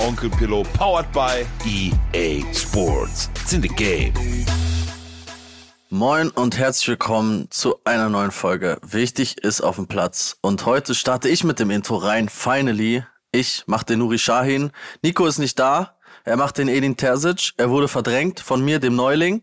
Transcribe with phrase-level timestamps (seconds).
[0.00, 3.28] Onkel Pillow, powered by EA Sports.
[3.34, 4.14] It's in the game.
[5.90, 8.78] Moin und herzlich willkommen zu einer neuen Folge.
[8.82, 10.38] Wichtig ist auf dem Platz.
[10.40, 12.30] Und heute starte ich mit dem Intro rein.
[12.30, 13.04] Finally.
[13.30, 14.72] Ich mach den Nuri Shahin.
[15.02, 15.98] Nico ist nicht da.
[16.24, 17.52] Er macht den Edin Terzic.
[17.58, 19.42] Er wurde verdrängt von mir, dem Neuling.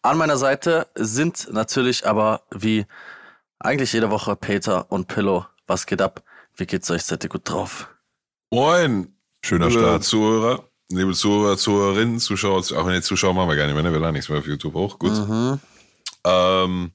[0.00, 2.86] An meiner Seite sind natürlich aber wie
[3.58, 5.46] eigentlich jede Woche Peter und Pillow.
[5.66, 6.22] Was geht ab?
[6.54, 7.02] Wie geht's euch?
[7.02, 7.88] Seid ihr gut drauf?
[8.50, 9.11] Moin,
[9.44, 10.04] Schöner liebe Start.
[10.04, 13.92] Zuhörer, liebe Zuhörer, Zuhörerinnen, Zuschauer, auch wenn die Zuschauer machen wir gar nicht mehr, ne?
[13.92, 14.98] wir laden nichts mehr auf YouTube hoch.
[14.98, 15.12] Gut.
[15.12, 15.58] Mhm.
[16.24, 16.92] Ähm,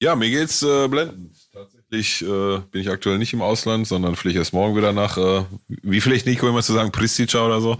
[0.00, 1.36] ja, mir geht's äh, blendend.
[1.52, 5.44] Tatsächlich äh, bin ich aktuell nicht im Ausland, sondern fliege erst morgen wieder nach, äh,
[5.68, 7.78] wie vielleicht Nico immer zu sagen, Pristica oder so.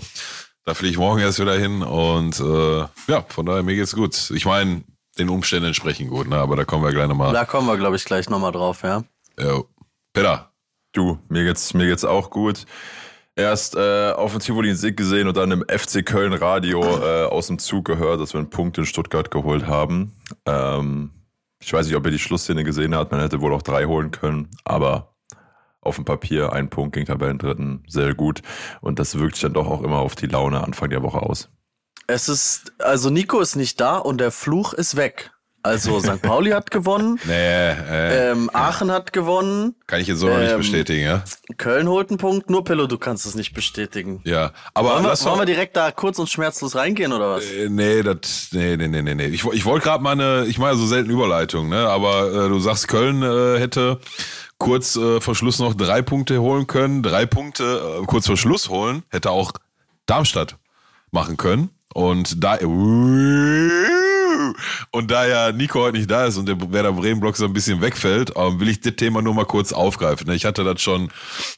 [0.64, 4.30] Da fliege ich morgen erst wieder hin und äh, ja, von daher mir geht's gut.
[4.30, 4.84] Ich meine,
[5.18, 6.36] den Umständen entsprechend gut, ne?
[6.36, 7.32] aber da kommen wir gleich nochmal.
[7.32, 9.02] Da kommen wir, glaube ich, gleich nochmal drauf, ja.
[9.38, 9.62] Ja.
[10.12, 10.52] Peter,
[10.92, 12.66] Du, mir geht's, mir geht's auch gut.
[13.34, 17.46] Erst äh, auf dem Tivoli Sieg gesehen und dann im FC Köln Radio äh, aus
[17.46, 20.12] dem Zug gehört, dass wir einen Punkt in Stuttgart geholt haben.
[20.44, 21.10] Ähm,
[21.62, 23.10] ich weiß nicht, ob ihr die Schlussszene gesehen habt.
[23.10, 25.14] Man hätte wohl auch drei holen können, aber
[25.80, 28.42] auf dem Papier ein Punkt gegen Tabellendritten sehr gut.
[28.80, 31.48] Und das wirkt sich dann doch auch immer auf die Laune Anfang der Woche aus.
[32.06, 35.31] Es ist, also Nico ist nicht da und der Fluch ist weg.
[35.64, 36.20] Also St.
[36.20, 40.50] Pauli hat gewonnen, nee, äh, ähm, Aachen hat gewonnen, kann ich jetzt so noch nicht
[40.50, 41.22] ähm, bestätigen, ja?
[41.56, 42.50] Köln holt einen Punkt.
[42.50, 44.20] Nur Pillow, du kannst es nicht bestätigen.
[44.24, 47.44] Ja, aber Wollen wir, wollen wir direkt da kurz und schmerzlos reingehen oder was?
[47.44, 49.26] Äh, Nee, das, nee, nee, nee, nee, nee.
[49.26, 51.88] Ich, ich wollte gerade mal eine, ich mache ja so selten Überleitung, ne?
[51.88, 54.00] Aber äh, du sagst, Köln äh, hätte
[54.58, 57.02] kurz äh, vor Schluss noch drei Punkte holen können.
[57.02, 59.52] Drei Punkte äh, kurz vor Schluss holen, hätte auch
[60.06, 60.56] Darmstadt
[61.12, 61.70] machen können.
[61.94, 62.56] Und da
[64.90, 67.80] und da ja Nico heute nicht da ist und der Werder Bremen-Block so ein bisschen
[67.80, 70.30] wegfällt, ähm, will ich das Thema nur mal kurz aufgreifen.
[70.32, 71.10] Ich hatte das schon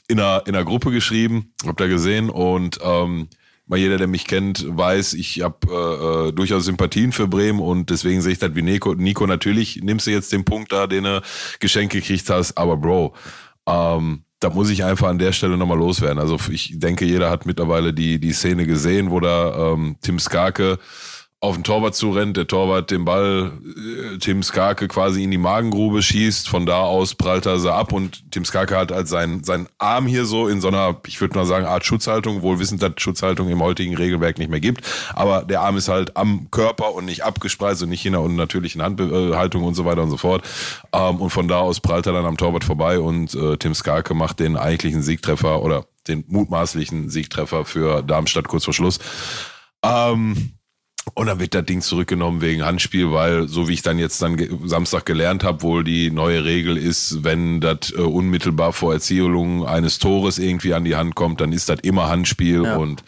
[0.09, 3.29] in einer, in einer Gruppe geschrieben, habt ihr gesehen und ähm,
[3.67, 7.91] mal jeder, der mich kennt, weiß, ich habe äh, äh, durchaus Sympathien für Bremen und
[7.91, 8.95] deswegen sehe ich das wie Nico.
[8.95, 11.23] Nico, natürlich nimmst du jetzt den Punkt da, den du
[11.61, 13.15] geschenkt gekriegt hast, aber Bro,
[13.67, 16.19] ähm, da muss ich einfach an der Stelle nochmal loswerden.
[16.19, 20.79] Also ich denke, jeder hat mittlerweile die, die Szene gesehen, wo da ähm, Tim Skarke
[21.45, 26.03] auf den Torwart zurennt, der Torwart den Ball äh, Tim Skarke quasi in die Magengrube
[26.03, 29.69] schießt, von da aus prallt er sie ab und Tim Skarke hat halt seinen, seinen
[29.77, 32.93] Arm hier so in so einer, ich würde mal sagen, Art Schutzhaltung, wohl wissend, dass
[32.97, 37.05] Schutzhaltung im heutigen Regelwerk nicht mehr gibt, aber der Arm ist halt am Körper und
[37.05, 40.43] nicht abgespreizt und nicht in einer unnatürlichen Handhaltung und so weiter und so fort
[40.95, 44.15] ähm, und von da aus prallt er dann am Torwart vorbei und äh, Tim Skarke
[44.15, 48.99] macht den eigentlichen Siegtreffer oder den mutmaßlichen Siegtreffer für Darmstadt kurz vor Schluss.
[49.83, 50.54] Ähm,
[51.13, 54.39] und dann wird das Ding zurückgenommen wegen Handspiel, weil, so wie ich dann jetzt dann
[54.65, 59.99] Samstag gelernt habe, wohl die neue Regel ist, wenn das äh, unmittelbar vor Erzielung eines
[59.99, 62.65] Tores irgendwie an die Hand kommt, dann ist das immer Handspiel.
[62.65, 62.77] Ja.
[62.77, 63.05] Und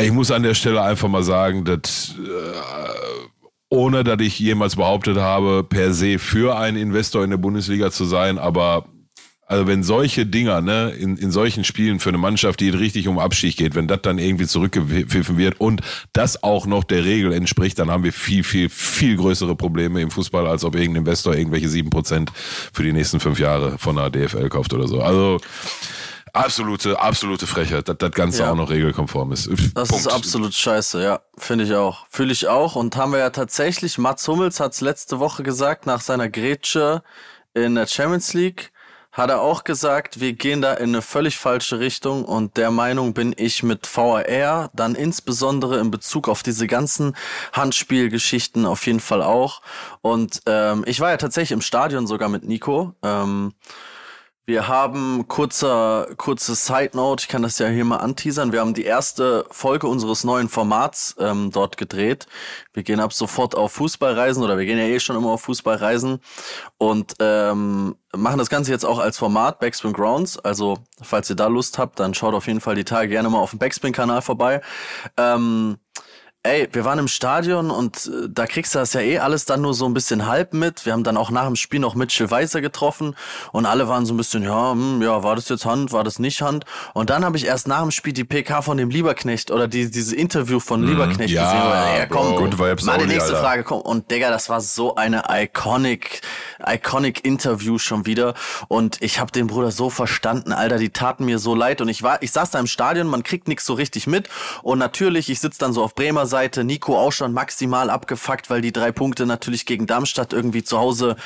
[0.00, 2.56] ich muss an der Stelle einfach mal sagen, dass äh,
[3.68, 8.04] ohne dass ich jemals behauptet habe, per se für einen Investor in der Bundesliga zu
[8.04, 8.86] sein, aber
[9.48, 13.18] also wenn solche Dinger, ne, in, in solchen Spielen für eine Mannschaft, die richtig um
[13.20, 17.78] Abstieg geht, wenn das dann irgendwie zurückgepfiffen wird und das auch noch der Regel entspricht,
[17.78, 21.68] dann haben wir viel, viel, viel größere Probleme im Fußball, als ob irgendein Investor irgendwelche
[21.68, 22.32] sieben Prozent
[22.72, 25.00] für die nächsten fünf Jahre von der DFL kauft oder so.
[25.00, 25.38] Also
[26.32, 28.50] absolute, absolute Frechheit, dass das Ganze Ja.
[28.52, 29.48] auch noch regelkonform ist.
[29.74, 31.20] Das ist absolut scheiße, ja.
[31.38, 32.06] Finde ich auch.
[32.10, 32.76] Fühle ich auch.
[32.76, 37.02] Und haben wir ja tatsächlich, Mats Hummels hat es letzte Woche gesagt, nach seiner Grätsche
[37.54, 38.70] in der Champions League,
[39.16, 43.14] hat er auch gesagt, wir gehen da in eine völlig falsche Richtung und der Meinung
[43.14, 47.16] bin ich mit VAR, dann insbesondere in Bezug auf diese ganzen
[47.54, 49.62] Handspielgeschichten auf jeden Fall auch.
[50.02, 52.92] Und ähm, ich war ja tatsächlich im Stadion sogar mit Nico.
[53.02, 53.54] Ähm,
[54.46, 58.52] wir haben kurzer, kurze Side Note, ich kann das ja hier mal anteasern.
[58.52, 62.28] Wir haben die erste Folge unseres neuen Formats ähm, dort gedreht.
[62.72, 66.20] Wir gehen ab sofort auf Fußballreisen oder wir gehen ja eh schon immer auf Fußballreisen
[66.78, 70.38] und ähm, machen das Ganze jetzt auch als Format Backspin Grounds.
[70.38, 73.40] Also falls ihr da Lust habt, dann schaut auf jeden Fall die Tage gerne mal
[73.40, 74.60] auf dem Backspin-Kanal vorbei.
[75.16, 75.78] Ähm,
[76.46, 79.62] Ey, wir waren im Stadion und äh, da kriegst du das ja eh alles dann
[79.62, 80.86] nur so ein bisschen halb mit.
[80.86, 83.16] Wir haben dann auch nach dem Spiel noch Mitchell Weiser getroffen
[83.50, 86.20] und alle waren so ein bisschen, ja, hm, ja, war das jetzt Hand, war das
[86.20, 86.64] nicht Hand?
[86.94, 89.90] Und dann habe ich erst nach dem Spiel die PK von dem Lieberknecht oder die,
[89.90, 92.02] dieses Interview von Lieberknecht Ja, gesehen.
[92.02, 92.38] Ey, komm, Bro.
[92.42, 93.34] Good Vibes Mal die nächste.
[93.34, 93.80] Frage, komm.
[93.80, 96.20] Und Digga, das war so eine iconic,
[96.64, 98.34] iconic Interview schon wieder.
[98.68, 101.80] Und ich habe den Bruder so verstanden, Alter, die taten mir so leid.
[101.80, 104.28] Und ich war, ich saß da im Stadion, man kriegt nichts so richtig mit.
[104.62, 108.60] Und natürlich, ich sitz dann so auf Bremer Seite, Nico auch schon maximal abgefuckt, weil
[108.60, 111.16] die drei Punkte natürlich gegen Darmstadt irgendwie zu Hause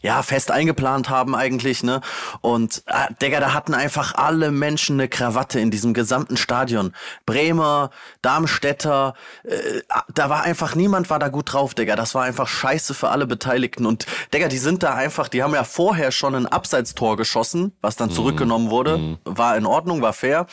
[0.00, 2.00] ja, fest eingeplant haben eigentlich, ne?
[2.40, 6.94] Und äh, Digga, da hatten einfach alle Menschen eine Krawatte in diesem gesamten Stadion.
[7.26, 7.90] Bremer,
[8.22, 9.14] Darmstädter,
[9.44, 9.80] äh,
[10.14, 11.96] da war einfach niemand war da gut drauf, Digga.
[11.96, 13.86] Das war einfach scheiße für alle Beteiligten.
[13.86, 17.96] Und Digga, die sind da einfach, die haben ja vorher schon ein Abseitstor geschossen, was
[17.96, 19.18] dann zurückgenommen wurde.
[19.24, 20.46] War in Ordnung, war fair.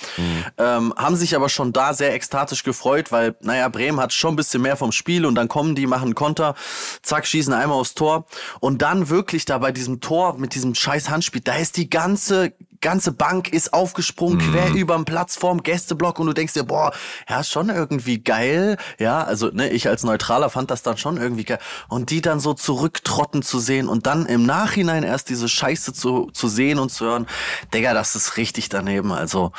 [0.57, 4.35] Ähm, haben sich aber schon da sehr ekstatisch gefreut, weil, naja, Bremen hat schon ein
[4.35, 6.55] bisschen mehr vom Spiel und dann kommen die, machen Konter,
[7.01, 8.25] zack, schießen einmal aufs Tor.
[8.59, 12.53] Und dann wirklich da bei diesem Tor mit diesem scheiß Handspiel, da ist die ganze
[12.81, 16.93] ganze Bank ist aufgesprungen, quer überm Platz vorm Gästeblock und du denkst dir, boah,
[17.29, 18.77] ja, ist schon irgendwie geil.
[18.99, 21.59] Ja, also ne, ich als Neutraler fand das dann schon irgendwie geil.
[21.87, 26.29] Und die dann so zurücktrotten zu sehen und dann im Nachhinein erst diese Scheiße zu,
[26.31, 27.27] zu sehen und zu hören,
[27.73, 29.11] Digga, das ist richtig daneben.
[29.11, 29.51] Also,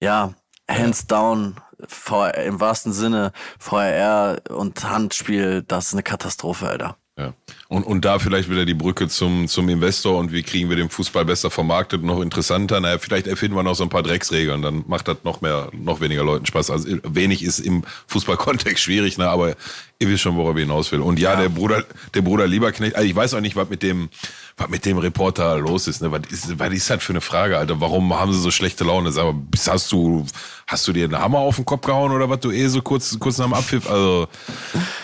[0.00, 0.34] ja,
[0.68, 1.56] hands down,
[1.86, 6.96] VR, im wahrsten Sinne, VRR und Handspiel, das ist eine Katastrophe, Alter.
[7.16, 7.32] Ja.
[7.74, 10.90] Und, und da vielleicht wieder die Brücke zum, zum Investor und wie kriegen wir den
[10.90, 12.78] Fußball besser vermarktet und noch interessanter.
[12.78, 16.00] Naja, vielleicht erfinden wir noch so ein paar Drecksregeln, dann macht das noch mehr, noch
[16.00, 16.70] weniger Leuten Spaß.
[16.70, 19.56] Also wenig ist im Fußballkontext schwierig, ne, aber
[19.98, 21.00] ihr wisst schon, worauf ich hinaus will.
[21.00, 24.08] Und ja, der Bruder, der Bruder Lieberknecht, also ich weiß auch nicht, was mit dem,
[24.56, 27.56] was mit dem Reporter los ist, ne, was ist, was ist das für eine Frage,
[27.56, 27.80] Alter?
[27.80, 29.12] Warum haben sie so schlechte Laune?
[29.12, 30.26] Sag mal, hast du,
[30.66, 33.18] hast du dir einen Hammer auf den Kopf gehauen oder was du eh so kurz,
[33.18, 33.88] kurz nach dem Abpfiff?
[33.88, 34.26] Also,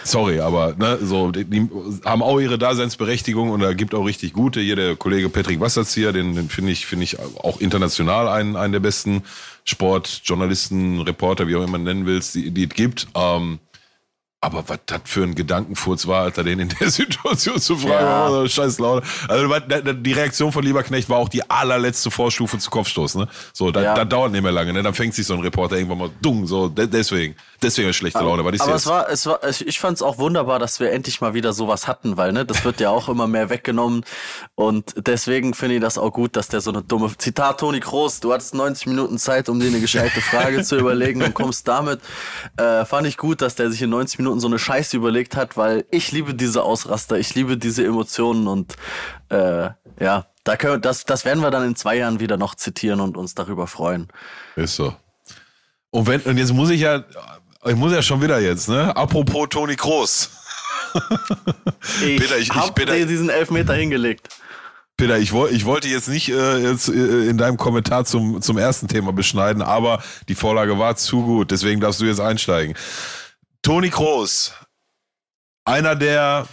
[0.02, 1.68] sorry, aber, ne, so, die, die
[2.04, 4.60] haben auch ihre Daseinsberechtigung und da gibt auch richtig gute.
[4.60, 8.72] Hier der Kollege Patrick Wasserzieher, den, den finde ich, finde ich auch international einen, einen
[8.72, 9.22] der besten
[9.64, 13.06] Sportjournalisten, Reporter, wie auch immer nennen willst, die, die es gibt.
[13.14, 13.60] Ähm,
[14.42, 18.28] aber was das für ein Gedankenfurz war, Alter, den in der Situation zu fragen, Ja.
[18.30, 19.02] oh, scheiß Laune.
[19.28, 23.28] Also da- da- die Reaktion von Lieberknecht war auch die allerletzte Vorstufe zu Kopfstoß, ne?
[23.52, 23.94] So, da, Ja.
[23.94, 24.82] da dauert nicht mehr lange, ne?
[24.82, 28.20] Dann fängt sich so ein Reporter irgendwann mal dumm, so, de deswegen, deswegen eine schlechte
[28.20, 28.44] Laune.
[28.44, 30.92] Was ist Aber es war, es war, ich ich fand es auch wunderbar, dass wir
[30.92, 34.04] endlich mal wieder sowas hatten, weil ne, das wird ja auch immer mehr weggenommen
[34.54, 38.20] und deswegen finde ich das auch gut, dass der so eine dumme Zitat Toni Kroos,
[38.20, 42.00] du hattest 90 Minuten Zeit, um dir eine gescheite Frage zu überlegen und kommst damit.
[42.56, 45.56] Äh, fand ich gut, dass der sich in 90 Minuten so eine Scheiße überlegt hat,
[45.56, 48.76] weil ich liebe diese Ausraster, ich liebe diese Emotionen und
[49.28, 49.70] äh,
[50.00, 53.16] ja, da können, das, das werden wir dann in zwei Jahren wieder noch zitieren und
[53.16, 54.08] uns darüber freuen.
[54.56, 54.94] Ist so.
[55.90, 57.04] Und wenn, und jetzt muss ich ja,
[57.66, 58.94] ich muss ja schon wieder jetzt, ne?
[58.96, 60.30] Apropos Toni Kroos.
[62.02, 64.28] Ich, Peter, ich- ich- hab Peter- dir diesen Elfmeter hingelegt.
[64.96, 68.58] Peter, ich, woll, ich wollte jetzt nicht äh, jetzt, äh, in deinem Kommentar zum, zum
[68.58, 72.74] ersten Thema beschneiden, aber die Vorlage war zu gut, deswegen darfst du jetzt einsteigen.
[73.62, 74.52] Toni Kroos,
[75.64, 76.46] einer der,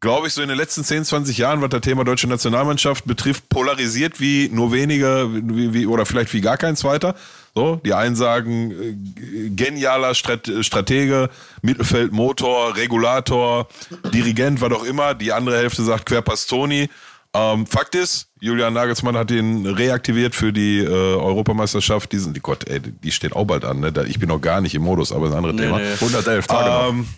[0.00, 3.48] glaube ich, so in den letzten 10, 20 Jahren, was das Thema deutsche Nationalmannschaft betrifft,
[3.48, 7.14] polarisiert wie nur wenige wie, wie, oder vielleicht wie gar kein zweiter.
[7.58, 11.28] So, die einen sagen, äh, genialer Strat Stratege,
[11.60, 13.66] Mittelfeldmotor, Regulator,
[14.14, 15.14] Dirigent, was auch immer.
[15.14, 16.88] Die andere Hälfte sagt Querpass Toni.
[17.34, 22.12] Ähm, Fakt ist, Julian Nagelsmann hat ihn reaktiviert für die äh, Europameisterschaft.
[22.12, 23.80] Die, sind, die Gott, ey, die steht auch bald an.
[23.80, 23.90] Ne?
[23.90, 25.78] Da, ich bin noch gar nicht im Modus, aber das ist ein anderes Nee, Thema.
[25.78, 25.94] nee.
[25.94, 26.88] 111 Tage.
[26.90, 27.08] Ähm,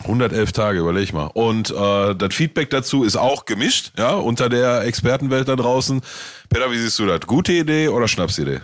[0.00, 1.30] 111 Tage, überleg mal.
[1.32, 6.02] Und äh, das Feedback dazu ist auch gemischt, ja, unter der Expertenwelt da draußen.
[6.50, 7.20] Peter, wie siehst du das?
[7.20, 8.60] Gute Idee oder Schnapsidee?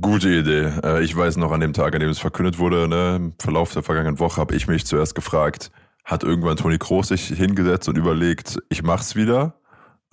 [0.00, 0.72] Gute Idee.
[0.82, 3.72] Äh, Ich weiß noch an dem Tag, an dem es verkündet wurde, ne, im Verlauf
[3.72, 5.70] der vergangenen Woche, habe ich mich zuerst gefragt,
[6.04, 9.54] hat irgendwann Toni Kroos sich hingesetzt und überlegt, ich mach's wieder?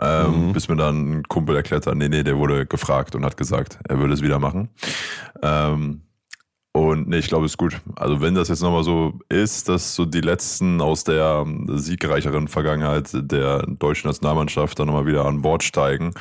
[0.02, 3.38] Ähm, Bis mir dann ein Kumpel erklärt hat, nee, nee, der wurde gefragt und hat
[3.38, 4.70] gesagt, er würde es wieder machen.
[5.42, 6.02] Ähm,
[6.72, 7.80] und nee, ich glaube, es ist gut.
[7.96, 13.10] Also wenn das jetzt nochmal so ist, dass so die letzten aus der siegreicheren Vergangenheit
[13.14, 16.14] der deutschen Nationalmannschaft dann nochmal wieder an Bord steigen.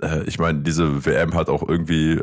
[0.00, 2.20] Äh, ich meine, diese WM hat auch irgendwie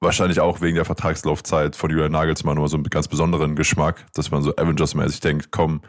[0.00, 4.30] wahrscheinlich auch wegen der Vertragslaufzeit von Julian Nagelsmann nur so einen ganz besonderen Geschmack, dass
[4.30, 5.82] man so Avengers-mäßig denkt, komm,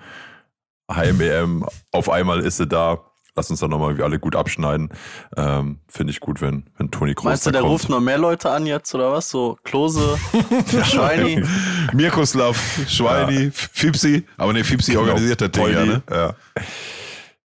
[0.91, 2.99] Heim-EM, auf einmal ist sie da,
[3.35, 4.89] lass uns dann nochmal irgendwie alle gut abschneiden.
[5.37, 7.71] Ähm, Finde ich gut, wenn, wenn Toni Kroos Meinst du, der kommt.
[7.71, 9.29] ruft noch mehr Leute an jetzt oder was?
[9.29, 10.17] So Klose,
[10.83, 11.41] Schweini.
[11.93, 14.25] Mirkoslav, Schweini, Fipsi.
[14.35, 16.03] Aber nee, Fipsi organisiert das Ding, ja, ne?
[16.11, 16.35] ja.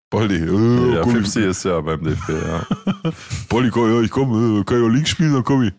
[0.09, 0.37] Boldi.
[0.37, 2.67] Äh, Ja, Fipsi ist ja beim DFB, ja.
[3.49, 5.73] Boldi, komm, ja, ich komm, äh, kann ich auch links spielen, dann komm ich.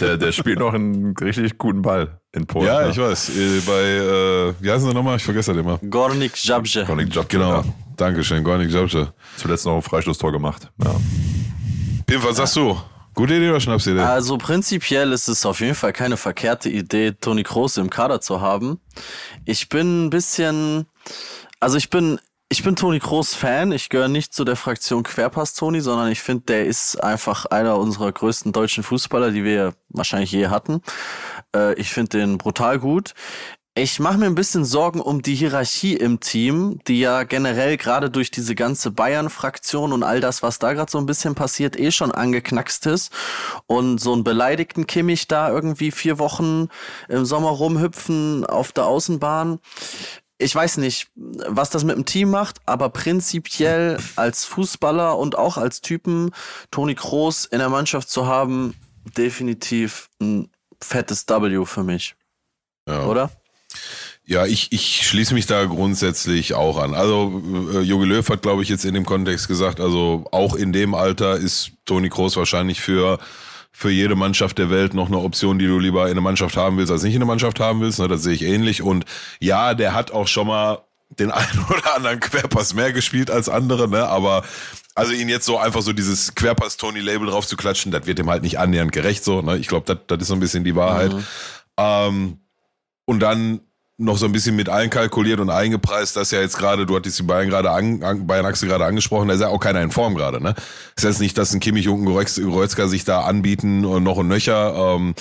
[0.00, 2.66] Der, der spielt noch einen richtig guten Ball in Polen.
[2.66, 2.90] Ja, ne?
[2.90, 3.28] ich weiß.
[3.30, 5.16] Äh, bei, äh, wie heißen sie nochmal?
[5.16, 5.78] Ich vergesse das immer.
[5.88, 6.84] Gornik Jabje.
[6.84, 7.50] Konik Job, Genau.
[7.50, 7.64] Ja.
[7.96, 9.12] Dankeschön, Gornik Jabsche.
[9.36, 10.68] Zuletzt noch ein Freistoßtor gemacht.
[10.82, 10.96] Ja.
[12.06, 12.76] Pim, was sagst du?
[13.14, 14.00] Gute Idee oder Schnapsidee?
[14.00, 18.42] Also prinzipiell ist es auf jeden Fall keine verkehrte Idee, Toni Kroos im Kader zu
[18.42, 18.78] haben.
[19.46, 20.84] Ich bin ein bisschen,
[21.58, 23.72] also ich bin, ich bin Toni Kroos Fan.
[23.72, 27.76] Ich gehöre nicht zu der Fraktion Querpass Toni, sondern ich finde, der ist einfach einer
[27.76, 30.80] unserer größten deutschen Fußballer, die wir wahrscheinlich je hatten.
[31.54, 33.14] Äh, ich finde den brutal gut.
[33.78, 38.08] Ich mache mir ein bisschen Sorgen um die Hierarchie im Team, die ja generell gerade
[38.10, 41.90] durch diese ganze Bayern-Fraktion und all das, was da gerade so ein bisschen passiert, eh
[41.90, 43.12] schon angeknackst ist.
[43.66, 46.68] Und so einen beleidigten Kimmich da irgendwie vier Wochen
[47.08, 49.58] im Sommer rumhüpfen auf der Außenbahn.
[50.38, 55.56] Ich weiß nicht, was das mit dem Team macht, aber prinzipiell als Fußballer und auch
[55.56, 56.30] als Typen
[56.70, 58.74] Toni Kroos in der Mannschaft zu haben,
[59.16, 60.50] definitiv ein
[60.82, 62.16] fettes W für mich.
[62.86, 63.06] Ja.
[63.06, 63.30] Oder?
[64.28, 66.94] Ja, ich, ich schließe mich da grundsätzlich auch an.
[66.94, 70.72] Also äh, Jogi Löw hat, glaube ich, jetzt in dem Kontext gesagt, also auch in
[70.72, 73.18] dem Alter ist Toni Kroos wahrscheinlich für
[73.78, 76.78] für jede Mannschaft der Welt noch eine Option, die du lieber in der Mannschaft haben
[76.78, 77.98] willst, als nicht in der Mannschaft haben willst.
[77.98, 78.80] Ne, das sehe ich ähnlich.
[78.80, 79.04] Und
[79.38, 80.78] ja, der hat auch schon mal
[81.10, 84.06] den einen oder anderen Querpass mehr gespielt als andere, ne?
[84.08, 84.44] Aber
[84.94, 88.42] also ihn jetzt so einfach so dieses Querpass-Tony-Label drauf zu klatschen, das wird ihm halt
[88.42, 89.42] nicht annähernd gerecht so.
[89.42, 89.58] Ne?
[89.58, 91.12] Ich glaube, das, das ist so ein bisschen die Wahrheit.
[91.12, 91.24] Mhm.
[91.76, 92.38] Ähm,
[93.04, 93.60] und dann
[93.98, 97.22] noch so ein bisschen mit einkalkuliert und eingepreist, dass ja jetzt gerade, du hattest die
[97.22, 100.14] Bayern gerade an, an Bayern Achse gerade angesprochen, da ist ja auch keiner in Form
[100.14, 100.54] gerade, ne?
[100.96, 104.28] Das heißt nicht, dass ein Kimmich und ein Goretzka sich da anbieten und noch und
[104.28, 105.14] nöcher, ähm,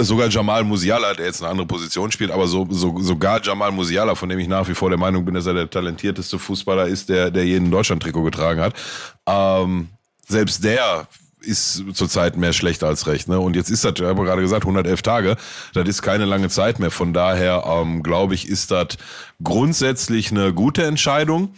[0.00, 4.16] sogar Jamal Musiala, der jetzt eine andere Position spielt, aber so, so, sogar Jamal Musiala,
[4.16, 7.08] von dem ich nach wie vor der Meinung bin, dass er der talentierteste Fußballer ist,
[7.08, 8.74] der, der jeden Deutschland-Trikot getragen hat,
[9.26, 9.88] ähm,
[10.26, 11.06] selbst der
[11.42, 13.28] ist zurzeit mehr schlecht als recht.
[13.28, 13.38] Ne?
[13.38, 15.36] Und jetzt ist das, ich habe gerade gesagt, 111 Tage,
[15.74, 16.90] das ist keine lange Zeit mehr.
[16.90, 18.96] Von daher ähm, glaube ich, ist das
[19.42, 21.54] grundsätzlich eine gute Entscheidung.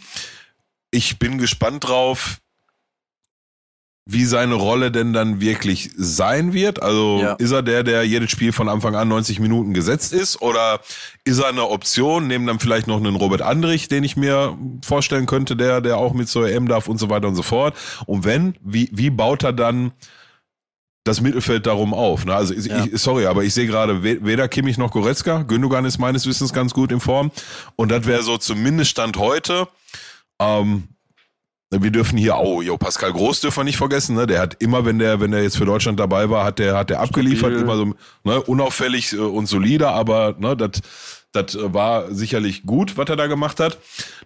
[0.91, 2.37] Ich bin gespannt drauf,
[4.07, 6.81] wie seine Rolle denn dann wirklich sein wird.
[6.83, 7.33] Also Ja.
[7.33, 10.41] ist er der, der jedes Spiel von Anfang an 90 Minuten gesetzt ist?
[10.43, 10.79] Oder
[11.23, 15.25] ist er eine Option, neben dann vielleicht noch einen Robert Andrich, den ich mir vorstellen
[15.25, 17.75] könnte, der, der auch mit zur EM darf und so weiter und so fort?
[18.05, 19.91] Und wenn, wie, wie baut er dann
[21.03, 22.25] das Mittelfeld darum auf?
[22.25, 22.35] Ne?
[22.35, 22.85] Also ich, Ja.
[22.85, 25.41] ich, sorry, aber ich sehe gerade we- weder Kimmich noch Goretzka.
[25.41, 27.31] Gündogan ist meines Wissens ganz gut in Form.
[27.75, 29.67] Und das wäre so zumindest Stand heute.
[30.39, 30.89] Ähm,
[31.71, 34.27] wir dürfen hier, oh, jo, Pascal Groß dürfen wir nicht vergessen, ne?
[34.27, 36.89] Der hat immer, wenn der, wenn der jetzt für Deutschland dabei war, hat der, hat
[36.89, 37.61] der abgeliefert, Stabil.
[37.61, 37.93] immer so,
[38.23, 40.81] ne, unauffällig äh, und solider, aber, ne, das,
[41.31, 43.77] das war sicherlich gut, was er da gemacht hat.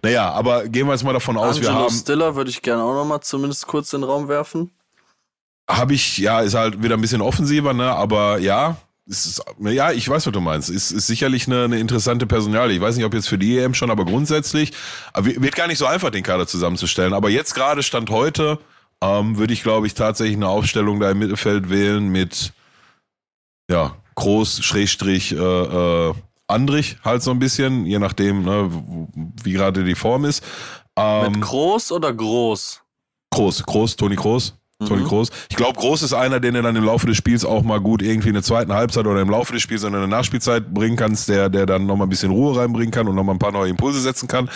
[0.02, 2.82] Naja, aber gehen wir jetzt mal davon aus, wir Angelo haben, Stiller würde ich gerne
[2.82, 4.70] auch noch mal zumindest kurz in den Raum werfen.
[5.68, 8.76] habe ich, ja, ist halt wieder ein bisschen offensiver, ne, aber ja,
[9.10, 10.70] ist, ja, ich weiß, was du meinst.
[10.70, 12.76] Ist, ist sicherlich eine, eine interessante Personalie.
[12.76, 14.72] Ich weiß nicht, ob jetzt für die EM schon, aber grundsätzlich
[15.12, 17.12] aber wird gar nicht so einfach, den Kader zusammenzustellen.
[17.12, 18.58] Aber jetzt gerade Stand heute
[19.02, 22.52] ähm, würde ich, glaube ich, tatsächlich eine Aufstellung da im Mittelfeld wählen mit
[23.70, 26.14] ja Groß, Schrägstrich, äh, äh,
[26.46, 28.70] Andrich halt so ein bisschen, je nachdem, ne,
[29.42, 30.44] wie gerade die Form ist.
[30.96, 32.82] Ähm, Mit groß oder groß?
[33.30, 34.59] Groß, Groß, Toni Groß.
[34.86, 35.30] Toni Groß.
[35.50, 38.02] Ich glaube, Groß ist einer, den du dann im Laufe des Spiels auch mal gut
[38.02, 41.28] irgendwie in der zweiten Halbzeit oder im Laufe des Spiels in eine Nachspielzeit bringen kannst,
[41.28, 44.00] der, der dann nochmal ein bisschen Ruhe reinbringen kann und nochmal ein paar neue Impulse
[44.00, 44.48] setzen kann.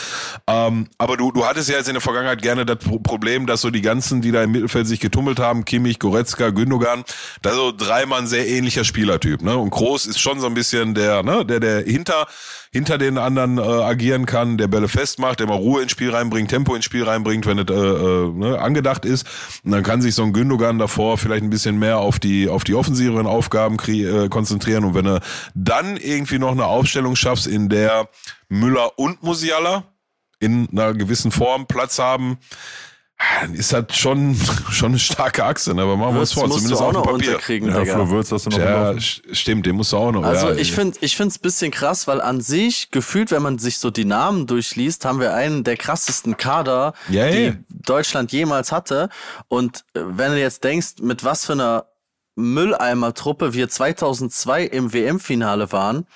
[0.47, 3.61] Ähm, aber du, du hattest ja jetzt in der Vergangenheit gerne das Pro- Problem, dass
[3.61, 7.04] so die ganzen, die da im Mittelfeld sich getummelt haben, Kimmich, Goretzka, Gündogan,
[7.43, 9.57] da so dreimal ein sehr ähnlicher Spielertyp, ne?
[9.57, 12.26] Und Groß ist schon so ein bisschen der, ne, der, der hinter,
[12.75, 16.50] hinter den anderen äh, agieren kann, der Bälle festmacht, der mal Ruhe ins Spiel reinbringt,
[16.50, 19.28] Tempo ins Spiel reinbringt, wenn es äh, äh, ne, angedacht ist.
[19.62, 22.64] Und dann kann sich so ein Gündogan davor vielleicht ein bisschen mehr auf die auf
[22.64, 24.83] die offensiveren Aufgaben äh, konzentrieren.
[24.83, 25.21] Und wenn du
[25.54, 28.09] dann irgendwie noch eine Aufstellung schaffst, in der
[28.49, 29.85] Müller und Musiala
[30.40, 32.38] in einer gewissen Form Platz haben,
[33.54, 34.37] ist das schon
[34.71, 35.75] schon eine starke Achse.
[35.75, 35.83] Ne?
[35.83, 37.28] Aber machen wir uns Das vor, zumindest auch auf noch Papier.
[37.28, 37.94] unterkriegen, Ja, Digga.
[37.94, 40.23] Flo Würz hast du noch Ja, stimmt, den musst du auch noch.
[40.25, 43.59] Also ja, ich finde ich finde es bisschen krass, weil an sich gefühlt, wenn man
[43.59, 47.52] sich so die Namen durchliest, haben wir einen der krassesten Kader, Ja, die ja.
[47.68, 49.09] Deutschland jemals hatte.
[49.49, 51.87] Und äh, wenn du jetzt denkst, mit was für einer
[52.36, 56.06] Mülleimer-Truppe wir 2002 im WM-Finale waren,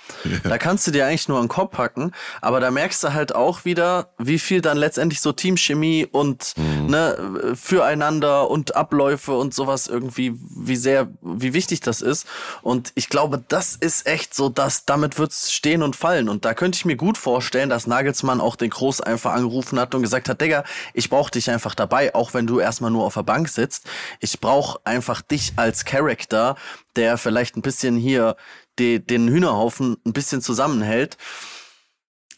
[0.43, 2.13] da kannst du dir eigentlich nur den Kopf packen.
[2.41, 7.55] Aber da merkst du halt auch wieder, wie viel dann letztendlich so Teamchemie und ne,
[7.55, 12.27] füreinander und Abläufe und sowas irgendwie, wie sehr, wie wichtig das ist.
[12.63, 16.29] Und ich glaube, das ist echt so, dass damit wird's stehen und fallen.
[16.29, 19.95] Und da könnte ich mir gut vorstellen, dass Nagelsmann auch den Groß einfach angerufen hat
[19.95, 23.15] und gesagt hat, Digga, ich brauche dich einfach dabei, auch wenn du erstmal nur auf
[23.15, 23.87] der Bank sitzt.
[24.21, 26.57] Ich brauche einfach dich als Charakter,
[26.97, 28.37] der vielleicht ein bisschen hier
[28.79, 31.17] die, den Hühnerhaufen ein bisschen zusammenhält.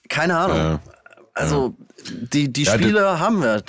[0.08, 0.56] Keine Ahnung.
[0.56, 0.80] Ja.
[1.34, 1.76] Also
[2.10, 3.62] die, die Ja, Spiele haben wir.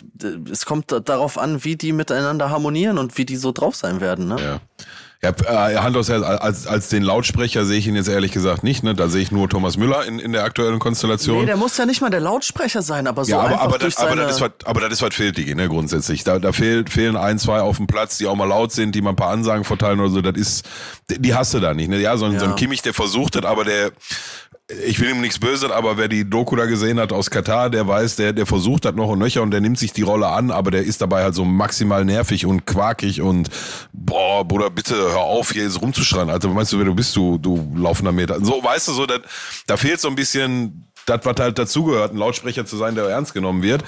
[0.51, 4.01] Es kommt da- darauf an, wie die miteinander harmonieren und wie die so drauf sein
[4.01, 4.27] werden.
[4.27, 4.37] Ne?
[4.41, 4.59] Ja.
[5.23, 8.63] Ja, äh, Hand aufs Herz, als, als den Lautsprecher sehe ich ihn jetzt ehrlich gesagt
[8.63, 8.83] nicht.
[8.83, 8.95] Ne?
[8.95, 11.41] Da sehe ich nur Thomas Müller in, in der aktuellen Konstellation.
[11.41, 13.77] Nee, der muss ja nicht mal der Lautsprecher sein, aber so ja, aber, einfach aber,
[13.77, 14.21] durch das, aber, seine...
[14.23, 16.23] das ist was, aber das ist was fehlt, Digi, ne, grundsätzlich.
[16.23, 19.01] Da, da fehlt, fehlen ein, zwei auf dem Platz, die auch mal laut sind, die
[19.03, 20.21] mal ein paar Ansagen verteilen oder so.
[20.21, 20.67] Das ist,
[21.07, 21.89] die hast du da nicht.
[21.89, 21.99] Ne?
[21.99, 22.55] Ja, so ein, so ein Ja.
[22.55, 23.91] Kimmich, der versucht hat, aber der,
[24.87, 27.87] ich will ihm nichts Böses, aber wer die Doku da gesehen hat aus Katar, der
[27.87, 30.51] weiß, der, der versucht hat noch und nöcher und der nimmt sich die Rolle an,
[30.51, 33.49] aber der ist dabei halt so maximal nervig und quakig und
[33.91, 36.29] boah, Bruder, bitte hör auf, hier jetzt rumzuschreien.
[36.29, 38.43] Alter, meinst du, wer du bist, du, du laufender Meter.
[38.43, 39.19] So, weißt du, so, da,
[39.67, 43.33] da fehlt so ein bisschen das, was halt dazugehört, ein Lautsprecher zu sein, der ernst
[43.33, 43.83] genommen wird.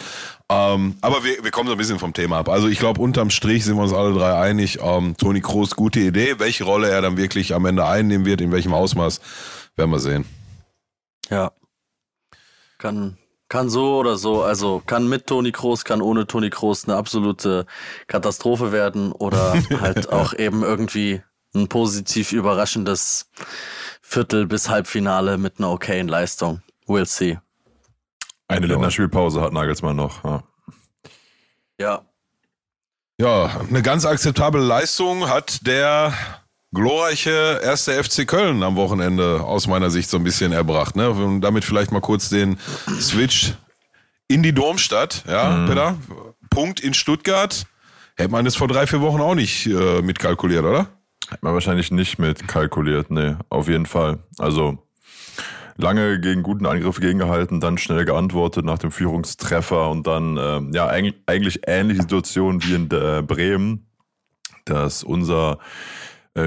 [0.49, 2.49] Ähm, aber wir, wir kommen so ein bisschen vom Thema ab.
[2.49, 4.79] Also ich glaube, unterm Strich sind wir uns alle drei einig.
[4.81, 6.39] Ähm, Toni Kroos, gute Idee.
[6.39, 9.21] Welche Rolle er dann wirklich am Ende einnehmen wird, in welchem Ausmaß,
[9.75, 10.25] werden wir sehen.
[11.29, 11.51] Ja.
[12.77, 13.17] Kann,
[13.53, 17.67] kann so oder so, also kann mit Toni Kroos, kann ohne Toni Kroos eine absolute
[18.07, 21.22] Katastrophe werden oder halt auch eben irgendwie
[21.53, 23.29] ein positiv überraschendes
[24.01, 26.63] Viertel bis Halbfinale mit einer okayen Leistung.
[26.88, 27.38] We'll see.
[28.48, 30.24] Eine Länderspielpause hat Nagelsmann noch.
[30.24, 30.43] Ja.
[31.79, 32.05] Ja.
[33.19, 36.12] Ja, eine ganz akzeptable Leistung hat der
[36.73, 40.95] glorreiche erste FC Köln am Wochenende aus meiner Sicht so ein bisschen erbracht.
[40.95, 41.09] Ne?
[41.09, 42.57] Und damit vielleicht mal kurz den
[42.99, 43.53] Switch
[44.27, 45.23] in die Domstadt.
[45.27, 45.97] Ja, Peter?
[46.49, 47.65] Punkt in Stuttgart.
[48.15, 50.87] Hätte man das vor drei, vier Wochen auch nicht äh, mitkalkuliert, oder?
[51.29, 54.19] Hat man wahrscheinlich nicht mit kalkuliert, nee, auf jeden Fall.
[54.37, 54.77] Also
[55.77, 60.87] lange gegen guten Angriff gegengehalten, dann schnell geantwortet nach dem Führungstreffer und dann ähm, ja
[60.87, 63.87] eigentlich, eigentlich ähnliche Situation wie in äh, Bremen,
[64.65, 65.57] dass unser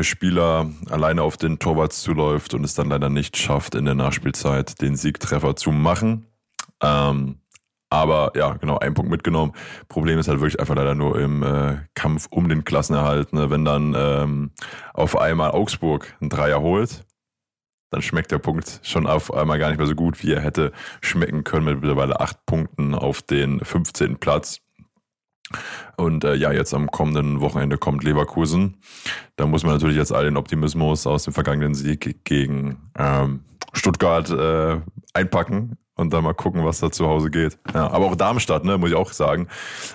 [0.02, 4.81] Spieler alleine auf den Torwart zuläuft und es dann leider nicht schafft, in der Nachspielzeit
[4.81, 6.26] den Siegtreffer zu machen.
[6.83, 7.40] Ähm,
[7.88, 9.52] aber ja, genau, ein Punkt mitgenommen.
[9.88, 13.33] Problem ist halt wirklich einfach leider nur im äh, Kampf um den Klassenerhalt.
[13.33, 13.49] Ne?
[13.50, 14.50] Wenn dann ähm,
[14.93, 17.05] auf einmal Augsburg einen Dreier holt,
[17.90, 20.73] dann schmeckt der Punkt schon auf einmal gar nicht mehr so gut, wie er hätte
[21.00, 24.19] schmecken können mit mittlerweile acht Punkten auf den 15.
[24.19, 24.61] Platz.
[25.97, 28.78] Und äh, ja, jetzt am kommenden Wochenende kommt Leverkusen.
[29.37, 33.41] Da muss man natürlich jetzt all den Optimismus aus dem vergangenen Sieg gegen ähm,
[33.73, 34.80] Stuttgart äh,
[35.15, 37.59] einpacken und dann mal gucken, was da zu Hause geht.
[37.73, 39.49] Ja, aber auch Darmstadt, ne, muss ich auch sagen.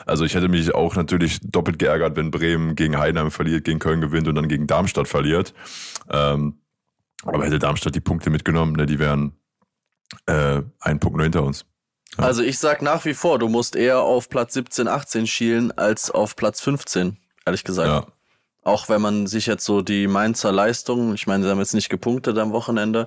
[0.05, 4.01] Also ich hätte mich auch natürlich doppelt geärgert, wenn Bremen gegen Heidenheim verliert, gegen Köln
[4.01, 5.53] gewinnt und dann gegen Darmstadt verliert.
[6.09, 6.57] Ähm,
[7.23, 9.33] aber hätte Darmstadt die Punkte mitgenommen, ne, die wären
[10.25, 11.65] äh, ein Punkt nur hinter uns.
[12.17, 12.25] Ja.
[12.25, 16.11] Also ich sag nach wie vor, du musst eher auf Platz 17, 18 schielen als
[16.11, 17.87] auf Platz 15, ehrlich gesagt.
[17.89, 18.05] Ja.
[18.63, 21.89] Auch wenn man sich jetzt so die Mainzer Leistungen, ich meine, sie haben jetzt nicht
[21.89, 23.05] gepunktet am Wochenende,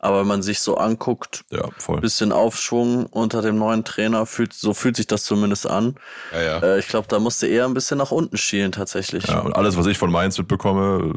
[0.00, 2.00] aber wenn man sich so anguckt, Ja, voll.
[2.00, 5.96] bisschen Aufschwung unter dem neuen Trainer, fühlt, so fühlt sich das zumindest an.
[6.32, 6.58] Ja, ja.
[6.60, 9.26] Äh, ich glaube, da musste eher ein bisschen nach unten schielen tatsächlich.
[9.26, 11.12] Ja, und alles, was ich von Mainz mitbekomme,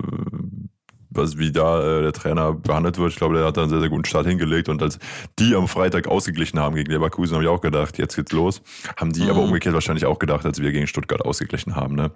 [1.14, 3.82] was, wie da äh, der Trainer behandelt wird, ich glaube, der hat da einen sehr,
[3.82, 4.70] sehr guten Start hingelegt.
[4.70, 4.98] Und als
[5.40, 8.62] die am Freitag ausgeglichen haben gegen Leverkusen, habe ich auch gedacht, jetzt geht's los.
[8.98, 9.30] Haben die Mhm.
[9.30, 11.96] aber umgekehrt wahrscheinlich auch gedacht, als wir gegen Stuttgart ausgeglichen haben.
[11.96, 12.12] Ne?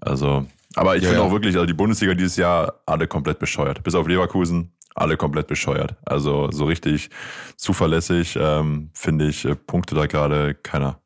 [0.00, 1.28] Also, aber ich Ja, finde ja.
[1.28, 3.82] auch wirklich, also die Bundesliga dieses Jahr alle komplett bescheuert.
[3.82, 5.96] Bis auf Leverkusen, alle komplett bescheuert.
[6.04, 7.08] Also so richtig
[7.56, 11.00] zuverlässig, ähm, finde ich, äh, Punkte da gerade keiner.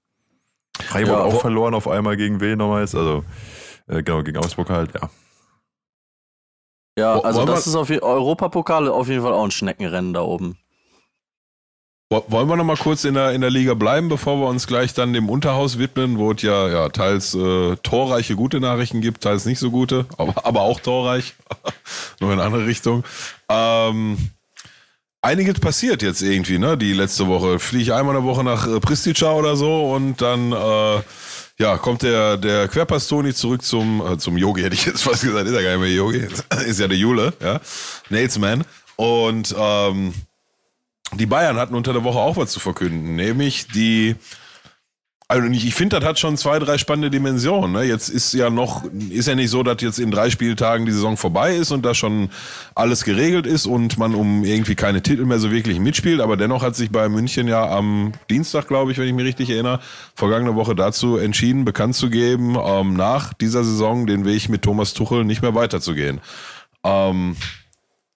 [0.80, 2.94] Freiburg Ja, auch verloren auf einmal gegen wen nochmal jetzt?
[2.94, 3.24] Also,
[3.86, 5.08] äh, genau, gegen Augsburg halt, ja.
[6.98, 10.12] Ja, also wollen das wir- ist auf je- Europapokal auf jeden Fall auch ein Schneckenrennen
[10.12, 10.58] da oben.
[12.10, 14.66] Wo- Wollen wir noch mal kurz in der, in der Liga bleiben, bevor wir uns
[14.66, 19.22] gleich dann dem Unterhaus widmen, wo es ja, ja teils äh, torreiche gute Nachrichten gibt,
[19.22, 21.34] teils nicht so gute, aber, aber auch torreich,
[22.20, 23.04] nur in eine andere Richtung.
[23.48, 24.18] Ähm,
[25.22, 26.76] einiges passiert jetzt irgendwie, ne?
[26.76, 30.52] Die letzte Woche fliege ich einmal eine Woche nach äh, Pristica oder so und dann
[30.52, 31.00] äh,
[31.62, 35.46] ja kommt der der Querpastoni zurück zum äh, zum Yogi hätte ich jetzt fast gesagt,
[35.46, 36.26] ist ja gar nicht mehr Yogi,
[36.66, 37.60] ist ja der Jule, ja,
[38.10, 38.64] Nailsman
[38.96, 40.12] und ähm,
[41.14, 44.16] die Bayern hatten unter der Woche auch was zu verkünden, nämlich die
[45.32, 47.72] also nicht, ich finde, das hat schon zwei, drei spannende Dimensionen.
[47.72, 47.84] Ne?
[47.84, 51.16] Jetzt ist ja noch, ist ja nicht so, dass jetzt in drei Spieltagen die Saison
[51.16, 52.28] vorbei ist und da schon
[52.74, 56.20] alles geregelt ist und man um irgendwie keine Titel mehr so wirklich mitspielt.
[56.20, 59.48] Aber dennoch hat sich bei München ja am Dienstag, glaube ich, wenn ich mich richtig
[59.48, 59.80] erinnere,
[60.14, 64.92] vergangene Woche dazu entschieden, bekannt zu geben, ähm, nach dieser Saison den Weg mit Thomas
[64.92, 66.20] Tuchel nicht mehr weiterzugehen.
[66.84, 67.36] Ähm,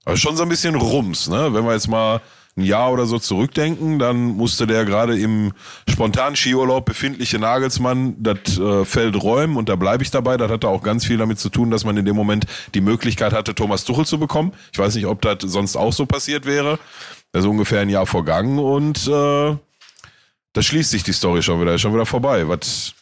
[0.05, 1.55] also schon so ein bisschen Rums, ne?
[1.55, 2.21] Wenn wir jetzt mal
[2.57, 5.53] ein Jahr oder so zurückdenken, dann musste der gerade im
[5.89, 10.39] spontanen Skiurlaub befindliche Nagelsmann das äh, Feld räumen und da bleibe ich dabei.
[10.39, 13.35] Das hatte auch ganz viel damit zu tun, dass man in dem Moment die Möglichkeit
[13.35, 14.53] hatte, Thomas Tuchel zu bekommen.
[14.73, 16.79] Ich weiß nicht, ob das sonst auch so passiert wäre.
[17.33, 19.57] Das ist ungefähr ein Jahr vergangen und äh,
[20.55, 22.49] da schließt sich die Story schon wieder, ist schon wieder vorbei.
[22.49, 22.95] Was,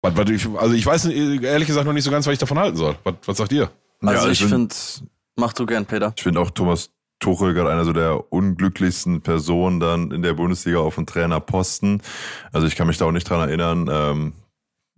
[0.00, 2.60] was, was ich, also ich weiß ehrlich gesagt noch nicht so ganz, was ich davon
[2.60, 2.96] halten soll.
[3.02, 3.72] Was, was sagt ihr?
[4.00, 4.72] Also Ja, ich ich finde,
[5.34, 6.12] mach du gern, Peter.
[6.16, 10.78] Ich finde auch Thomas Tuchel gerade einer so der unglücklichsten Personen dann in der Bundesliga
[10.78, 12.02] auf dem Trainerposten.
[12.52, 14.32] Also ich kann mich da auch nicht dran erinnern, ähm,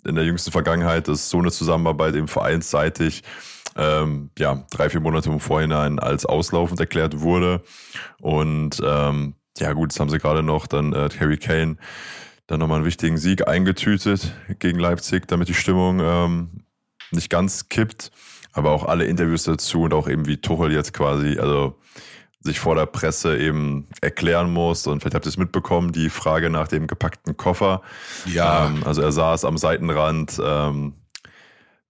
[0.04, 3.22] in der jüngsten Vergangenheit ist so eine Zusammenarbeit eben vereinsseitig
[3.76, 7.62] ähm, ja, drei, vier Monate im Vorhinein als auslaufend erklärt wurde.
[8.18, 11.76] Und ähm, ja gut, jetzt haben sie gerade noch dann äh, Harry Kane
[12.46, 16.64] dann nochmal einen wichtigen Sieg eingetütet gegen Leipzig, damit die Stimmung ähm,
[17.12, 18.10] nicht ganz kippt.
[18.52, 21.78] Aber auch alle Interviews dazu und auch eben wie Tuchel jetzt quasi, also
[22.40, 24.86] sich vor der Presse eben erklären muss.
[24.86, 27.82] Und vielleicht habt ihr es mitbekommen, die Frage nach dem gepackten Koffer.
[28.26, 28.66] Ja.
[28.66, 30.94] Ähm, also er saß am Seitenrand ähm,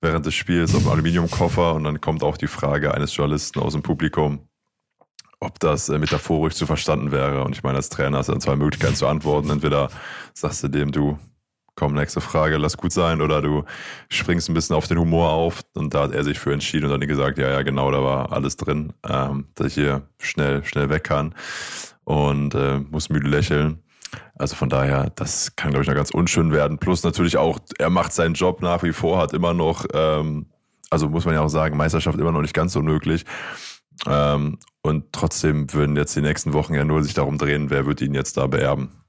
[0.00, 3.74] während des Spiels auf dem Aluminiumkoffer und dann kommt auch die Frage eines Journalisten aus
[3.74, 4.48] dem Publikum,
[5.38, 7.44] ob das äh, metaphorisch zu verstanden wäre.
[7.44, 9.50] Und ich meine, als Trainer hast du dann zwei Möglichkeiten zu antworten.
[9.50, 9.88] Entweder
[10.34, 11.18] sagst du dem, du,
[11.80, 13.64] komm, nächste Frage, lass gut sein, oder du
[14.10, 15.62] springst ein bisschen auf den Humor auf.
[15.74, 18.32] Und da hat er sich für entschieden und dann gesagt, ja, ja, genau, da war
[18.32, 21.34] alles drin, ähm, dass ich hier schnell, schnell weg kann.
[22.04, 23.82] Und äh, muss müde lächeln.
[24.34, 26.76] Also von daher, das kann, glaube ich, noch ganz unschön werden.
[26.76, 30.50] Plus natürlich auch, er macht seinen Job nach wie vor, hat immer noch, ähm,
[30.90, 33.24] also muss man ja auch sagen, Meisterschaft immer noch nicht ganz so möglich.
[34.06, 38.02] Ähm, und trotzdem würden jetzt die nächsten Wochen ja nur sich darum drehen, wer wird
[38.02, 38.99] ihn jetzt da beerben.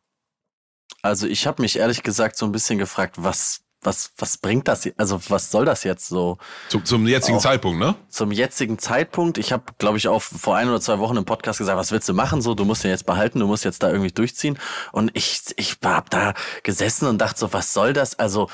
[1.01, 4.87] Also ich habe mich ehrlich gesagt so ein bisschen gefragt, was, was, was bringt das?
[4.97, 6.37] Also was soll das jetzt so
[6.69, 7.41] Zum, zum jetzigen Auch.
[7.41, 7.95] Zeitpunkt, ne?
[8.09, 9.37] zum jetzigen Zeitpunkt?
[9.39, 12.07] Ich habe, glaube ich, auch vor ein oder zwei Wochen im Podcast gesagt, was willst
[12.07, 12.41] du machen?
[12.41, 14.59] So, du musst den jetzt behalten, du musst jetzt da irgendwie durchziehen.
[14.91, 16.33] Und ich, ich hab da
[16.63, 18.19] gesessen und dachte so, was soll das?
[18.19, 18.49] Also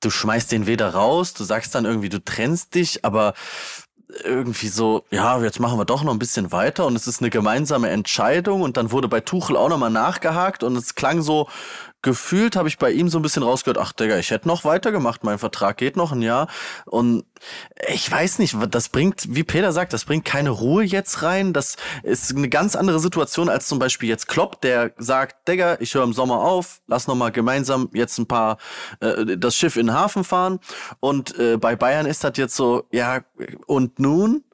[0.00, 3.34] du schmeißt den weder raus, du sagst dann irgendwie, du trennst dich, aber
[4.24, 7.30] irgendwie so, ja, jetzt machen wir doch noch ein bisschen weiter und es ist eine
[7.30, 11.48] gemeinsame Entscheidung und dann wurde bei Tuchel auch nochmal nachgehakt und es klang so,
[12.02, 15.24] gefühlt habe ich bei ihm so ein bisschen rausgehört, ach Digga, ich hätte noch weitergemacht,
[15.24, 16.48] mein Vertrag geht noch ein Jahr.
[16.84, 17.24] Und
[17.88, 21.76] ich weiß nicht, das bringt, wie Peter sagt, das bringt keine Ruhe jetzt rein, das
[22.02, 26.04] ist eine ganz andere Situation als zum Beispiel jetzt Klopp, der sagt, Digga, ich höre
[26.04, 28.58] im Sommer auf, lass noch mal gemeinsam jetzt ein paar,
[29.00, 30.58] äh, das Schiff in den Hafen fahren.
[31.00, 33.20] Und äh, bei Bayern ist das jetzt so, ja,
[33.66, 34.44] und nun?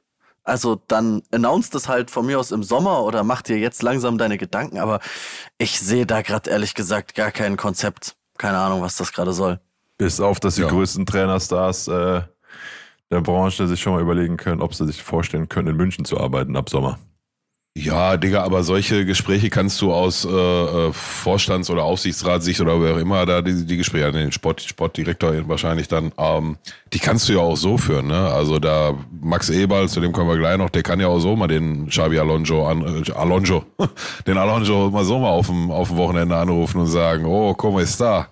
[0.49, 4.17] Also dann announce das halt von mir aus im Sommer oder mach dir jetzt langsam
[4.17, 4.99] deine Gedanken, aber
[5.59, 8.15] ich sehe da gerade ehrlich gesagt gar kein Konzept.
[8.37, 9.59] Keine Ahnung, was das gerade soll.
[9.97, 10.67] Bis auf, dass die Ja.
[10.67, 12.21] größten Trainerstars äh,
[13.11, 16.19] der Branche sich schon mal überlegen können, ob sie sich vorstellen können, in München zu
[16.19, 16.97] arbeiten ab Sommer.
[17.77, 22.95] Ja, Digga, aber solche Gespräche kannst du aus äh, äh, Vorstands- oder Aufsichtsratssicht oder wer
[22.95, 26.57] auch immer da die, die Gespräche, den Sport, Sportdirektor wahrscheinlich dann, ähm,
[26.91, 28.27] die kannst du ja auch so führen, ne?
[28.33, 31.35] Also da Max Eberl, zu dem kommen wir gleich noch, der kann ja auch so
[31.35, 33.63] mal den Xavi Alonso an, äh, Alonso,
[34.27, 37.79] den Alonso mal so mal auf dem, auf dem Wochenende anrufen und sagen, oh, como
[37.79, 38.27] está?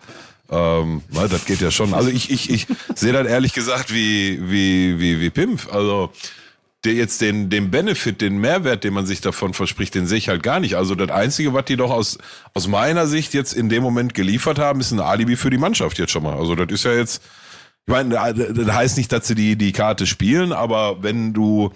[0.50, 1.94] Ähm, na, das geht ja schon.
[1.94, 5.68] Also ich, ich, ich sehe das ehrlich gesagt wie, wie, wie, wie Pimp.
[5.74, 6.12] Also
[6.86, 10.30] der jetzt den, den Benefit, den Mehrwert, den man sich davon verspricht, den sehe ich
[10.30, 10.76] halt gar nicht.
[10.76, 12.18] Also das Einzige, was die doch aus,
[12.54, 15.98] aus meiner Sicht jetzt in dem Moment geliefert haben, ist ein Alibi für die Mannschaft
[15.98, 16.38] jetzt schon mal.
[16.38, 17.24] Also das ist ja jetzt,
[17.88, 21.72] ich meine, das heißt nicht, dass sie die, die Karte spielen, aber wenn du,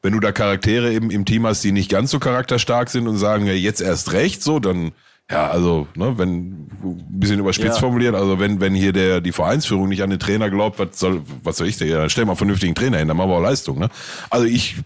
[0.00, 3.18] wenn du da Charaktere im, im Team hast, die nicht ganz so charakterstark sind und
[3.18, 4.92] sagen, ja, jetzt erst recht, so, dann,
[5.30, 7.80] ja, also, ne, wenn, ein bisschen überspitzt Ja.
[7.80, 11.22] formuliert, also wenn, wenn hier der, die Vereinsführung nicht an den Trainer glaubt, was soll,
[11.42, 13.42] was soll ich denn, dann stell mal einen vernünftigen Trainer hin, dann machen wir auch
[13.42, 13.88] Leistung, ne?
[14.30, 14.76] Also ich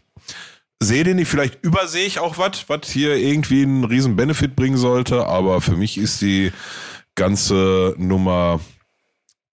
[0.82, 4.78] sehe den nicht, vielleicht übersehe ich auch was, was hier irgendwie einen riesen Benefit bringen
[4.78, 6.52] sollte, aber für mich ist die
[7.16, 8.60] ganze Nummer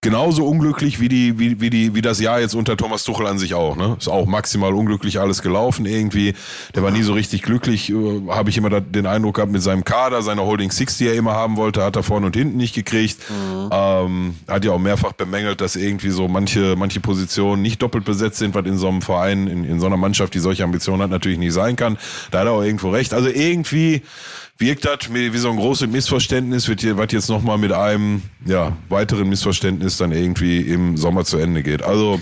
[0.01, 3.39] genauso unglücklich wie die, wie, wie die, wie das Jahr jetzt unter Thomas Tuchel an
[3.39, 3.97] sich auch, ne?
[3.99, 6.35] Ist auch maximal unglücklich alles gelaufen irgendwie.
[6.75, 9.63] Der war nie so richtig glücklich, äh, habe ich immer da, den Eindruck gehabt mit
[9.63, 12.57] seinem Kader, seiner Holding Six, die er immer haben wollte, hat er vorne und hinten
[12.57, 13.17] nicht gekriegt.
[13.71, 18.37] Ähm, hat ja auch mehrfach bemängelt, dass irgendwie so manche, manche Positionen nicht doppelt besetzt
[18.37, 21.09] sind, was in so einem Verein, in, in so einer Mannschaft, die solche Ambitionen hat,
[21.09, 21.97] natürlich nicht sein kann.
[22.29, 23.15] Da hat er auch irgendwo recht.
[23.15, 24.03] Also irgendwie
[24.59, 28.75] wirkt das wie so ein großes Missverständnis, wird hier, was jetzt nochmal mit einem ja,
[28.89, 31.83] weiteren Missverständnis dann irgendwie im Sommer zu Ende geht.
[31.83, 32.21] Also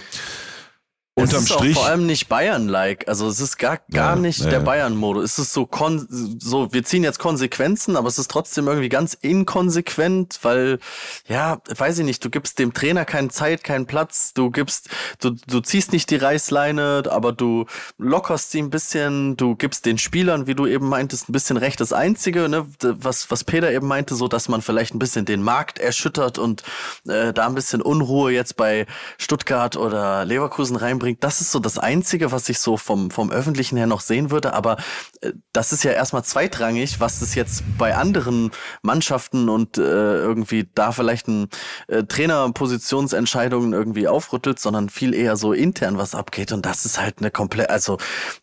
[1.15, 1.75] unterm es ist Strich.
[1.77, 3.07] auch vor allem nicht Bayern-like.
[3.07, 4.59] Also es ist gar, gar Ja, nicht ja, der.
[4.59, 5.23] Bayern-Modus.
[5.23, 9.13] Es ist so, kon so, wir ziehen jetzt Konsequenzen, aber es ist trotzdem irgendwie ganz
[9.13, 10.79] inkonsequent, weil,
[11.27, 14.89] ja, weiß ich nicht, du gibst dem Trainer keine Zeit, keinen Platz, du gibst,
[15.21, 17.65] du, du ziehst nicht die Reißleine, aber du
[17.97, 21.79] lockerst sie ein bisschen, du gibst den Spielern, wie du eben meintest, ein bisschen Recht.
[21.79, 25.41] Das Einzige, ne, was, was Peter eben meinte, so, dass man vielleicht ein bisschen den
[25.41, 26.63] Markt erschüttert und
[27.07, 28.85] äh, da ein bisschen Unruhe jetzt bei
[29.17, 31.23] Stuttgart oder Leverkusen reinbringt bringt.
[31.23, 34.53] Das ist so das Einzige, was ich so vom, vom Öffentlichen her noch sehen würde.
[34.53, 34.77] Aber
[35.21, 40.67] äh, das ist ja erstmal zweitrangig, was es jetzt bei anderen Mannschaften und äh, irgendwie
[40.73, 41.49] da vielleicht ein
[41.87, 46.51] äh, Trainerpositionsentscheidungen irgendwie aufrüttelt, sondern viel eher so intern was abgeht.
[46.51, 47.97] Und das ist halt eine komplett, also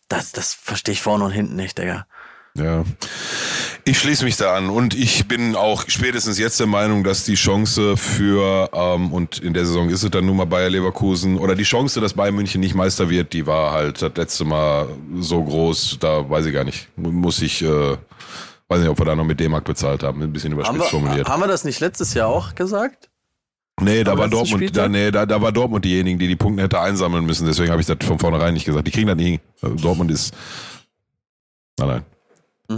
[0.07, 2.05] das, das verstehe ich vorne und hinten nicht, Digga.
[2.57, 2.83] Ja.
[3.85, 7.33] Ich schließe mich da an und ich bin auch spätestens jetzt der Meinung, dass die
[7.33, 11.55] Chance für, ähm, und in der Saison ist es dann nun mal Bayer Leverkusen, oder
[11.55, 14.87] die Chance, dass Bayern München nicht Meister wird, die war halt das letzte Mal
[15.19, 16.87] so groß, da weiß ich gar nicht.
[16.95, 17.97] Muss ich, äh,
[18.67, 20.89] weiß nicht, ob wir da noch mit D-Mark bezahlt haben, ein bisschen überspitzt Haben wir,
[20.89, 21.27] formuliert.
[21.27, 23.09] haben wir das nicht letztes Jahr auch gesagt?
[23.81, 26.79] Nee, da war Dortmund, da, nee, da, da war Dortmund diejenigen, die die Punkte hätte
[26.79, 27.47] einsammeln müssen.
[27.47, 28.85] Deswegen habe ich das von vornherein nicht gesagt.
[28.85, 29.39] Die kriegen das nie.
[29.61, 30.31] Dortmund ist.
[31.79, 32.05] Nein, nein.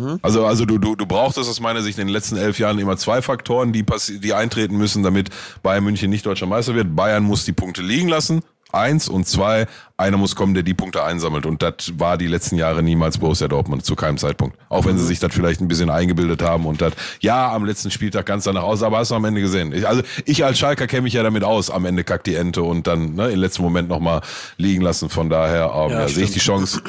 [0.01, 0.19] Mhm.
[0.21, 2.97] Also, also du, du, du brauchtest aus meiner Sicht in den letzten elf Jahren immer
[2.97, 3.86] zwei Faktoren, die,
[4.19, 5.29] die eintreten müssen, damit
[5.63, 6.95] Bayern München nicht deutscher Meister wird.
[6.95, 8.41] Bayern muss die Punkte liegen lassen.
[8.71, 11.45] Eins und zwei, einer muss kommen, der die Punkte einsammelt.
[11.45, 14.58] Und das war die letzten Jahre niemals Borussia Dortmund, zu keinem Zeitpunkt.
[14.67, 17.89] Auch wenn sie sich das vielleicht ein bisschen eingebildet haben und das, ja, am letzten
[17.89, 19.71] Spieltag ganz danach aus, aber hast du am Ende gesehen.
[19.71, 22.63] Ich, also ich als Schalker kenne mich ja damit aus, am Ende kackt die Ente
[22.63, 24.19] und dann ne, im letzten Moment nochmal
[24.58, 25.10] liegen lassen.
[25.10, 26.39] Von daher ähm, Ja, ja, sehe ich die.
[26.39, 26.81] Chance,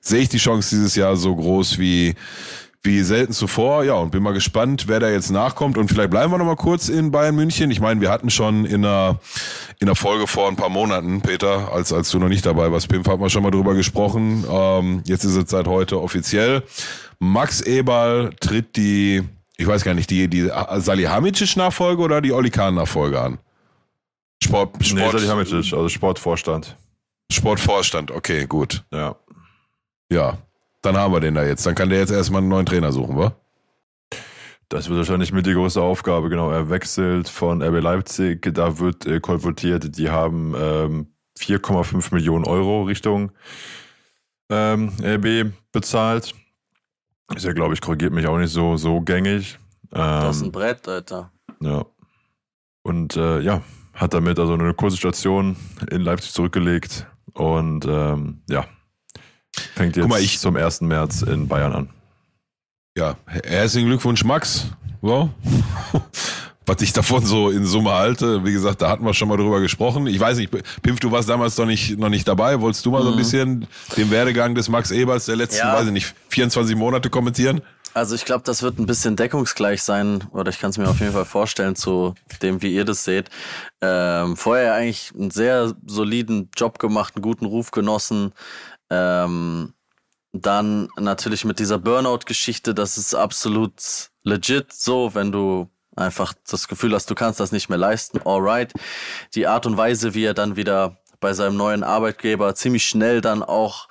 [0.00, 2.14] sehe ich die Chance dieses Jahr so groß wie
[2.82, 3.84] wie selten zuvor.
[3.84, 5.76] Ja, und bin mal gespannt, wer da jetzt nachkommt.
[5.76, 7.70] Und vielleicht bleiben wir noch mal kurz in Bayern München.
[7.70, 9.18] Ich meine, wir hatten schon in einer,
[9.80, 12.88] in einer Folge vor ein paar Monaten, Peter, als, als du noch nicht dabei warst,
[12.88, 14.44] Pimp, haben wir schon mal drüber gesprochen.
[14.48, 16.62] Ähm, jetzt ist es seit heute offiziell.
[17.18, 19.22] Max Eberl tritt die,
[19.56, 23.38] ich weiß gar nicht, die, die Salihamidzic-Nachfolge oder die Oli Kahn-Nachfolge an?
[24.42, 26.76] Sport, Nee, Sport, Salihamidzic, also Sportvorstand.
[27.30, 28.84] Sportvorstand, okay, gut.
[28.92, 29.16] Ja.
[30.10, 30.38] Ja,
[30.82, 31.66] dann haben wir den da jetzt.
[31.66, 33.34] Dann kann der jetzt erstmal einen neuen Trainer suchen, wa?
[34.68, 36.28] Das wird wahrscheinlich mit die große Aufgabe.
[36.28, 38.52] Genau, er wechselt von RB Leipzig.
[38.54, 41.06] Da wird äh, kolportiert, die haben ähm,
[41.38, 43.32] 4,5 Millionen Euro Richtung
[44.50, 46.34] ähm, RB bezahlt.
[47.34, 49.58] Ist ja, glaube ich, korrigiert mich auch nicht so, so gängig.
[49.90, 51.32] Das ist ein Ähm, Brett, Alter.
[51.60, 51.84] ja.
[52.82, 53.62] Und äh, ja,
[53.94, 55.56] hat damit also eine kurze Station
[55.90, 57.06] in Leipzig zurückgelegt.
[57.34, 58.64] Und ähm, ja,
[59.74, 60.82] fängt jetzt Guck mal, ich- zum 1.
[60.88, 61.90] März in Bayern an.
[62.96, 64.66] Ja, herzlichen Glückwunsch, Max.
[65.02, 65.30] So.
[66.66, 69.60] Was ich davon so in Summe halte, wie gesagt, da hatten wir schon mal drüber
[69.60, 70.06] gesprochen.
[70.06, 70.50] Ich weiß nicht,
[70.82, 72.60] Pimpf, du warst damals noch nicht, noch nicht dabei.
[72.60, 73.66] Wolltest du mal so ein bisschen
[73.96, 75.72] den Werdegang des Max Eberts der letzten, Ja.
[75.74, 77.62] weiß ich nicht, 24 Monate kommentieren?
[77.94, 81.00] Also ich glaube, das wird ein bisschen deckungsgleich sein, oder ich kann es mir auf
[81.00, 83.30] jeden Fall vorstellen zu dem, wie ihr das seht.
[83.80, 88.32] Ähm, vorher eigentlich einen sehr soliden Job gemacht, einen guten Ruf genossen.
[88.90, 89.74] Ähm,
[90.32, 96.94] dann natürlich mit dieser Burnout-Geschichte, das ist absolut legit so, wenn du einfach das Gefühl
[96.94, 98.72] hast, du kannst das nicht mehr leisten, alright.
[99.34, 103.42] Die Art und Weise, wie er dann wieder bei seinem neuen Arbeitgeber ziemlich schnell dann
[103.42, 103.88] auch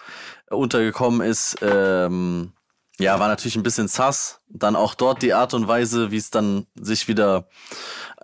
[0.49, 2.53] untergekommen ist, ähm,
[2.99, 4.41] ja, war natürlich ein bisschen sass.
[4.47, 7.47] Dann auch dort die Art und Weise, wie es dann sich wieder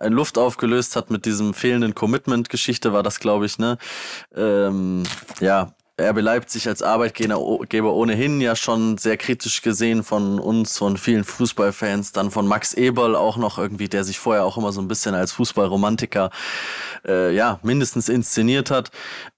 [0.00, 3.78] in Luft aufgelöst hat mit diesem fehlenden Commitment-Geschichte, war das, glaube ich, ne?
[4.34, 5.04] Ähm,
[5.40, 11.22] ja, RB Leipzig als Arbeitgeber ohnehin ja schon sehr kritisch gesehen von uns, von vielen
[11.22, 14.88] Fußballfans, dann von Max Eberl auch noch irgendwie, der sich vorher auch immer so ein
[14.88, 16.30] bisschen als Fußballromantiker
[17.06, 18.90] äh, ja mindestens inszeniert hat.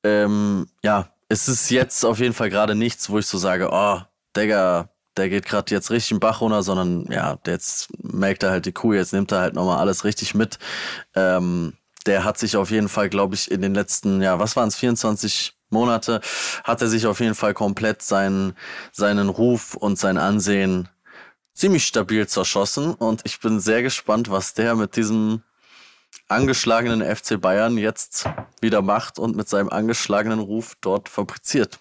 [0.03, 4.01] Ähm, ja, es ist jetzt auf jeden Fall gerade nichts, wo ich so sage, oh,
[4.35, 8.66] Digga, der geht gerade jetzt richtig im Bach runter, sondern ja, jetzt merkt er halt
[8.66, 10.59] die Kuh, jetzt nimmt er halt nochmal alles richtig mit.
[11.14, 11.75] Ähm,
[12.07, 14.77] der hat sich auf jeden Fall, glaube ich, in den letzten, ja, was waren es,
[14.77, 16.21] 24 Monate,
[16.65, 18.55] hat er sich auf jeden Fall komplett seinen,
[18.93, 20.89] seinen Ruf und sein Ansehen
[21.53, 22.95] ziemlich stabil zerschossen.
[22.95, 25.43] Und ich bin sehr gespannt, was der mit diesem
[26.29, 28.29] angeschlagenen FC Bayern jetzt
[28.61, 31.79] wieder macht und mit seinem angeschlagenen Ruf dort fabriziert.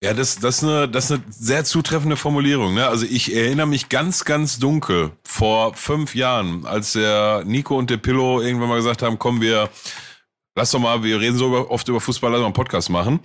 [0.00, 2.74] Ja, das, das, ist eine, das ist eine sehr zutreffende Formulierung.
[2.74, 2.86] Ne?
[2.86, 7.96] Also ich erinnere mich ganz, ganz dunkel vor fünf Jahren, als der Nico und der
[7.96, 9.68] Pillow irgendwann mal gesagt haben, komm, wir,
[10.58, 13.20] lass doch mal, wir reden so oft über Fußball, lass mal einen Podcast machen.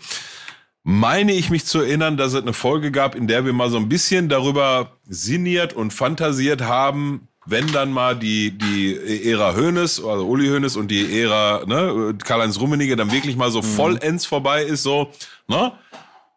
[0.84, 3.78] Meine ich mich zu erinnern, dass es eine Folge gab, in der wir mal so
[3.78, 10.28] ein bisschen darüber sinniert und fantasiert haben, wenn dann mal die, die Ära Hoeneß, also
[10.28, 14.84] Uli Hoeneß und die Ära ne, Karl-Heinz Rummenigge dann wirklich mal so vollends vorbei ist,
[14.84, 15.10] so,
[15.48, 15.72] ne?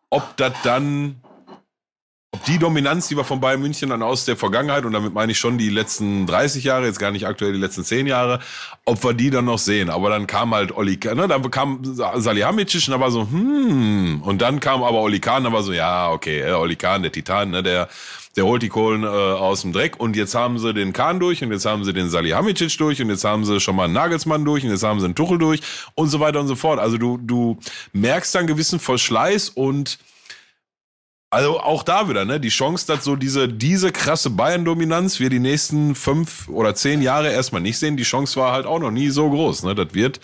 [0.09, 1.17] ob das dann,
[2.46, 5.38] die Dominanz, die wir von Bayern München dann aus der Vergangenheit, und damit meine ich
[5.38, 8.40] schon die letzten 30 Jahre, jetzt gar nicht aktuell die letzten 10 Jahre,
[8.85, 9.90] ob wir die dann noch sehen.
[9.90, 14.42] Aber dann kam halt Oli, ne, dann kam Salihamidzic und da war so, hm, und
[14.42, 17.51] dann kam aber Oli Kahn, da war so, ja, okay, äh, Oli Kahn, der Titan,
[17.51, 17.88] ne, der,
[18.37, 21.42] der holt die Kohlen äh, aus dem Dreck und jetzt haben sie den Kahn durch
[21.42, 24.44] und jetzt haben sie den Salihamidzic durch und jetzt haben sie schon mal einen Nagelsmann
[24.44, 25.61] durch und jetzt haben sie einen Tuchel durch
[25.94, 26.79] und so weiter und so fort.
[26.79, 27.59] Also du, du
[27.92, 29.99] merkst dann gewissen Verschleiß und
[31.37, 32.40] also auch da wieder, ne?
[32.40, 37.31] Die Chance, dass so diese, diese krasse Bayern-Dominanz wir die nächsten fünf oder zehn Jahre
[37.31, 39.64] erstmal nicht sehen, die Chance war halt auch noch nie so groß.
[39.64, 39.75] Ne?
[39.75, 40.18] Das wird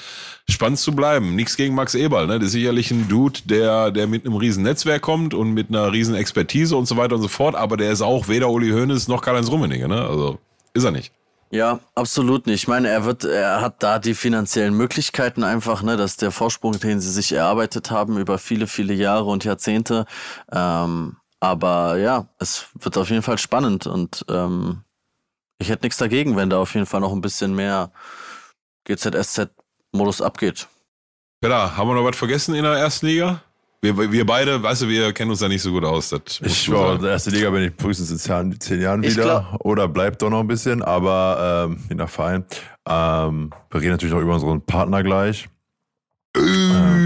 [0.49, 1.37] spannend zu bleiben.
[1.37, 2.39] Nichts gegen Max Eberl, ne?
[2.39, 5.93] Der ist sicherlich ein Dude, der, der mit einem riesen Netzwerk kommt und mit einer
[5.93, 9.09] riesen Expertise und so weiter und so fort, aber der ist auch weder Uli Hoeneß
[9.09, 10.07] noch Karl-Heinz Rummenigge, ne?
[10.07, 10.39] Also
[10.73, 11.13] ist er nicht.
[11.53, 12.63] Ja, absolut nicht.
[12.63, 16.81] Ich meine, er wird, er hat da die finanziellen Möglichkeiten einfach, ne, dass der Vorsprung,
[16.81, 20.07] den sie sich erarbeitet haben über viele, viele Jahre und Jahrzehnte.
[20.51, 24.85] Ähm, aber ja, es wird auf jeden Fall spannend und ähm,
[25.59, 27.93] ich hätte nichts dagegen, wenn da auf jeden Fall noch ein bisschen mehr
[28.87, 30.69] GZSZ-Modus abgeht.
[31.45, 33.43] Ja, haben wir noch was vergessen in der ersten Liga?
[33.85, 36.11] Wir, wir beide, weißt du, wir kennen uns da nicht so gut aus.
[36.11, 39.57] Das ich war in der ersten Liga bin ich frühestens in zehn, zehn Jahren wieder
[39.59, 42.45] oder bleibt doch noch ein bisschen, aber ähm, je nach Verein.
[42.89, 45.49] Ähm, wir reden natürlich noch über unseren Partner gleich.
[46.37, 47.02] Äh,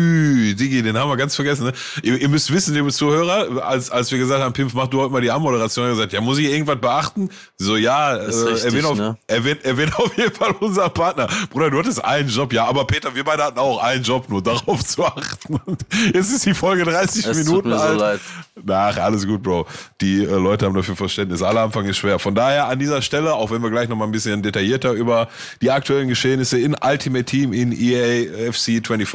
[0.57, 1.67] Digi, den haben wir ganz vergessen.
[1.67, 1.73] Ne?
[2.03, 5.13] Ihr, ihr, müsst wissen, liebe Zuhörer, als, als wir gesagt haben, Pimpf, mach du heute
[5.13, 7.31] mal die Anmoderation, hat gesagt, ja, muss ich irgendwas beachten?
[7.59, 9.17] So, ja, äh, er, wird auf, ne?
[9.27, 11.29] er, wird, er wird auf jeden Fall unser Partner.
[11.51, 14.43] Bruder, du hattest einen Job, ja, aber Peter, wir beide hatten auch einen Job, nur
[14.43, 15.61] darauf zu achten.
[15.65, 17.99] Und jetzt ist die Folge 30 es Minuten tut mir alt.
[17.99, 18.21] So leid.
[18.69, 19.67] Ach, alles gut, Bro.
[20.01, 21.43] Die äh, Leute haben dafür Verständnis.
[21.43, 22.19] Aller Anfang ist schwer.
[22.19, 25.29] Von daher an dieser Stelle, auch wenn wir gleich noch mal ein bisschen detaillierter über
[25.61, 29.09] die aktuellen Geschehnisse in Ultimate Team in EA FC 24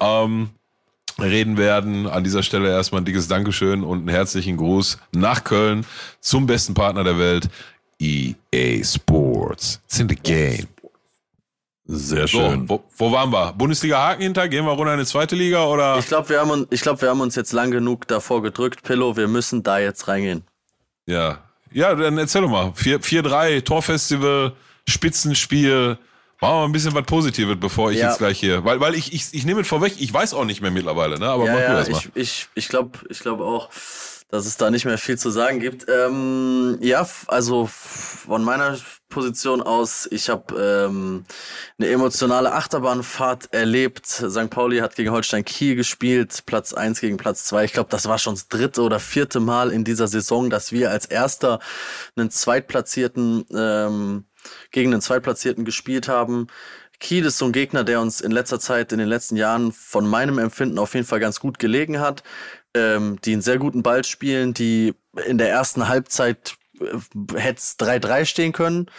[0.00, 0.50] ähm,
[1.18, 2.06] reden werden.
[2.06, 5.86] An dieser Stelle erstmal ein dickes Dankeschön und einen herzlichen Gruß nach Köln
[6.20, 7.48] zum besten Partner der Welt,
[7.98, 9.80] EA Sports.
[9.86, 10.66] It's in the game.
[11.86, 12.66] Sehr schön.
[12.66, 13.52] So, wo, wo, waren wir?
[13.52, 14.48] Bundesliga Haken hinter?
[14.48, 15.98] Gehen wir runter in die zweite Liga oder?
[15.98, 19.16] Ich glaube, wir haben ich glaube, wir haben uns jetzt lang genug davor gedrückt, Pillow.
[19.16, 20.44] Wir müssen da jetzt reingehen.
[21.06, 21.38] Ja.
[21.72, 22.68] Ja, dann erzähl doch mal.
[22.68, 24.52] 4-3, Torfestival,
[24.88, 25.98] Spitzenspiel,
[26.40, 28.08] Machen wir mal ein bisschen was Positives, bevor ich ja.
[28.08, 28.64] jetzt gleich hier.
[28.64, 31.28] Weil, weil ich, ich, ich nehme es vorweg, ich weiß auch nicht mehr mittlerweile, ne?
[31.28, 31.98] Aber ja, mach ja, du erst mal.
[31.98, 33.70] Ich, ich, ich glaube ich glaub auch,
[34.34, 35.86] dass es da nicht mehr viel zu sagen gibt.
[35.88, 38.76] Ähm, ja, also von meiner
[39.08, 41.24] Position aus, ich habe ähm,
[41.78, 44.06] eine emotionale Achterbahnfahrt erlebt.
[44.06, 44.50] St.
[44.50, 47.64] Pauli hat gegen Holstein Kiel gespielt, Platz eins gegen Platz zwei.
[47.64, 50.90] Ich glaube, das war schon das dritte oder vierte Mal in dieser Saison, dass wir
[50.90, 51.60] als erster
[52.16, 54.24] einen Zweitplatzierten ähm,
[54.70, 56.48] gegen den Zweitplatzierten gespielt haben.
[57.00, 60.06] Kiel ist so ein Gegner, der uns in letzter Zeit, in den letzten Jahren von
[60.06, 62.22] meinem Empfinden auf jeden Fall ganz gut gelegen hat,
[62.74, 64.94] ähm, die einen sehr guten Ball spielen, die
[65.26, 66.98] in der ersten Halbzeit äh,
[67.36, 68.90] hätte es 3-3 stehen können.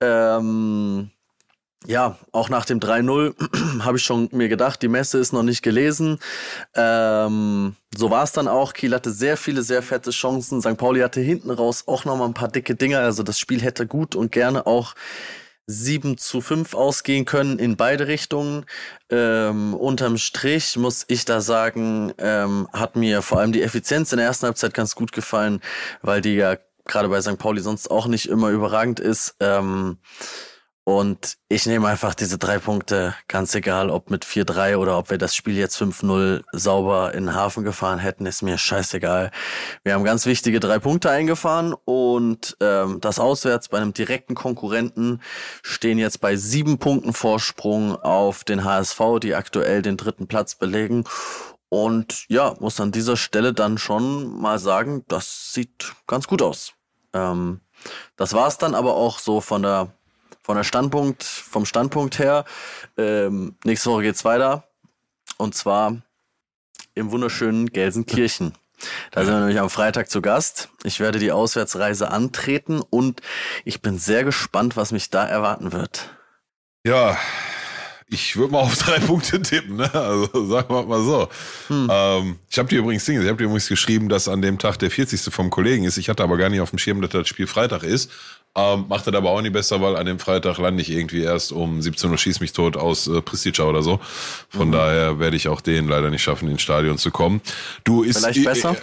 [0.00, 1.10] Ähm,
[1.86, 3.34] ja, auch nach dem 3-0
[3.84, 6.18] habe ich schon mir gedacht, die Messe ist noch nicht gelesen.
[6.74, 8.74] Ähm, so war es dann auch.
[8.74, 10.60] Kiel hatte sehr viele, sehr fette Chancen.
[10.60, 10.76] St.
[10.76, 13.00] Pauli hatte hinten raus auch noch mal ein paar dicke Dinger.
[13.00, 14.94] Also das Spiel hätte gut und gerne auch
[15.66, 18.66] 7 zu 5 ausgehen können in beide Richtungen.
[19.08, 24.18] Ähm, unterm Strich muss ich da sagen, ähm, hat mir vor allem die Effizienz in
[24.18, 25.60] der ersten Halbzeit ganz gut gefallen,
[26.02, 27.38] weil die ja gerade bei St.
[27.38, 29.36] Pauli sonst auch nicht immer überragend ist.
[29.40, 29.98] Ähm,
[30.90, 35.18] und ich nehme einfach diese drei Punkte, ganz egal, ob mit 4-3 oder ob wir
[35.18, 39.30] das Spiel jetzt 5-0 sauber in den Hafen gefahren hätten, ist mir scheißegal.
[39.84, 45.22] Wir haben ganz wichtige drei Punkte eingefahren und ähm, das auswärts bei einem direkten Konkurrenten
[45.62, 51.04] stehen jetzt bei sieben Punkten Vorsprung auf den HSV, die aktuell den dritten Platz belegen.
[51.68, 56.72] Und ja, muss an dieser Stelle dann schon mal sagen, das sieht ganz gut aus.
[57.12, 57.60] Ähm,
[58.16, 59.94] das war's dann aber auch so von der
[60.50, 62.44] von der Standpunkt, vom Standpunkt her.
[62.96, 64.64] Ähm, nächste Woche geht's weiter.
[65.36, 66.02] Und zwar
[66.96, 68.54] im wunderschönen Gelsenkirchen.
[69.12, 70.68] Da sind wir nämlich am Freitag zu Gast.
[70.82, 73.20] Ich werde die Auswärtsreise antreten und
[73.64, 76.10] ich bin sehr gespannt, was mich da erwarten wird.
[76.84, 77.16] Ja,
[78.08, 79.94] ich würde mal auf drei Punkte tippen, ne?
[79.94, 81.28] Also sagen wir mal so.
[81.68, 81.88] Hm.
[81.88, 84.80] Ähm, ich habe dir übrigens Dinge, ich habe dir übrigens geschrieben, dass an dem Tag
[84.80, 85.32] der 40.
[85.32, 85.96] vom Kollegen ist.
[85.96, 88.10] Ich hatte aber gar nicht auf dem Schirm, dass das Spiel Freitag ist.
[88.56, 91.52] Ähm, macht er aber auch nicht besser, weil an dem Freitag lande ich irgendwie erst
[91.52, 94.00] um 17 Uhr schieß mich tot aus äh, Pristica oder so.
[94.48, 94.72] Von mhm.
[94.72, 97.40] daher werde ich auch den leider nicht schaffen, ins Stadion zu kommen.
[97.84, 98.72] Du ist vielleicht besser.
[98.72, 98.76] Äh,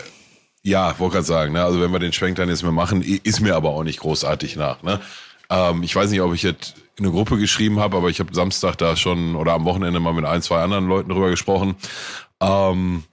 [0.63, 1.63] ja, wollte gerade sagen, ne?
[1.63, 4.55] also wenn wir den Schwenk dann jetzt mehr machen, ist mir aber auch nicht großartig
[4.55, 4.83] nach.
[4.83, 5.01] Ne?
[5.49, 8.33] Ähm, ich weiß nicht, ob ich jetzt in eine Gruppe geschrieben habe, aber ich habe
[8.33, 11.75] Samstag da schon oder am Wochenende mal mit ein, zwei anderen Leuten drüber gesprochen.
[12.41, 13.03] Ähm,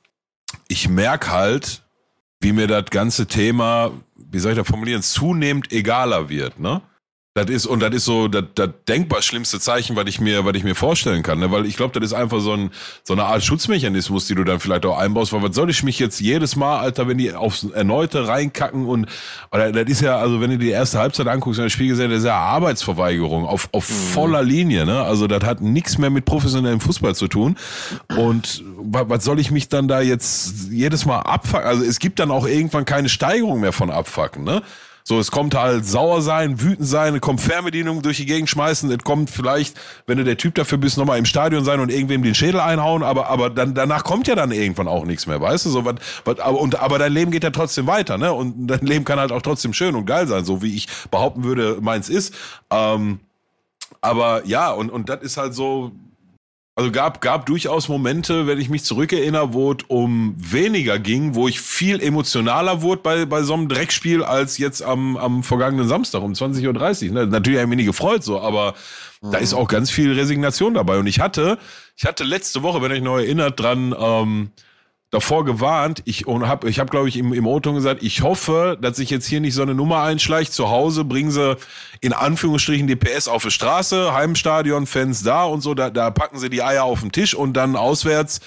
[0.69, 1.83] ich merke halt,
[2.41, 3.93] wie mir das ganze Thema,
[4.35, 6.83] wie soll ich das formulieren, zunehmend egaler wird, ne?
[7.37, 10.55] Das ist, und das ist so das, das denkbar schlimmste Zeichen, was ich mir, was
[10.55, 11.51] ich mir vorstellen kann, ne?
[11.51, 12.71] Weil ich glaube, das ist einfach so, ein,
[13.03, 15.99] so eine Art Schutzmechanismus, die du dann vielleicht auch einbaust, weil was soll ich mich
[15.99, 19.09] jetzt jedes Mal, Alter, wenn die aufs Erneute reinkacken und,
[19.51, 22.11] oder das ist ja, also wenn du die erste Halbzeit anguckst in der Spiel gesehen,
[22.11, 23.95] das ist ja Arbeitsverweigerung auf, auf mhm.
[23.95, 25.03] voller Linie, ne?
[25.03, 27.57] Also das hat nichts mehr mit professionellem Fußball zu tun.
[28.17, 31.67] Und was, was soll ich mich dann da jetzt jedes Mal abfacken?
[31.67, 34.63] Also es gibt dann auch irgendwann keine Steigerung mehr von abfacken, ne?
[35.07, 38.91] So, es kommt halt sauer sein, wütend sein, es kommt Fernbedienung durch die Gegend schmeißen,
[38.91, 42.23] es kommt vielleicht, wenn du der Typ dafür bist, nochmal im Stadion sein und irgendwem
[42.23, 45.67] den Schädel einhauen, aber, aber dann, danach kommt ja dann irgendwann auch nichts mehr, weißt
[45.67, 48.67] du, so, was, was, aber, und, aber dein Leben geht ja trotzdem weiter, ne, und
[48.67, 51.77] dein Leben kann halt auch trotzdem schön und geil sein, so wie ich behaupten würde,
[51.83, 52.35] meins ist,
[52.71, 53.21] ähm,
[54.01, 55.93] aber ja, und, und das ist halt so,
[56.77, 61.47] also gab, gab durchaus Momente, wenn ich mich zurückerinnere, wo es um weniger ging, wo
[61.47, 66.23] ich viel emotionaler wurde bei, bei so einem Dreckspiel als jetzt am, am vergangenen Samstag
[66.23, 67.15] um 20.30 Uhr.
[67.15, 67.27] Ne?
[67.29, 68.75] Natürlich habe ich mich gefreut, so, aber
[69.23, 69.31] mhm.
[69.31, 70.99] da ist auch ganz viel Resignation dabei.
[70.99, 71.59] Und ich hatte,
[71.97, 74.51] ich hatte letzte Woche, wenn ihr euch noch erinnert, dran, ähm,
[75.15, 76.03] davor gewarnt.
[76.05, 79.27] Ich habe, ich hab, glaube ich, im, im O-Ton gesagt, ich hoffe, dass sich jetzt
[79.27, 80.53] hier nicht so eine Nummer einschleicht.
[80.53, 81.57] Zu Hause bringen sie
[82.01, 85.75] in Anführungsstrichen die PS auf die Straße, Heimstadion, Fans da und so.
[85.75, 88.41] Da, da packen sie die Eier auf den Tisch und dann auswärts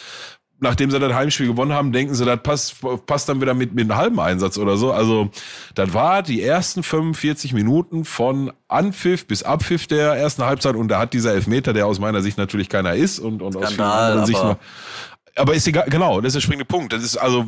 [0.59, 3.89] nachdem sie das Heimspiel gewonnen haben, denken sie, das passt, passt dann wieder mit, mit
[3.89, 4.91] einem halben Einsatz oder so.
[4.91, 5.29] Also,
[5.75, 10.99] das war die ersten 45 Minuten von Anpfiff bis Abpfiff der ersten Halbzeit und da
[10.99, 14.43] hat dieser Elfmeter, der aus meiner Sicht natürlich keiner ist und, und Skandal, aus Sicht
[14.43, 14.57] noch,
[15.37, 16.93] aber ist egal, genau, das ist der springende Punkt.
[16.93, 17.45] Das ist also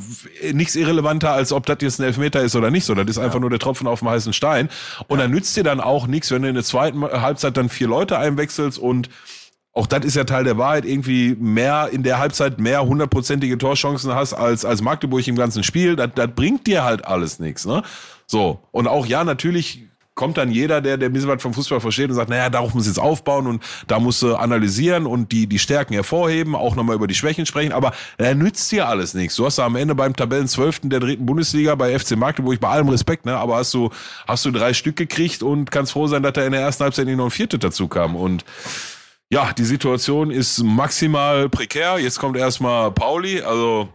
[0.54, 2.96] nichts irrelevanter, als ob das jetzt ein Elfmeter ist oder nicht so.
[2.96, 3.42] Das ist einfach ja.
[3.42, 4.70] nur der Tropfen auf dem heißen Stein.
[5.08, 5.24] Und ja.
[5.24, 8.18] dann nützt dir dann auch nichts, wenn du in der zweiten Halbzeit dann vier Leute
[8.18, 9.10] einwechselst und
[9.72, 14.14] auch das ist ja Teil der Wahrheit, irgendwie mehr in der Halbzeit mehr hundertprozentige Torchancen
[14.14, 15.96] hast als, als Magdeburg im ganzen Spiel.
[15.96, 17.84] Das, das bringt dir halt alles nichts, ne?
[18.26, 18.60] So.
[18.72, 19.89] Und auch ja, natürlich
[20.20, 22.74] kommt dann jeder, der, der ein bisschen was vom Fußball versteht und sagt, naja, darauf
[22.74, 26.97] muss jetzt aufbauen und da musst du analysieren und die, die Stärken hervorheben, auch nochmal
[26.97, 29.38] über die Schwächen sprechen, aber er nützt dir alles nichts.
[29.38, 32.89] Du hast da am Ende beim Tabellenzwölften der dritten Bundesliga bei FC Magdeburg, bei allem
[32.89, 33.91] Respekt, ne, aber hast du,
[34.28, 37.05] hast du drei Stück gekriegt und kannst froh sein, dass da in der ersten Halbzeit
[37.05, 38.43] nicht noch ein Viertel dazu kam und
[39.32, 41.97] ja, die Situation ist maximal prekär.
[41.97, 43.88] Jetzt kommt erstmal Pauli, also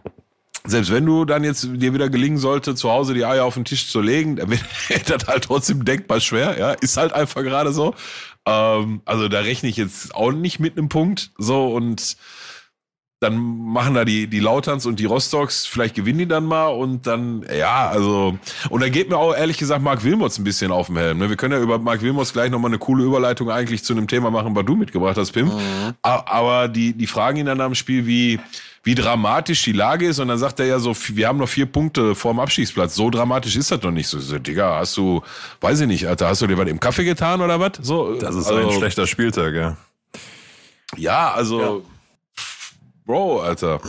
[0.65, 3.65] selbst wenn du dann jetzt dir wieder gelingen sollte, zu Hause die Eier auf den
[3.65, 4.49] Tisch zu legen, dann
[4.87, 7.93] wird das halt trotzdem denkbar schwer, ja, ist halt einfach gerade so.
[8.45, 12.17] Ähm, also da rechne ich jetzt auch nicht mit einem Punkt, so und
[13.21, 17.07] dann machen da die, die Lauterns und die Rostocks, vielleicht gewinnen die dann mal und
[17.07, 18.37] dann, ja, also,
[18.69, 21.19] und da geht mir auch ehrlich gesagt Marc Wilmots ein bisschen auf dem Helm.
[21.19, 21.29] Ne?
[21.29, 24.31] Wir können ja über Marc Wilmots gleich nochmal eine coole Überleitung eigentlich zu einem Thema
[24.31, 25.47] machen, was du mitgebracht hast, Pim.
[25.47, 25.93] Mhm.
[26.01, 28.39] Aber die, die fragen ihn dann am Spiel, wie,
[28.85, 31.65] wie dramatisch die Lage ist und dann sagt er ja so, wir haben noch vier
[31.65, 32.95] Punkte vorm Abstiegsplatz.
[32.95, 34.07] So dramatisch ist das doch nicht.
[34.07, 35.21] So, so Digga, hast du,
[35.59, 37.71] weiß ich nicht, Alter, hast du dir was im Kaffee getan oder was?
[37.81, 39.77] So, das ist also, ein schlechter Spieltag, ja.
[40.95, 41.94] Ja, also, ja
[43.05, 43.79] Bro, Alter.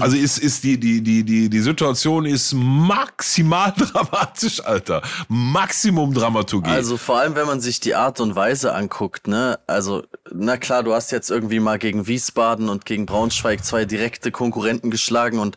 [0.00, 5.00] Also ist, ist die, die, die, die, die Situation ist maximal dramatisch, Alter.
[5.28, 6.70] Maximum Dramaturgie.
[6.70, 9.60] Also vor allem, wenn man sich die Art und Weise anguckt, ne?
[9.68, 10.02] Also,
[10.32, 14.90] na klar, du hast jetzt irgendwie mal gegen Wiesbaden und gegen Braunschweig zwei direkte Konkurrenten
[14.90, 15.54] geschlagen und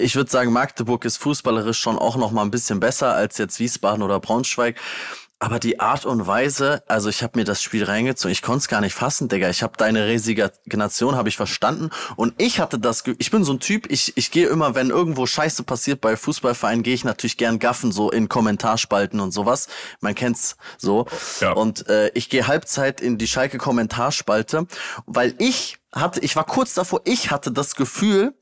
[0.00, 3.60] ich würde sagen, Magdeburg ist fußballerisch schon auch noch mal ein bisschen besser als jetzt
[3.60, 4.80] Wiesbaden oder Braunschweig.
[5.38, 8.68] Aber die Art und Weise, also ich habe mir das Spiel reingezogen, ich konnte es
[8.68, 9.50] gar nicht fassen, Digga.
[9.50, 11.90] Ich habe deine Resignation, habe ich verstanden.
[12.16, 15.26] Und ich hatte das, ich bin so ein Typ, ich, ich gehe immer, wenn irgendwo
[15.26, 19.68] Scheiße passiert bei Fußballvereinen, gehe ich natürlich gern gaffen, so in Kommentarspalten und sowas.
[20.00, 21.06] Man kennt's so.
[21.40, 21.52] Ja.
[21.52, 24.66] Und äh, ich gehe Halbzeit in die Schalke Kommentarspalte,
[25.04, 28.32] weil ich hatte, ich war kurz davor, ich hatte das Gefühl,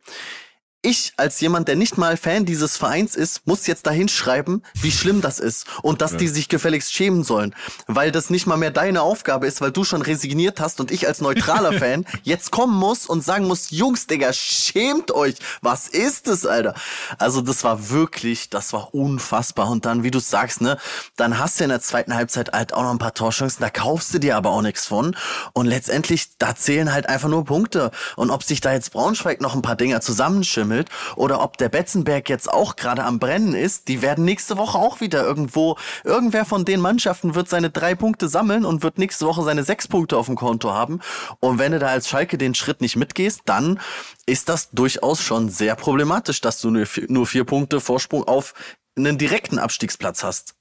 [0.84, 4.92] ich als jemand, der nicht mal Fan dieses Vereins ist, muss jetzt dahin schreiben, wie
[4.92, 6.18] schlimm das ist und dass ja.
[6.18, 7.54] die sich gefälligst schämen sollen,
[7.86, 11.06] weil das nicht mal mehr deine Aufgabe ist, weil du schon resigniert hast und ich
[11.06, 15.36] als neutraler Fan jetzt kommen muss und sagen muss, Jungs, Digga, schämt euch.
[15.62, 16.74] Was ist das, Alter?
[17.18, 20.76] Also das war wirklich, das war unfassbar und dann, wie du sagst, ne,
[21.16, 24.12] dann hast du in der zweiten Halbzeit halt auch noch ein paar Torchancen, da kaufst
[24.12, 25.16] du dir aber auch nichts von
[25.54, 29.54] und letztendlich, da zählen halt einfach nur Punkte und ob sich da jetzt Braunschweig noch
[29.54, 33.88] ein paar Dinger zusammenschimmelt, gesammelt oder ob der Betzenberg jetzt auch gerade am Brennen ist,
[33.88, 38.28] die werden nächste Woche auch wieder irgendwo, irgendwer von den Mannschaften wird seine drei Punkte
[38.28, 41.00] sammeln und wird nächste Woche seine sechs Punkte auf dem Konto haben.
[41.40, 43.80] Und wenn du da als Schalke den Schritt nicht mitgehst, dann
[44.26, 48.54] ist das durchaus schon sehr problematisch, dass du nur vier, nur vier Punkte Vorsprung auf
[48.96, 50.54] einen direkten Abstiegsplatz hast.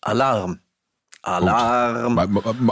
[0.00, 0.60] Alarm.
[1.22, 2.14] Alarm.
[2.14, 2.26] Ma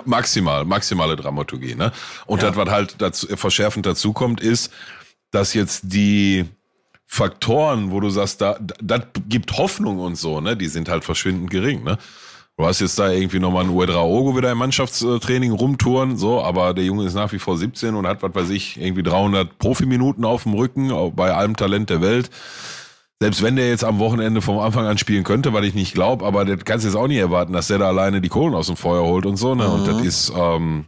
[0.05, 1.93] maximal, maximale Dramaturgie, ne?
[2.27, 2.49] Und ja.
[2.49, 4.73] das, was halt dazu, verschärfend dazu kommt, ist,
[5.31, 6.47] dass jetzt die
[7.07, 11.51] Faktoren, wo du sagst, da, das gibt Hoffnung und so, ne, die sind halt verschwindend
[11.51, 11.99] gering, ne?
[12.59, 16.85] Du hast jetzt da irgendwie nochmal einen Uedraogo wieder im Mannschaftstraining rumtouren, so, aber der
[16.85, 20.45] Junge ist nach wie vor 17 und hat, was weiß ich, irgendwie 300 Profiminuten auf
[20.45, 22.31] dem Rücken, bei allem Talent der Welt.
[23.21, 26.25] Selbst wenn der jetzt am Wochenende vom Anfang an spielen könnte, weil ich nicht glaube,
[26.25, 28.69] aber das kannst du jetzt auch nicht erwarten, dass der da alleine die Kohlen aus
[28.69, 29.69] dem Feuer holt und so, ne?
[29.69, 29.73] Mhm.
[29.75, 30.87] Und das ist, ähm,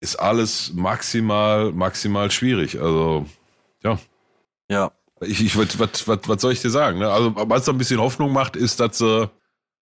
[0.00, 2.80] ist alles maximal, maximal schwierig.
[2.80, 3.26] Also,
[3.84, 3.98] ja.
[4.68, 4.90] Ja.
[5.20, 6.98] Ich, ich was, was, was soll ich dir sagen?
[6.98, 7.08] Ne?
[7.08, 9.30] Also, was so ein bisschen Hoffnung macht, ist, dass sie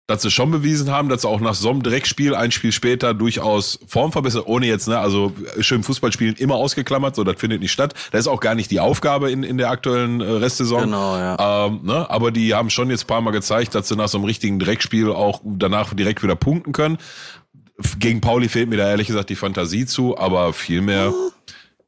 [0.09, 3.13] dass sie schon bewiesen haben, dass sie auch nach so einem Dreckspiel ein Spiel später
[3.13, 7.61] durchaus Form verbessern, ohne jetzt, ne, also schön Fußball spielen immer ausgeklammert, so das findet
[7.61, 7.93] nicht statt.
[8.11, 10.85] Das ist auch gar nicht die Aufgabe in, in der aktuellen äh, Restsaison.
[10.85, 11.67] Genau, ja.
[11.67, 14.25] Ähm, ne, aber die haben schon jetzt paar Mal gezeigt, dass sie nach so einem
[14.25, 16.97] richtigen Dreckspiel auch danach direkt wieder punkten können.
[17.99, 21.13] Gegen Pauli fehlt mir da ehrlich gesagt die Fantasie zu, aber viel mehr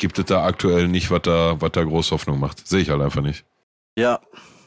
[0.02, 2.68] gibt es da aktuell nicht, was da, was da groß Hoffnung macht.
[2.68, 3.46] Sehe ich halt einfach nicht.
[3.96, 4.20] Ja,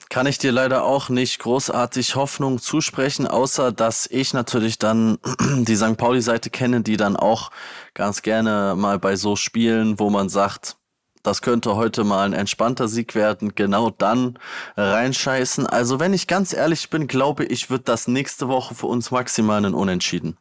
[0.09, 5.18] kann ich dir leider auch nicht großartig Hoffnung zusprechen, außer dass ich natürlich dann
[5.64, 5.97] die St.
[5.97, 7.51] Pauli-Seite kenne, die dann auch
[7.95, 10.76] ganz gerne mal bei so Spielen, wo man sagt,
[11.24, 14.39] das könnte heute mal ein entspannter Sieg werden, genau dann
[14.76, 15.66] reinscheißen.
[15.66, 19.64] Also wenn ich ganz ehrlich bin, glaube ich, wird das nächste Woche für uns maximal
[19.64, 20.37] ein Unentschieden.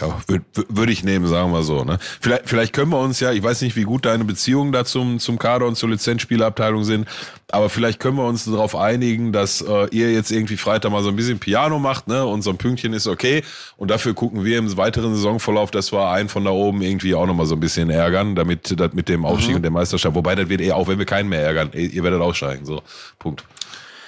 [0.00, 1.84] Ja, würde würd ich nehmen, sagen wir so.
[1.84, 1.98] Ne?
[2.18, 5.18] Vielleicht, vielleicht können wir uns ja, ich weiß nicht, wie gut deine Beziehungen da zum,
[5.18, 7.06] zum Kader und zur Lizenzspielabteilung sind,
[7.50, 11.10] aber vielleicht können wir uns darauf einigen, dass äh, ihr jetzt irgendwie Freitag mal so
[11.10, 12.24] ein bisschen Piano macht, ne?
[12.24, 13.44] Und so ein Pünktchen ist okay.
[13.76, 17.26] Und dafür gucken wir im weiteren Saisonverlauf, dass wir einen von da oben irgendwie auch
[17.26, 19.56] nochmal so ein bisschen ärgern, damit das mit dem Aufstieg mhm.
[19.56, 22.22] und der Meisterschaft, wobei das wird eh, auch wenn wir keinen mehr ärgern, ihr werdet
[22.22, 22.64] aussteigen.
[22.64, 22.80] So,
[23.18, 23.44] Punkt.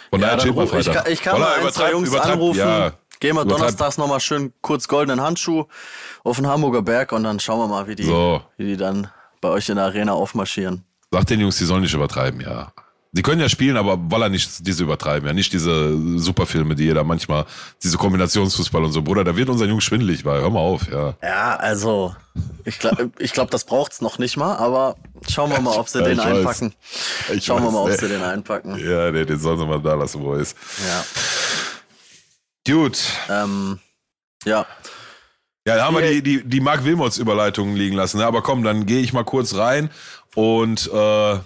[0.08, 2.58] Von ja, daher ruf, ich kann, ich kann mal ein, zwei Jungs anrufen.
[2.58, 5.64] Ja Gehen wir donnerstags nochmal schön kurz goldenen Handschuh
[6.24, 8.42] auf den Hamburger Berg und dann schauen wir mal, wie die, so.
[8.56, 9.08] wie die dann
[9.40, 10.84] bei euch in der Arena aufmarschieren.
[11.10, 12.72] Sagt den Jungs, die sollen nicht übertreiben, ja.
[13.16, 15.32] Sie können ja spielen, aber Waller nicht diese übertreiben, ja.
[15.32, 17.46] Nicht diese Superfilme, die jeder manchmal,
[17.80, 19.02] diese Kombinationsfußball und so.
[19.02, 21.14] Bruder, da wird unser Jungs schwindelig, weil hör mal auf, ja.
[21.22, 22.16] Ja, also,
[22.64, 24.96] ich glaube, ich glaub, das braucht's noch nicht mal, aber
[25.28, 26.74] schauen wir mal, ob sie ja, den einpacken.
[27.40, 28.76] Schauen weiß, wir mal, ob sie den einpacken.
[28.84, 30.56] Ja, nee, den sollen sie mal da lassen, wo er ist.
[30.84, 31.04] Ja.
[32.66, 33.02] Gut.
[33.28, 33.78] Ähm,
[34.44, 34.66] ja.
[35.66, 38.18] Ja, da haben wir die, die, die Mark Wilmots Überleitung liegen lassen.
[38.18, 38.26] Ne?
[38.26, 39.90] Aber komm, dann gehe ich mal kurz rein
[40.34, 41.38] und äh,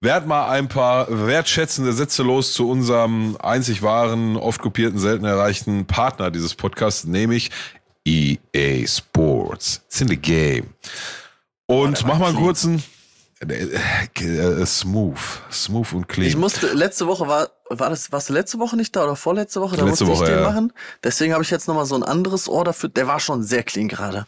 [0.00, 5.86] werd mal ein paar wertschätzende Sätze los zu unserem einzig wahren, oft kopierten, selten erreichten
[5.86, 7.50] Partner dieses Podcasts, nämlich
[8.04, 9.82] EA Sports.
[9.86, 10.74] It's in the game.
[11.66, 12.82] Und oh, mach mal einen kurzen
[14.64, 15.18] smooth,
[15.50, 16.28] smooth und clean.
[16.28, 19.60] Ich musste, letzte Woche war, war das, warst du letzte Woche nicht da oder vorletzte
[19.60, 19.76] Woche?
[19.76, 20.48] Da letzte musste Woche, ich den ja.
[20.48, 20.72] machen.
[21.04, 22.88] Deswegen habe ich jetzt nochmal so ein anderes Ohr dafür.
[22.88, 24.26] Der war schon sehr clean gerade.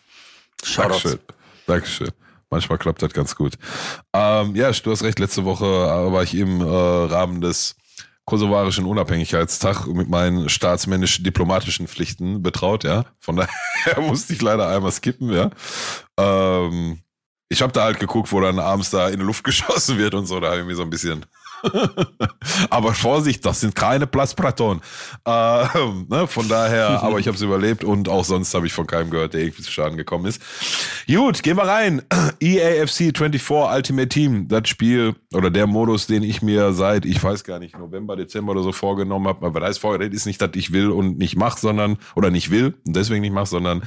[0.77, 1.19] Dankeschön.
[1.67, 2.11] Dankeschön.
[2.51, 3.55] Manchmal klappt das ganz gut.
[4.13, 5.19] Ähm, ja, du hast recht.
[5.19, 7.77] Letzte Woche äh, war ich im äh, Rahmen des
[8.25, 13.07] kosovarischen Unabhängigkeitstag mit meinen staatsmännisch-diplomatischen Pflichten betraut, ja.
[13.19, 15.51] Von daher musste ich leider einmal skippen, ja.
[16.19, 17.01] Ähm,
[17.49, 20.27] ich habe da halt geguckt, wo dann abends da in die Luft geschossen wird und
[20.27, 20.41] so.
[20.41, 21.25] Da habe ich mir so ein bisschen
[22.71, 24.81] aber Vorsicht, das sind keine Platzpraton.
[25.25, 25.31] Äh,
[26.09, 29.11] ne, von daher, aber ich habe es überlebt und auch sonst habe ich von keinem
[29.11, 30.41] gehört, der irgendwie zu Schaden gekommen ist.
[31.07, 32.03] Gut, gehen wir rein.
[32.41, 37.45] EAFC 24 Ultimate Team, das Spiel oder der Modus, den ich mir seit, ich weiß
[37.45, 39.47] gar nicht, November, Dezember oder so vorgenommen habe.
[39.47, 42.51] Aber das heißt vorher, ist nicht, dass ich will und nicht mache, sondern, oder nicht
[42.51, 43.83] will und deswegen nicht mache, sondern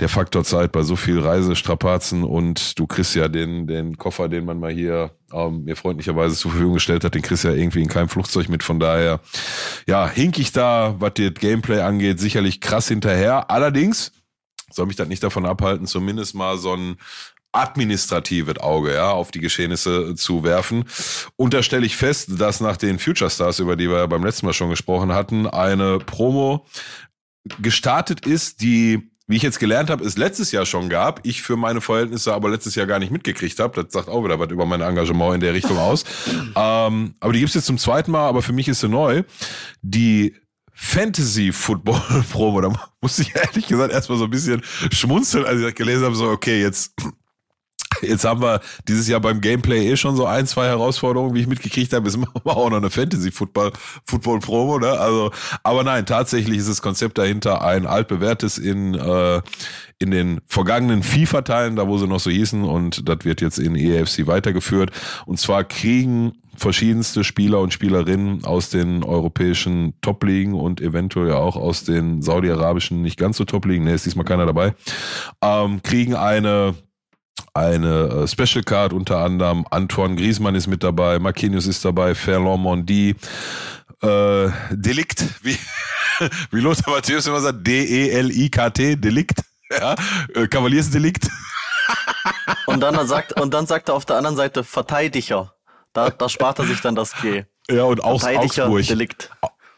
[0.00, 4.44] der Faktor Zeit bei so viel Reisestrapazen und du kriegst ja den, den Koffer, den
[4.44, 7.88] man mal hier ähm, mir freundlicherweise zur Verfügung gestellt hat, den du ja irgendwie in
[7.88, 8.62] keinem Flugzeug mit.
[8.62, 9.20] Von daher,
[9.86, 13.50] ja, hink ich da, was das Gameplay angeht, sicherlich krass hinterher.
[13.50, 14.12] Allerdings
[14.70, 16.96] soll mich das nicht davon abhalten, zumindest mal so ein
[17.52, 20.84] administratives Auge ja, auf die Geschehnisse zu werfen.
[21.36, 24.24] Und da stelle ich fest, dass nach den Future Stars, über die wir ja beim
[24.24, 26.66] letzten Mal schon gesprochen hatten, eine Promo
[27.60, 31.56] gestartet ist, die wie ich jetzt gelernt habe, es letztes Jahr schon gab, ich für
[31.56, 33.82] meine Verhältnisse aber letztes Jahr gar nicht mitgekriegt habe.
[33.82, 36.04] Das sagt auch wieder was über mein Engagement in der Richtung aus.
[36.56, 39.22] ähm, aber die gibt's jetzt zum zweiten Mal, aber für mich ist sie neu.
[39.80, 40.34] Die
[40.74, 42.02] Fantasy Football
[42.32, 44.62] Promo, da musste ich ehrlich gesagt erstmal so ein bisschen
[44.92, 46.94] schmunzeln, als ich das gelesen habe, so, okay, jetzt
[48.02, 51.46] Jetzt haben wir dieses Jahr beim Gameplay eh schon so ein, zwei Herausforderungen, wie ich
[51.46, 52.10] mitgekriegt habe.
[52.16, 53.72] Machen wir auch noch eine Fantasy Football,
[54.04, 54.90] Football Promo, ne?
[54.90, 55.30] Also,
[55.62, 59.40] aber nein, tatsächlich ist das Konzept dahinter ein altbewährtes in, äh,
[59.98, 63.74] in den vergangenen FIFA-Teilen, da wo sie noch so hießen, und das wird jetzt in
[63.74, 64.90] EFC weitergeführt.
[65.26, 71.84] Und zwar kriegen verschiedenste Spieler und Spielerinnen aus den europäischen Top-Ligen und eventuell auch aus
[71.84, 74.74] den saudi-arabischen nicht ganz so Top-Ligen, ne, ist diesmal keiner dabei,
[75.42, 76.74] ähm, kriegen eine
[77.54, 79.64] eine äh, Special Card unter anderem.
[79.70, 83.14] Antoine Griezmann ist mit dabei, Marquinhos ist dabei, Ferland Mondi,
[84.02, 85.56] äh, Delikt, wie,
[86.50, 89.40] wie Lothar Matthäus immer sagt, D-E-L-I-K-T, Delikt,
[89.70, 89.94] ja,
[90.34, 91.28] äh, Kavaliersdelikt.
[92.66, 95.54] Und dann sagt, und dann sagt er auf der anderen Seite Verteidiger.
[95.92, 97.44] Da, da spart er sich dann das G.
[97.70, 98.86] Ja, und aus Verteidiger Augsburg.
[98.86, 99.30] Delikt.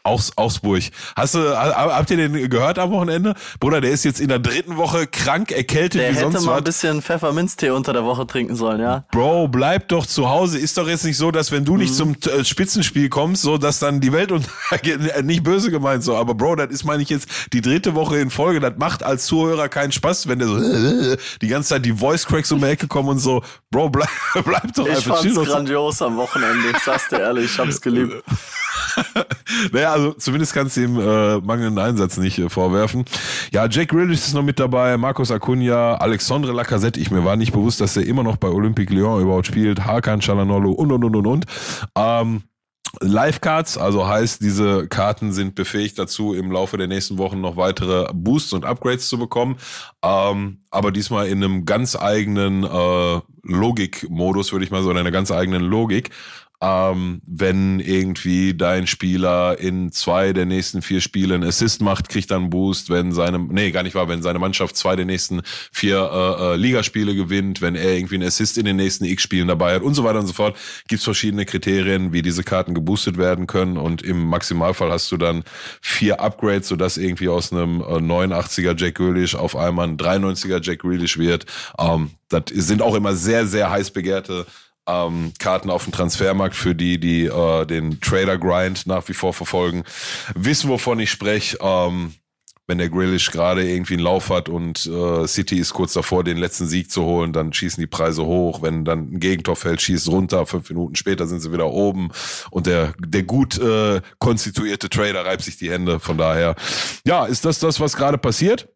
[0.07, 0.83] Aus, Augsburg.
[1.15, 3.33] Hast du, ha- habt ihr den gehört am Wochenende?
[3.59, 6.51] Bruder, der ist jetzt in der dritten Woche krank, erkältet Der wie hätte sonst mal
[6.53, 6.57] was.
[6.59, 9.05] ein bisschen Pfefferminztee unter der Woche trinken sollen, ja.
[9.11, 10.57] Bro, bleib doch zu Hause.
[10.59, 13.79] Ist doch jetzt nicht so, dass wenn du nicht zum äh, Spitzenspiel kommst, so dass
[13.79, 14.99] dann die Welt untergeht.
[15.13, 18.17] Äh, nicht böse gemeint so, aber Bro, das ist meine ich jetzt die dritte Woche
[18.17, 18.59] in Folge.
[18.59, 20.57] Das macht als Zuhörer keinen Spaß, wenn der so
[21.41, 23.41] die ganze Zeit die Voice Cracks um die Ecke kommen und so.
[23.71, 24.09] Bro, bleib,
[24.45, 26.69] bleib doch Ich einfach chill fand's grandios am Wochenende.
[26.71, 28.23] Ich sag's dir ehrlich, ich hab's geliebt.
[29.71, 33.05] Naja, also zumindest kannst du ihm äh, mangelnden Einsatz nicht äh, vorwerfen.
[33.51, 36.99] Ja, Jack Grealish ist noch mit dabei, Marcos Acuna, Alexandre Lacazette.
[36.99, 39.85] Ich mir war nicht bewusst, dass er immer noch bei Olympique Lyon überhaupt spielt.
[39.85, 41.45] Hakan Çalhanoğlu und und und und und.
[41.95, 42.43] Ähm,
[43.01, 48.07] Live-Cards, also heißt, diese Karten sind befähigt dazu, im Laufe der nächsten Wochen noch weitere
[48.13, 49.57] Boosts und Upgrades zu bekommen.
[50.03, 55.11] Ähm, aber diesmal in einem ganz eigenen äh, Logik-Modus, würde ich mal so, in einer
[55.11, 56.09] ganz eigenen Logik.
[56.59, 62.31] Ähm, wenn irgendwie dein Spieler in zwei der nächsten vier Spiele einen Assist macht, kriegt
[62.31, 62.89] er einen Boost.
[62.89, 65.41] Wenn seine, nee, gar nicht wahr, wenn seine Mannschaft zwei der nächsten
[65.71, 69.75] vier äh, äh, Ligaspiele gewinnt, wenn er irgendwie einen Assist in den nächsten X-Spielen dabei
[69.75, 73.45] hat und so weiter und so fort, gibt's verschiedene Kriterien, wie diese Karten geboostet werden
[73.45, 73.77] können.
[73.77, 75.43] Und im Maximalfall hast du dann
[75.79, 80.79] vier Upgrades, sodass irgendwie aus einem äh, 89er Jack Grealish auf einmal ein 93er Jack
[80.79, 81.45] Grealish wird.
[81.77, 84.47] Ähm, das sind auch immer sehr, sehr heiß begehrte
[84.87, 89.33] ähm, Karten auf dem Transfermarkt für die, die äh, den Trader Grind nach wie vor
[89.33, 89.83] verfolgen,
[90.35, 91.57] wissen, wovon ich spreche.
[91.61, 92.13] Ähm,
[92.67, 96.35] wenn der Grealish gerade irgendwie einen Lauf hat und äh, City ist kurz davor, den
[96.35, 98.61] letzten Sieg zu holen, dann schießen die Preise hoch.
[98.61, 100.45] Wenn dann ein Gegentor fällt, schießt runter.
[100.45, 102.09] Fünf Minuten später sind sie wieder oben
[102.51, 106.01] und der der gut äh, konstituierte Trader reibt sich die Hände.
[106.01, 106.55] Von daher,
[107.05, 108.67] ja, ist das das, was gerade passiert?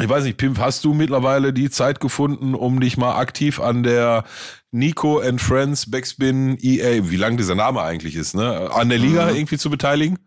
[0.00, 3.82] Ich weiß nicht, Pimp, hast du mittlerweile die Zeit gefunden, um dich mal aktiv an
[3.82, 4.24] der
[4.70, 9.28] Nico and Friends Backspin EA, wie lang dieser Name eigentlich ist, ne, an der Liga
[9.30, 10.18] irgendwie zu beteiligen?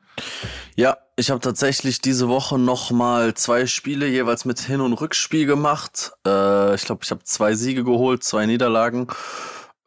[0.75, 5.45] Ja, ich habe tatsächlich diese Woche noch mal zwei Spiele jeweils mit Hin- und Rückspiel
[5.45, 6.11] gemacht.
[6.25, 9.07] Äh, ich glaube, ich habe zwei Siege geholt, zwei Niederlagen.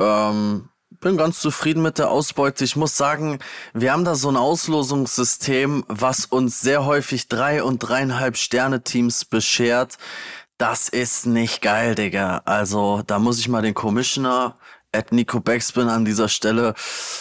[0.01, 0.68] Ähm,
[1.01, 2.64] bin ganz zufrieden mit der Ausbeute.
[2.64, 3.38] Ich muss sagen,
[3.74, 9.24] wir haben da so ein Auslosungssystem, was uns sehr häufig drei und dreieinhalb Sterne Teams
[9.24, 9.99] beschert.
[10.59, 12.42] Das ist nicht geil, Digga.
[12.44, 14.57] Also da muss ich mal den Commissioner
[14.97, 16.74] at Nico Backspin an dieser Stelle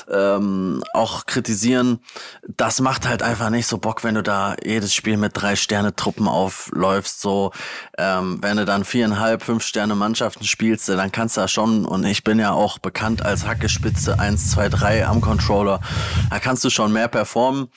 [0.09, 1.99] ähm, auch kritisieren.
[2.47, 5.95] Das macht halt einfach nicht so Bock, wenn du da jedes Spiel mit drei Sterne
[5.95, 7.21] Truppen aufläufst.
[7.21, 7.51] So,
[7.97, 12.05] ähm, wenn du dann viereinhalb, fünf Sterne Mannschaften spielst, dann kannst du da schon, und
[12.05, 15.81] ich bin ja auch bekannt als Hackespitze 1, 2, 3 am Controller,
[16.29, 17.67] da kannst du schon mehr performen.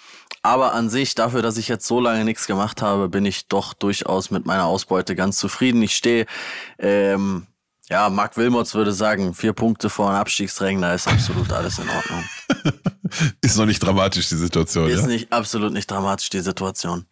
[0.42, 3.74] Aber an sich, dafür, dass ich jetzt so lange nichts gemacht habe, bin ich doch
[3.74, 5.82] durchaus mit meiner Ausbeute ganz zufrieden.
[5.82, 6.26] Ich stehe,
[6.78, 7.47] ähm,
[7.88, 11.88] ja, Marc Wilmots würde sagen, vier Punkte vor einem Abstiegsrängen, da ist absolut alles in
[11.88, 12.24] Ordnung.
[13.40, 15.06] Ist noch nicht dramatisch, die Situation, Ist ja?
[15.06, 17.06] nicht absolut nicht dramatisch, die Situation.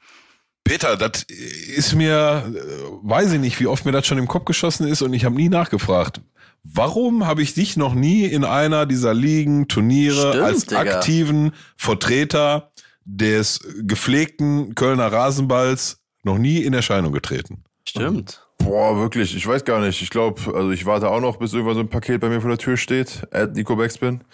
[0.63, 2.61] Peter, das ist mir, äh,
[3.03, 5.35] weiß ich nicht, wie oft mir das schon im Kopf geschossen ist und ich habe
[5.35, 6.21] nie nachgefragt.
[6.65, 10.81] Warum habe ich dich noch nie in einer dieser Ligen, Turniere Stimmt, als Digga.
[10.81, 12.73] aktiven Vertreter
[13.05, 17.65] des gepflegten Kölner Rasenballs noch nie in Erscheinung getreten?
[17.89, 18.46] Stimmt.
[18.67, 20.03] Boah, wirklich, ich weiß gar nicht.
[20.03, 22.51] Ich glaube, also ich warte auch noch, bis irgendwann so ein Paket bei mir vor
[22.51, 23.27] der Tür steht.
[23.31, 24.25] At Nico Backspin.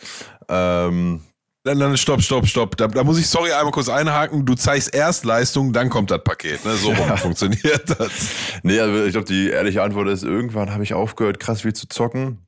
[0.49, 1.21] Ähm,
[1.65, 2.77] Dann, dann stopp, stopp, stopp.
[2.77, 4.47] Da, da muss ich, sorry, einmal kurz einhaken.
[4.47, 6.65] Du zeigst erst Leistung, dann kommt das Paket.
[6.65, 6.75] Ne?
[6.77, 8.31] So rum funktioniert das.
[8.63, 11.87] nee, also ich glaube, die ehrliche Antwort ist, irgendwann habe ich aufgehört, krass viel zu
[11.87, 12.39] zocken.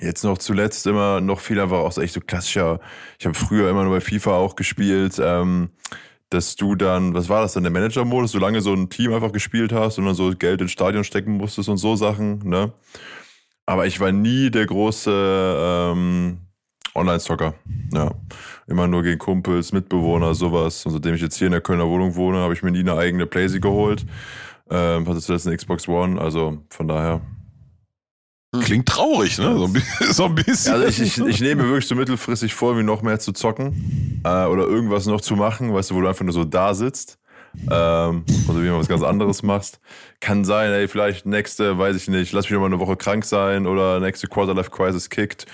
[0.00, 2.80] Jetzt noch zuletzt immer noch viel einfach auch so echt so klassischer.
[3.18, 5.70] Ich habe früher immer nur bei FIFA auch gespielt, ähm,
[6.32, 9.72] dass du dann, was war das denn, der Manager-Modus, solange so ein Team einfach gespielt
[9.72, 12.72] hast und dann so Geld ins Stadion stecken musstest und so Sachen, ne?
[13.66, 16.38] Aber ich war nie der große ähm,
[16.94, 17.54] Online-Zocker.
[17.92, 18.10] Ja.
[18.66, 20.84] Immer nur gegen Kumpels, Mitbewohner, sowas.
[20.84, 22.96] Und seitdem ich jetzt hier in der Kölner Wohnung wohne, habe ich mir nie eine
[22.96, 24.04] eigene Playsee geholt.
[24.68, 27.20] Ähm, hatte zuletzt eine Xbox One, also von daher.
[28.60, 29.54] Klingt traurig, ne?
[29.56, 30.12] So ein bisschen.
[30.12, 30.74] So ein bisschen.
[30.74, 34.20] Also ich, ich, ich nehme mir wirklich so mittelfristig vor, wie noch mehr zu zocken
[34.24, 37.18] äh, oder irgendwas noch zu machen, weißt du, wo du einfach nur so da sitzt.
[37.70, 39.80] Ähm, also wie man was ganz anderes machst.
[40.20, 43.24] Kann sein, ey, vielleicht nächste, weiß ich nicht, lass mich noch mal eine Woche krank
[43.24, 45.46] sein oder nächste Quarterlife Crisis kickt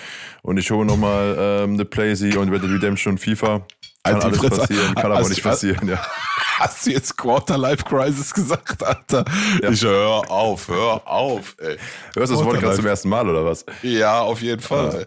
[0.43, 3.67] und ich hole noch mal ähm, eine Playsee und Red Dead Redemption FIFA.
[4.13, 6.07] Kann Halt alles passieren, kann aber nicht passieren, ja.
[6.59, 9.25] Hast du jetzt Quarter-Life-Crisis gesagt, Alter?
[9.63, 9.71] Ja.
[9.71, 11.77] Ich hör auf, hör auf, ey.
[12.17, 13.65] Hörst du das Wort gerade zum ersten Mal oder was?
[13.83, 15.07] Ja, auf jeden Fall.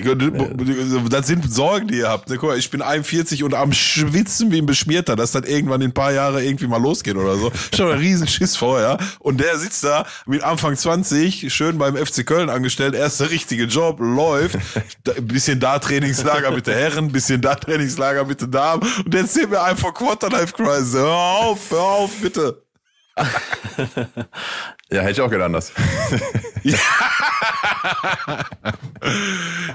[0.00, 2.28] Das sind Sorgen, die ihr habt.
[2.28, 5.90] Guck mal, ich bin 41 und am Schwitzen wie ein Beschmierter, dass das irgendwann in
[5.90, 7.50] ein paar Jahre irgendwie mal losgeht oder so.
[7.74, 8.98] Schon ein riesen Schiss vorher.
[9.18, 13.98] Und der sitzt da mit Anfang 20, schön beim FC Köln angestellt, erster richtige Job,
[13.98, 14.56] läuft.
[15.16, 18.84] Ein bisschen da Trainingslager mit der Herren, bisschen da Trainingslager mit den Damen.
[19.04, 20.94] Und jetzt sehen wir einfach Quarterlife Crisis.
[20.94, 22.62] Hör auf, hör auf, bitte.
[24.90, 25.72] Ja, hätte ich auch gedacht anders.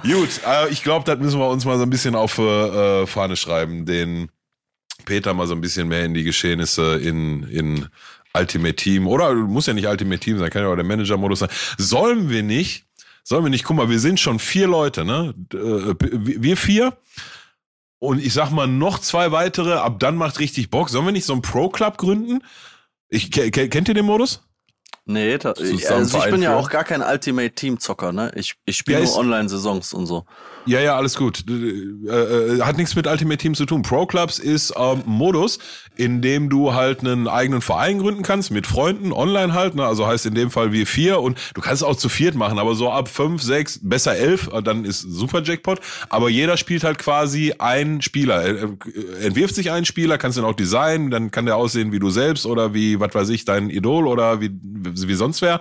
[0.03, 3.35] Gut, äh, ich glaube, das müssen wir uns mal so ein bisschen auf äh, Fahne
[3.35, 4.29] schreiben, den
[5.05, 7.87] Peter mal so ein bisschen mehr in die Geschehnisse in, in
[8.35, 11.49] Ultimate Team oder muss ja nicht Ultimate Team sein, kann ja auch der Manager-Modus sein.
[11.77, 12.85] Sollen wir nicht,
[13.23, 15.33] sollen wir nicht, guck mal, wir sind schon vier Leute, ne?
[15.53, 16.97] Äh, Wir vier
[17.99, 20.89] und ich sag mal noch zwei weitere, ab dann macht richtig Bock.
[20.89, 22.43] Sollen wir nicht so einen Pro-Club gründen?
[23.09, 24.43] Ich, ke- ke- kennt ihr den Modus?
[25.05, 28.31] Nee, da, also ich bin ja auch gar kein Ultimate Team Zocker, ne?
[28.35, 30.25] Ich, ich spiele Ja, nur Online-Saisons und so.
[30.65, 31.43] Ja, ja, alles gut.
[31.49, 33.81] Äh, äh, hat nichts mit Ultimate Team zu tun.
[33.81, 35.59] Pro Clubs ist ähm, ein Modus,
[35.97, 39.75] in dem du halt einen eigenen Verein gründen kannst, mit Freunden, online halt.
[39.75, 39.85] Ne?
[39.85, 42.59] Also heißt in dem Fall wir vier und du kannst es auch zu viert machen,
[42.59, 45.81] aber so ab fünf, sechs, besser elf, äh, dann ist super Jackpot.
[46.09, 48.41] Aber jeder spielt halt quasi einen Spieler.
[48.41, 51.99] Er, er entwirft sich einen Spieler, kannst ihn auch designen, dann kann der aussehen wie
[51.99, 54.49] du selbst oder wie, was weiß ich, dein Idol oder wie,
[54.95, 55.59] wie sonst wer.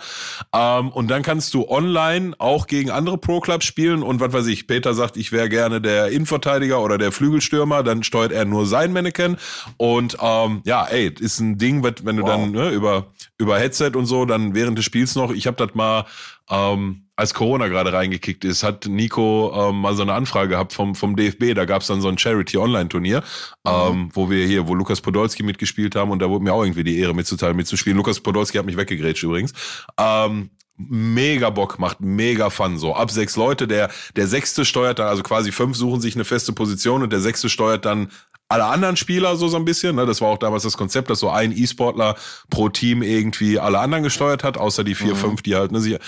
[0.55, 4.47] Ähm, und dann kannst du online auch gegen andere Pro Clubs spielen und was weiß
[4.47, 8.67] ich, Peter sagt, ich wäre gerne der Innenverteidiger oder der Flügelstürmer, dann steuert er nur
[8.67, 9.37] sein Mannequin
[9.77, 12.29] und ähm, ja, ey, ist ein Ding, wenn du Wow.
[12.29, 13.07] dann ne, über
[13.39, 16.05] über Headset und so, dann während des Spiels noch, ich habe das mal
[16.51, 20.97] ähm, als Corona gerade reingekickt ist, hat Nico ähm, mal so eine Anfrage gehabt vom,
[20.97, 21.55] vom DFB.
[21.55, 23.23] Da gab's dann so ein Charity-Online-Turnier,
[23.65, 26.83] ähm, wo wir hier, wo Lukas Podolski mitgespielt haben und da wurde mir auch irgendwie
[26.83, 27.97] die Ehre mitzuteilen, mitzuspielen.
[27.97, 29.53] Lukas Podolski hat mich weggegrätscht übrigens.
[29.99, 32.77] Ähm, mega Bock, macht mega Fun.
[32.77, 36.25] So ab sechs Leute, der, der sechste steuert dann, also quasi fünf suchen sich eine
[36.25, 38.09] feste Position und der sechste steuert dann
[38.49, 39.97] alle anderen Spieler so so ein bisschen.
[39.97, 40.07] Ne?
[40.07, 42.17] Das war auch damals das Konzept, dass so ein E-Sportler
[42.51, 45.99] pro Team irgendwie alle anderen gesteuert hat, außer die vier, fünf, die halt, ne, sie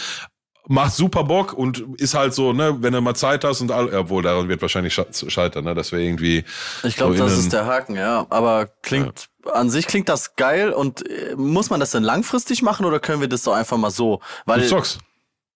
[0.66, 3.94] macht super Bock und ist halt so, ne, wenn du mal Zeit hast und all,
[3.94, 6.44] obwohl daran wird wahrscheinlich sche- scheitern, ne, dass wir irgendwie
[6.82, 8.26] Ich glaube, so das ist der Haken, ja.
[8.30, 12.86] Aber klingt, an sich klingt das geil und äh, muss man das denn langfristig machen
[12.86, 14.20] oder können wir das doch einfach mal so?
[14.46, 15.00] Weil, du zockst.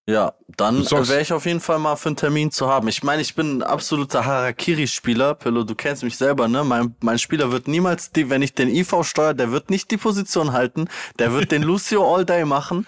[0.07, 2.87] ja, dann wäre ich auf jeden Fall mal für einen Termin zu haben.
[2.87, 5.35] Ich meine, ich bin ein absoluter Harakiri-Spieler.
[5.35, 6.63] Pillow, du kennst mich selber, ne?
[6.63, 9.97] Mein, mein Spieler wird niemals, die, wenn ich den IV steuere, der wird nicht die
[9.97, 10.87] Position halten.
[11.17, 12.85] Der wird den Lucio all day machen.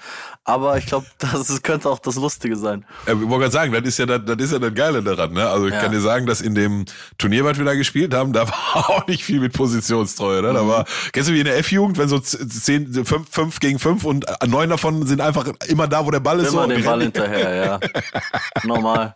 [0.51, 2.85] Aber ich glaube, das ist, könnte auch das Lustige sein.
[3.07, 5.33] Ja, ich wollte gerade sagen, das ist ja das, das ist ja das Geile daran,
[5.33, 5.47] ne?
[5.49, 5.79] Also ich Ja.
[5.81, 6.85] kann dir sagen, dass in dem
[7.17, 10.49] Turnier, was wir da gespielt haben, da war auch nicht viel mit Positionstreue, ne?
[10.49, 10.55] Mhm.
[10.55, 13.79] Da war, kennst du wie in der F-Jugend, wenn so z- zehn, fünf, fünf gegen
[13.79, 16.51] fünf und neun davon sind einfach immer da, wo der Ball ist.
[16.51, 17.79] Immer so, den Ball hinterher, ja.
[18.63, 19.15] Normal.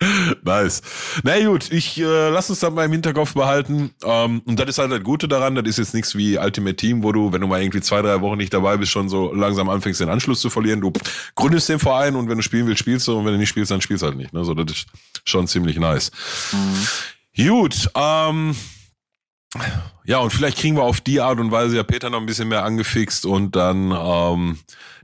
[0.44, 0.82] Nice.
[1.22, 3.90] Na gut, ich äh, lass uns das mal im Hinterkopf behalten.
[4.04, 7.02] Ähm, und das ist halt das Gute daran, das ist jetzt nichts wie Ultimate Team,
[7.02, 9.68] wo du, wenn du mal irgendwie zwei, drei Wochen nicht dabei bist, schon so langsam
[9.68, 10.80] anfängst, den Anschluss zu verlieren.
[10.80, 10.92] Du
[11.34, 13.70] gründest den Verein und wenn du spielen willst, spielst du und wenn du nicht spielst,
[13.70, 14.32] dann spielst du halt nicht.
[14.32, 14.44] Ne?
[14.44, 14.86] So, das ist
[15.24, 16.10] schon ziemlich nice.
[17.36, 18.54] Gut, ähm,
[20.04, 22.48] ja, und vielleicht kriegen wir auf die Art und Weise ja Peter noch ein bisschen
[22.48, 24.58] mehr angefixt und dann ähm,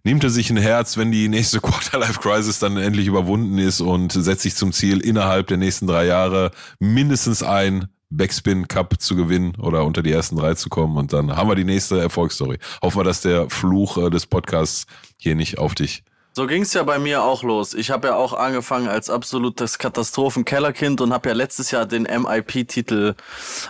[0.05, 4.13] nimmt er sich ein Herz, wenn die nächste Quarterlife Crisis dann endlich überwunden ist und
[4.13, 9.55] setzt sich zum Ziel, innerhalb der nächsten drei Jahre mindestens ein Backspin Cup zu gewinnen
[9.57, 12.59] oder unter die ersten drei zu kommen und dann haben wir die nächste Erfolgsstory.
[12.83, 14.87] Hoffen wir, dass der Fluch äh, des Podcasts
[15.17, 16.03] hier nicht auf dich
[16.41, 17.75] So ging's ja bei mir auch los.
[17.75, 23.15] Ich habe ja auch angefangen als absolutes Katastrophen-Kellerkind und habe ja letztes Jahr den MIP-Titel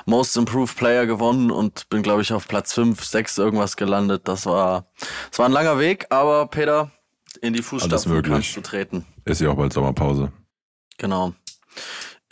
[0.07, 4.29] Most Improved Player gewonnen und bin, glaube ich, auf Platz 5, 6 irgendwas gelandet.
[4.29, 4.87] Das war,
[5.31, 6.93] das war ein langer Weg, aber Peter,
[7.43, 9.05] in die Fußstapfen kannst du treten.
[9.25, 10.31] Ist ja auch bald Sommerpause.
[10.97, 11.33] Genau.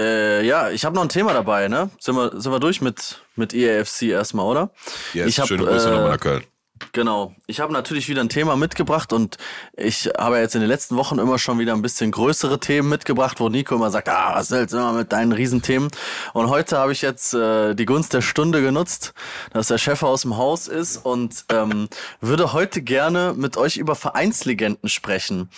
[0.00, 1.90] Äh, ja, ich habe noch ein Thema dabei, ne?
[1.98, 4.70] Sind wir, sind wir durch mit, mit EAFC erstmal, oder?
[5.14, 6.44] Yes, Ich hab, schöne Grüße äh, nochmal nach Köln.
[6.92, 7.34] Genau.
[7.46, 9.36] Ich habe natürlich wieder ein Thema mitgebracht und
[9.76, 13.40] ich habe jetzt in den letzten Wochen immer schon wieder ein bisschen größere Themen mitgebracht,
[13.40, 15.90] wo Nico immer sagt, ah, was willst du immer mit deinen Riesenthemen?
[16.34, 19.14] Und heute habe ich jetzt äh, die Gunst der Stunde genutzt,
[19.52, 21.88] dass der Chef aus dem Haus ist und ähm,
[22.20, 25.50] würde heute gerne mit euch über Vereinslegenden sprechen.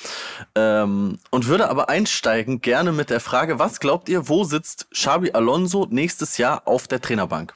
[0.55, 5.33] Ähm, und würde aber einsteigen gerne mit der Frage, was glaubt ihr, wo sitzt Xabi
[5.33, 7.55] Alonso nächstes Jahr auf der Trainerbank?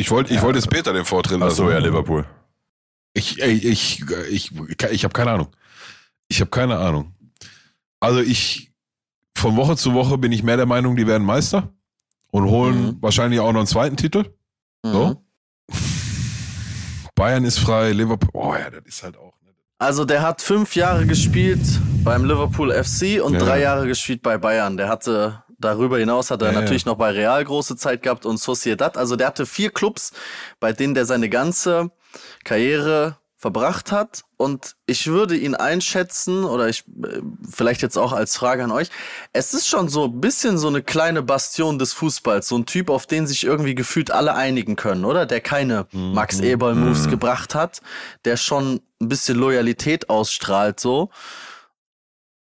[0.00, 1.56] Ich wollte ich wollte jetzt Peter den Vortritt lassen.
[1.56, 2.24] so, ja, Liverpool.
[3.14, 4.52] Ich, ich, ich, ich,
[4.90, 5.48] ich habe keine Ahnung.
[6.28, 7.12] Ich habe keine Ahnung.
[8.00, 8.70] Also ich,
[9.36, 11.72] von Woche zu Woche bin ich mehr der Meinung, die werden Meister
[12.30, 12.96] und holen Mhm.
[13.02, 14.24] wahrscheinlich auch noch einen zweiten Titel.
[14.84, 15.20] So.
[17.14, 19.32] Bayern ist frei, Liverpool, oh ja, das ist halt auch.
[19.44, 19.50] Ne?
[19.78, 21.60] Also der hat fünf Jahre gespielt
[22.04, 23.40] beim Liverpool FC und Ja.
[23.40, 24.76] drei Jahre gespielt bei Bayern.
[24.76, 26.92] Der hatte darüber hinaus hat er Ja, natürlich ja.
[26.92, 28.96] noch bei Real große Zeit gehabt und Sociedad.
[28.96, 30.12] Also der hatte vier Clubs,
[30.60, 31.90] bei denen der seine ganze
[32.44, 34.24] Karriere verbracht hat.
[34.36, 38.88] Und ich würde ihn einschätzen, oder ich äh, vielleicht jetzt auch als Frage an euch,
[39.32, 42.90] es ist schon so ein bisschen so eine kleine Bastion des Fußballs, so ein Typ,
[42.90, 45.24] auf den sich irgendwie gefühlt alle einigen können, oder?
[45.24, 47.80] Der keine Max Eberl-Moves gebracht hat,
[48.24, 51.10] der schon ein bisschen Loyalität ausstrahlt, so.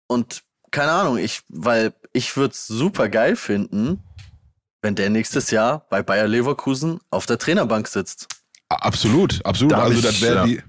[0.08, 0.42] Und
[0.72, 4.00] keine Ahnung, ich, weil ich würde es super geil finden,
[4.82, 8.28] wenn der nächstes Jahr bei Bayer Leverkusen auf der Trainerbank sitzt.
[8.70, 9.72] Absolut, absolut.
[9.72, 10.46] Da also ich- das wäre ja.
[10.46, 10.62] die.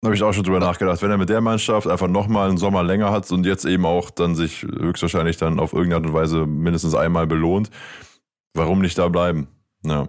[0.00, 1.00] Da habe ich auch schon drüber nachgedacht.
[1.00, 4.10] Wenn er mit der Mannschaft einfach nochmal einen Sommer länger hat und jetzt eben auch
[4.10, 7.70] dann sich höchstwahrscheinlich dann auf irgendeine Art und Weise mindestens einmal belohnt,
[8.52, 9.48] warum nicht da bleiben?
[9.82, 10.08] Ja.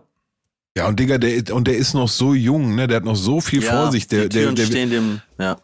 [0.78, 2.88] Ja, und Digga, der, und der ist noch so jung, ne?
[2.88, 4.08] Der hat noch so viel vor sich.
[4.10, 5.56] Der, die der, Türen der, stehen dem, ja.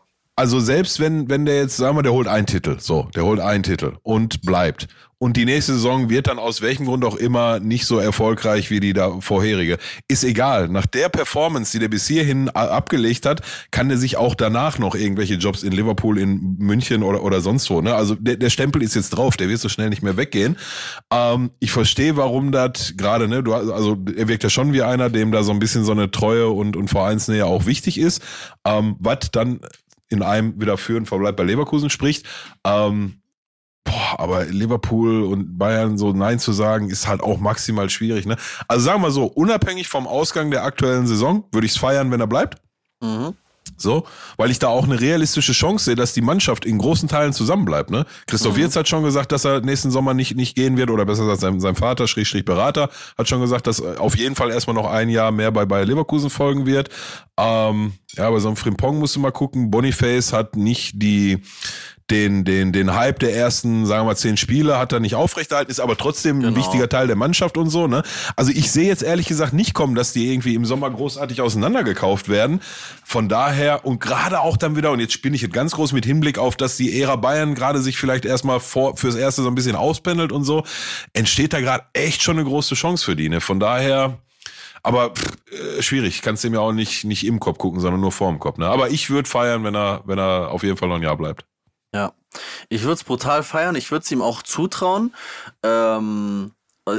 [0.42, 3.40] Also selbst wenn, wenn der jetzt, sagen wir, der holt einen Titel, so, der holt
[3.40, 4.88] einen Titel und bleibt.
[5.20, 8.80] Und die nächste Saison wird dann aus welchem Grund auch immer nicht so erfolgreich wie
[8.80, 9.78] die da vorherige.
[10.08, 10.68] Ist egal.
[10.68, 14.96] Nach der Performance, die der bis hierhin abgelegt hat, kann der sich auch danach noch
[14.96, 17.94] irgendwelche Jobs in Liverpool, in München oder, oder sonst wo, ne?
[17.94, 20.58] Also der, der Stempel ist jetzt drauf, der wird so schnell nicht mehr weggehen.
[21.14, 25.12] Ähm, ich verstehe, warum das gerade, ne, du, also er wirkt ja schon wie einer,
[25.12, 28.24] dem da so ein bisschen so eine Treue und, und Vereinsnähe auch wichtig ist.
[28.66, 29.60] Ähm, was dann
[30.12, 32.26] in einem wieder für einen Verbleib bei Leverkusen spricht.
[32.66, 33.22] Ähm,
[33.84, 38.26] boah, aber Liverpool und Bayern so Nein zu sagen, ist halt auch maximal schwierig.
[38.26, 38.38] Ne?
[38.68, 42.20] Also sagen wir so, unabhängig vom Ausgang der aktuellen Saison, würde ich es feiern, wenn
[42.20, 42.62] er bleibt.
[43.02, 43.36] Mhm.
[43.78, 44.06] So,
[44.38, 47.90] weil ich da auch eine realistische Chance sehe, dass die Mannschaft in großen Teilen zusammenbleibt.
[47.90, 48.06] Ne?
[48.28, 51.24] Christoph Wirtz hat schon gesagt, dass er nächsten Sommer nicht, nicht gehen wird, oder besser
[51.24, 54.90] gesagt, sein, sein Vater, Schrägstrich Berater, hat schon gesagt, dass auf jeden Fall erstmal noch
[54.90, 56.90] ein Jahr mehr bei Bayer Leverkusen folgen wird.
[57.38, 59.72] Ähm, ja, bei so einem Frimpong musst du mal gucken.
[59.72, 61.42] Boniface hat nicht die,
[62.12, 65.72] den, den, den Hype der ersten, sagen wir mal, zehn Spiele hat er nicht aufrechterhalten,
[65.72, 66.58] ist aber trotzdem ein Genau.
[66.58, 68.04] wichtiger Teil der Mannschaft und so, ne?
[68.36, 72.28] Also ich sehe jetzt ehrlich gesagt nicht kommen, dass die irgendwie im Sommer großartig auseinandergekauft
[72.30, 72.60] werden.
[73.04, 76.06] Von daher und gerade auch dann wieder, und jetzt spinne ich jetzt ganz groß mit
[76.06, 79.56] Hinblick auf, dass die Ära Bayern gerade sich vielleicht erstmal vor, fürs Erste so ein
[79.56, 80.64] bisschen auspendelt und so,
[81.14, 83.40] entsteht da gerade echt schon eine große Chance für die, ne?
[83.40, 84.18] Von daher,
[84.84, 85.32] aber pff,
[85.78, 88.58] äh, schwierig, kannst dem ja auch nicht, nicht im Kopf gucken, sondern nur vorm Kopf,
[88.58, 88.68] ne?
[88.68, 91.46] Aber ich würde feiern, wenn er, wenn er auf jeden Fall noch ein Jahr bleibt.
[92.70, 93.76] Ich würde es brutal feiern.
[93.76, 95.14] Ich würde es ihm auch zutrauen.
[95.64, 96.52] Ähm,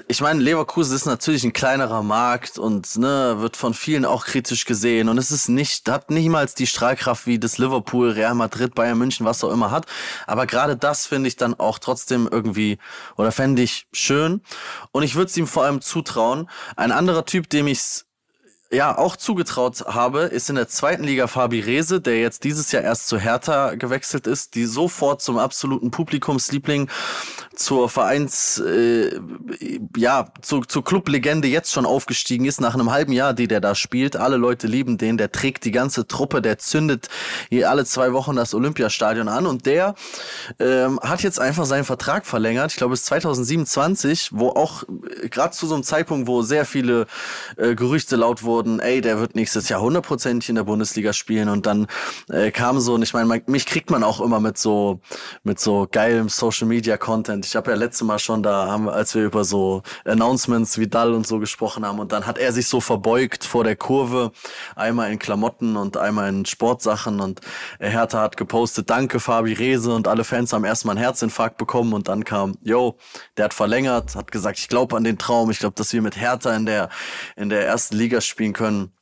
[0.06, 4.64] ich meine, Leverkusen ist natürlich ein kleinerer Markt und ne, wird von vielen auch kritisch
[4.64, 5.08] gesehen.
[5.08, 9.26] Und es ist nicht, hat niemals die Strahlkraft wie das Liverpool, Real Madrid, Bayern München,
[9.26, 9.86] was auch immer hat.
[10.26, 12.78] Aber gerade das finde ich dann auch trotzdem irgendwie
[13.16, 14.42] oder fände ich schön.
[14.92, 16.48] Und ich würde es ihm vor allem zutrauen.
[16.76, 18.06] Ein anderer Typ, dem ich's
[18.72, 22.82] ja auch zugetraut habe, ist in der zweiten Liga Fabi Rehse, der jetzt dieses Jahr
[22.82, 26.88] erst zu Hertha gewechselt ist, die sofort zum absoluten Publikumsliebling,
[27.54, 29.20] zur Vereins, äh,
[29.96, 33.74] ja, zu, zur Clublegende jetzt schon aufgestiegen ist, nach einem halben Jahr, die der da
[33.74, 34.16] spielt.
[34.16, 37.08] Alle Leute lieben den, der trägt die ganze Truppe, der zündet
[37.50, 39.94] hier alle zwei Wochen das Olympiastadion an und der
[40.58, 44.84] ähm, hat jetzt einfach seinen Vertrag verlängert, ich glaube bis 2027, wo auch
[45.22, 47.06] äh, gerade zu so einem Zeitpunkt, wo sehr viele
[47.56, 51.48] äh, Gerüchte laut wurden, ey, der wird nächstes Jahr hundertprozentig in der Bundesliga spielen.
[51.48, 51.86] Und dann
[52.30, 55.00] äh, kam so, und ich meine, mich kriegt man auch immer mit so
[55.42, 57.46] mit so geilem Social Media Content.
[57.46, 61.14] Ich habe ja letztes Mal schon da, haben, als wir über so Announcements wie Dall
[61.14, 64.32] und so gesprochen haben und dann hat er sich so verbeugt vor der Kurve,
[64.76, 67.20] einmal in Klamotten und einmal in Sportsachen.
[67.20, 67.40] Und
[67.78, 71.92] Hertha hat gepostet, danke Fabi Rehse und alle Fans haben erstmal einen Herzinfarkt bekommen.
[71.92, 72.96] Und dann kam, yo,
[73.36, 76.16] der hat verlängert, hat gesagt, ich glaube an den Traum, ich glaube, dass wir mit
[76.16, 76.88] Hertha in der
[77.36, 78.92] in der ersten Liga spielen können.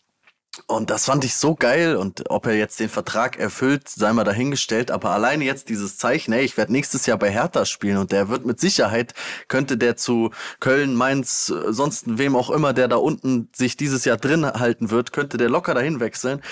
[0.66, 1.96] Und das fand ich so geil.
[1.96, 4.90] Und ob er jetzt den Vertrag erfüllt, sei mal dahingestellt.
[4.90, 8.28] Aber alleine jetzt dieses Zeichen, ey, ich werde nächstes Jahr bei Hertha spielen und der
[8.28, 9.14] wird mit Sicherheit,
[9.46, 14.16] könnte der zu Köln, Mainz, sonst wem auch immer, der da unten sich dieses Jahr
[14.16, 16.42] drin halten wird, könnte der locker dahin wechseln.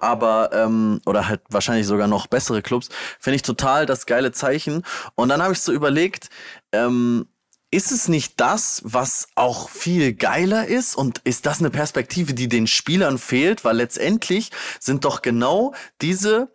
[0.00, 2.88] Aber, ähm, oder halt wahrscheinlich sogar noch bessere Clubs.
[3.20, 4.82] Finde ich total das geile Zeichen.
[5.14, 6.28] Und dann habe ich so überlegt,
[6.72, 7.26] ähm,
[7.74, 10.94] ist es nicht das, was auch viel geiler ist?
[10.94, 13.64] Und ist das eine Perspektive, die den Spielern fehlt?
[13.64, 16.52] Weil letztendlich sind doch genau diese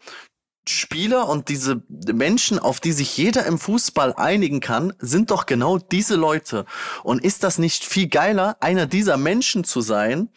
[0.66, 5.78] Spieler und diese Menschen, auf die sich jeder im Fußball einigen kann, sind doch genau
[5.78, 6.66] diese Leute.
[7.04, 10.30] Und ist das nicht viel geiler, einer dieser Menschen zu sein,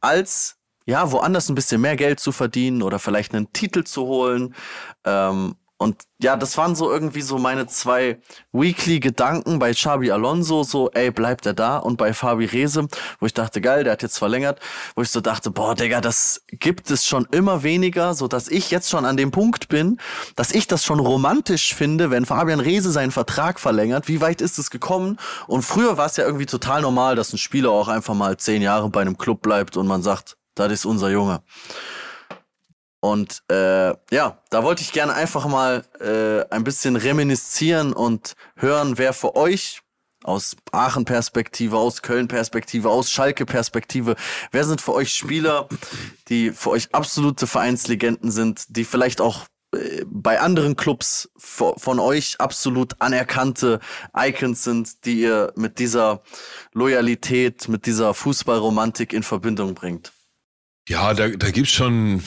[0.00, 0.56] als
[0.86, 4.56] ja, woanders ein bisschen mehr Geld zu verdienen oder vielleicht einen Titel zu holen?
[5.04, 8.20] Ähm, und ja, das waren so irgendwie so meine zwei
[8.52, 11.78] Weekly-Gedanken bei Xabi Alonso, so, ey, bleibt er da?
[11.78, 12.86] Und bei Fabi Rese,
[13.18, 14.60] wo ich dachte, geil, der hat jetzt verlängert,
[14.94, 18.70] wo ich so dachte, boah, Digga, das gibt es schon immer weniger, so dass ich
[18.70, 19.98] jetzt schon an dem Punkt bin,
[20.36, 24.06] dass ich das schon romantisch finde, wenn Fabian Rese seinen Vertrag verlängert.
[24.06, 25.16] Wie weit ist es gekommen?
[25.46, 28.60] Und früher war es ja irgendwie total normal, dass ein Spieler auch einfach mal zehn
[28.60, 31.42] Jahre bei einem Club bleibt und man sagt, das ist unser Junge.
[33.00, 38.98] Und äh, ja, da wollte ich gerne einfach mal äh, ein bisschen reminiszieren und hören,
[38.98, 39.80] wer für euch
[40.22, 44.16] aus Aachen-Perspektive, aus Köln-Perspektive, aus Schalke-Perspektive,
[44.52, 45.66] wer sind für euch Spieler,
[46.28, 52.36] die für euch absolute Vereinslegenden sind, die vielleicht auch äh, bei anderen Clubs von euch
[52.38, 53.80] absolut anerkannte
[54.14, 56.22] Icons sind, die ihr mit dieser
[56.74, 60.12] Loyalität, mit dieser Fußballromantik in Verbindung bringt?
[60.90, 62.20] Ja, da, da gibt's schon,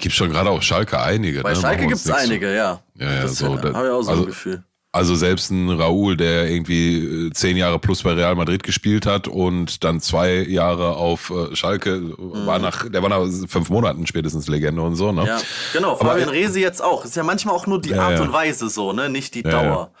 [0.00, 1.42] gibt's schon gerade auch Schalke einige.
[1.42, 1.60] Bei ne?
[1.60, 2.80] Schalke gibt's einige, ja.
[2.96, 3.56] Ja, ja, das so.
[3.56, 4.64] Da, habe ich auch so also, ein Gefühl.
[4.90, 9.28] Also selbst ein Raoul, der irgendwie äh, zehn Jahre plus bei Real Madrid gespielt hat
[9.28, 12.44] und dann zwei Jahre auf äh, Schalke, mhm.
[12.44, 15.24] war nach, der war nach fünf Monaten spätestens Legende und so, ne?
[15.24, 15.40] Ja,
[15.72, 15.94] genau.
[15.94, 17.04] Fabian Resi jetzt auch.
[17.04, 18.22] Ist ja manchmal auch nur die Ja, Art ja.
[18.22, 19.08] und Weise so, ne?
[19.08, 19.92] Nicht die Dauer.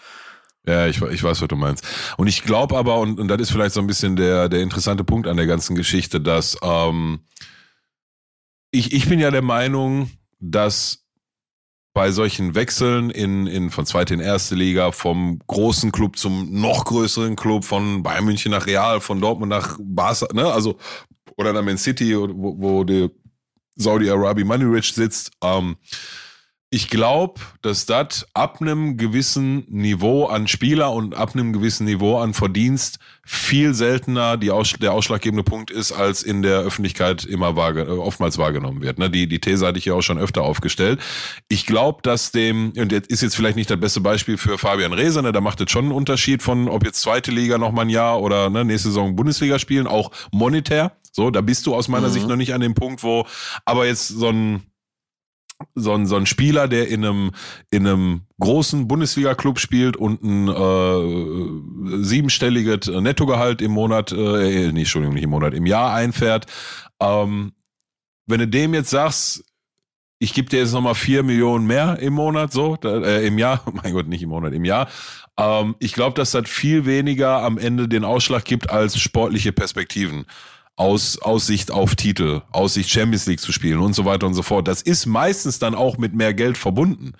[0.66, 1.86] Ja, ich, ich weiß, was du meinst.
[2.16, 5.04] Und ich glaube aber, und, und das ist vielleicht so ein bisschen der, der interessante
[5.04, 7.20] Punkt an der ganzen Geschichte, dass ähm,
[8.70, 10.10] ich, ich bin ja der Meinung,
[10.40, 11.04] dass
[11.94, 16.84] bei solchen Wechseln in, in von zweite in erste Liga, vom großen Club zum noch
[16.84, 20.78] größeren Club, von Bayern München nach Real, von Dortmund nach Barca, ne, also,
[21.36, 23.10] oder nach Man City, wo, wo der
[23.76, 25.76] Saudi-Arabi Money Rich sitzt, ähm,
[26.70, 32.18] ich glaube, dass das ab einem gewissen Niveau an Spieler und ab einem gewissen Niveau
[32.18, 37.56] an Verdienst viel seltener die Aus der ausschlaggebende Punkt ist, als in der Öffentlichkeit immer
[37.56, 38.98] wahrge äh, oftmals wahrgenommen wird.
[38.98, 39.08] Ne?
[39.08, 41.00] Die, die These hatte ich ja auch schon öfter aufgestellt.
[41.48, 44.92] Ich glaube, dass dem, und das ist jetzt vielleicht nicht das beste Beispiel für Fabian
[44.92, 45.32] Reese, ne?
[45.32, 48.20] da macht es schon einen Unterschied von, ob jetzt zweite Liga noch mal ein Jahr
[48.20, 50.92] oder ne, nächste Saison Bundesliga spielen, auch monetär.
[51.12, 52.12] So, da bist du aus meiner Mhm.
[52.12, 53.26] Sicht noch nicht an dem Punkt, wo,
[53.64, 54.62] aber jetzt so ein,
[55.74, 57.30] so ein, so ein Spieler, der in einem,
[57.70, 65.14] in einem großen Bundesliga-Club spielt und ein äh, siebenstelliges Nettogehalt im Monat, äh, nicht, Entschuldigung,
[65.14, 66.46] nicht im Monat, im Jahr einfährt,
[67.00, 67.52] ähm,
[68.26, 69.44] wenn du dem jetzt sagst,
[70.20, 73.92] ich gebe dir jetzt nochmal vier Millionen mehr im Monat, so, äh, im Jahr, mein
[73.92, 74.88] Gott, nicht im Monat, im Jahr.
[75.38, 80.26] Ähm, ich glaube, dass das viel weniger am Ende den Ausschlag gibt als sportliche Perspektiven.
[80.78, 84.68] Aus Aussicht auf Titel, Aussicht Champions League zu spielen und so weiter und so fort.
[84.68, 87.12] Das ist meistens dann auch mit mehr Geld verbunden.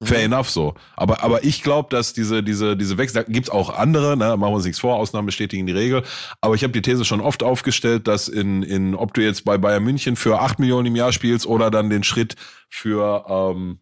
[0.00, 0.74] Fair enough so.
[0.94, 4.52] Aber, aber ich glaube, dass diese, diese, diese Wechsel, da gibt's auch andere, ne, machen
[4.52, 6.04] wir uns nichts vor, Ausnahmen bestätigen die Regel.
[6.40, 9.58] Aber ich habe die These schon oft aufgestellt, dass in, in, ob du jetzt bei
[9.58, 12.36] Bayern München für 8 Millionen im Jahr spielst oder dann den Schritt
[12.68, 13.80] für ähm,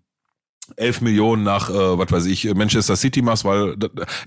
[0.77, 3.77] 11 Millionen nach, äh, was weiß ich, Manchester City machst, weil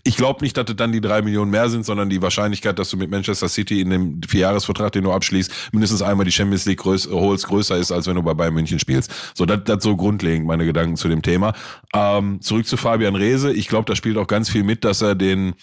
[0.03, 2.89] ich glaube nicht, dass das dann die 3 Millionen mehr sind, sondern die Wahrscheinlichkeit, dass
[2.89, 6.79] du mit Manchester City in dem Vierjahresvertrag, den du abschließt, mindestens einmal die Champions League
[6.79, 9.11] größ, holst, größer ist, als wenn du bei Bayern München spielst.
[9.33, 11.53] So, das das so grundlegend meine Gedanken zu dem Thema.
[11.93, 13.51] Ähm, zurück zu Fabian Reese.
[13.51, 15.53] Ich glaube, da spielt auch ganz viel mit, dass er den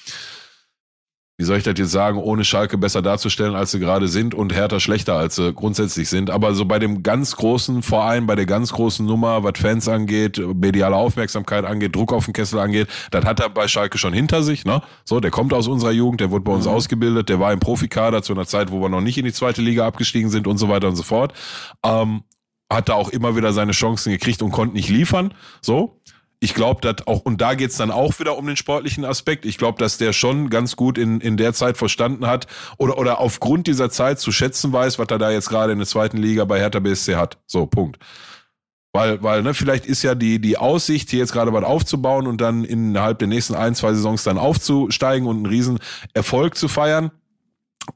[1.39, 4.55] wie soll ich das jetzt sagen, ohne Schalke besser darzustellen, als sie gerade sind und
[4.55, 6.31] Hertha schlechter, als sie grundsätzlich sind.
[6.31, 10.39] Aber so bei dem ganz großen Verein, bei der ganz großen Nummer, was Fans angeht,
[10.39, 14.43] mediale Aufmerksamkeit angeht, Druck auf den Kessel angeht, das hat er bei Schalke schon hinter
[14.43, 14.65] sich.
[14.65, 14.81] Ne?
[15.05, 18.23] So, der kommt aus unserer Jugend, der wurde bei uns ausgebildet, der war im Profikader
[18.23, 20.71] zu einer Zeit, wo wir noch nicht in die zweite Liga abgestiegen sind und so
[20.71, 21.35] weiter und so fort.
[21.85, 22.23] Ähm,
[22.71, 25.35] hat da auch immer wieder seine Chancen gekriegt und konnte nicht liefern.
[25.61, 26.01] So,
[26.39, 29.47] ich glaube, dass auch, und da geht's dann auch wieder um den sportlichen Aspekt.
[29.47, 33.21] Ich glaube, dass der schon ganz gut in, in der Zeit verstanden hat oder, oder
[33.21, 36.45] aufgrund dieser Zeit zu schätzen weiß, was er da jetzt gerade in der zweiten Liga
[36.45, 37.39] bei Hertha BSC hat.
[37.47, 37.99] So, Punkt.
[38.93, 42.41] Weil, weil, ne, vielleicht ist ja die, die Aussicht, hier jetzt gerade was aufzubauen und
[42.41, 45.79] dann innerhalb der nächsten ein, zwei Saisons dann aufzusteigen und einen riesen
[46.15, 47.11] Erfolg zu feiern,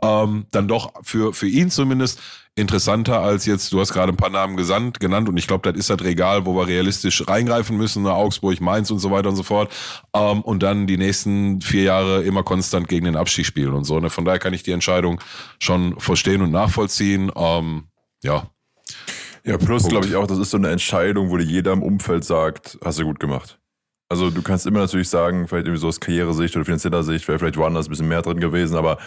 [0.03, 2.21] ähm, dann doch für, für ihn zumindest
[2.57, 5.79] interessanter als jetzt, du hast gerade ein paar Namen gesandt, genannt und ich glaube, das
[5.79, 9.37] ist das Regal, wo wir realistisch reingreifen müssen, ne, Augsburg, Mainz und so weiter und
[9.37, 9.73] so fort
[10.15, 13.99] ähm, und dann die nächsten vier Jahre immer konstant gegen den Abstieg spielen und so.
[14.01, 14.11] Ne?
[14.11, 15.21] Von daher kann ich die Entscheidung
[15.59, 17.31] schon verstehen und nachvollziehen.
[17.37, 17.85] Ähm,
[18.23, 18.51] ja,
[19.45, 22.25] Ja, plus glaube ich auch, das ist so eine Entscheidung, wo dir jeder im Umfeld
[22.25, 23.59] sagt, hast du gut gemacht.
[24.11, 27.39] Also du kannst immer natürlich sagen, vielleicht irgendwie so aus Karrieresicht oder finanzieller Sicht, wäre
[27.39, 28.99] vielleicht woanders ein bisschen mehr drin gewesen, aber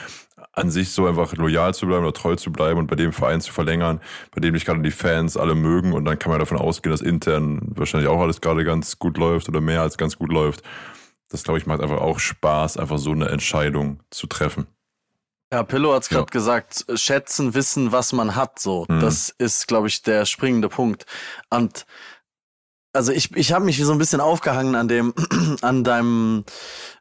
[0.53, 3.41] an sich so einfach loyal zu bleiben oder treu zu bleiben und bei dem Verein
[3.41, 3.99] zu verlängern,
[4.33, 7.01] bei dem dich gerade die Fans alle mögen und dann kann man davon ausgehen, dass
[7.01, 10.63] intern wahrscheinlich auch alles gerade ganz gut läuft oder mehr als ganz gut läuft.
[11.29, 14.67] Das glaube ich macht einfach auch Spaß, einfach so eine Entscheidung zu treffen.
[15.51, 16.31] Ja, Pillow hat's gerade Ja.
[16.31, 18.85] gesagt, schätzen, wissen, was man hat, so.
[18.89, 18.99] Mhm.
[18.99, 21.05] Das ist, glaube ich, der springende Punkt.
[21.49, 21.85] Und
[22.91, 25.13] also ich, ich habe mich so ein bisschen aufgehangen an dem,
[25.61, 26.43] an deinem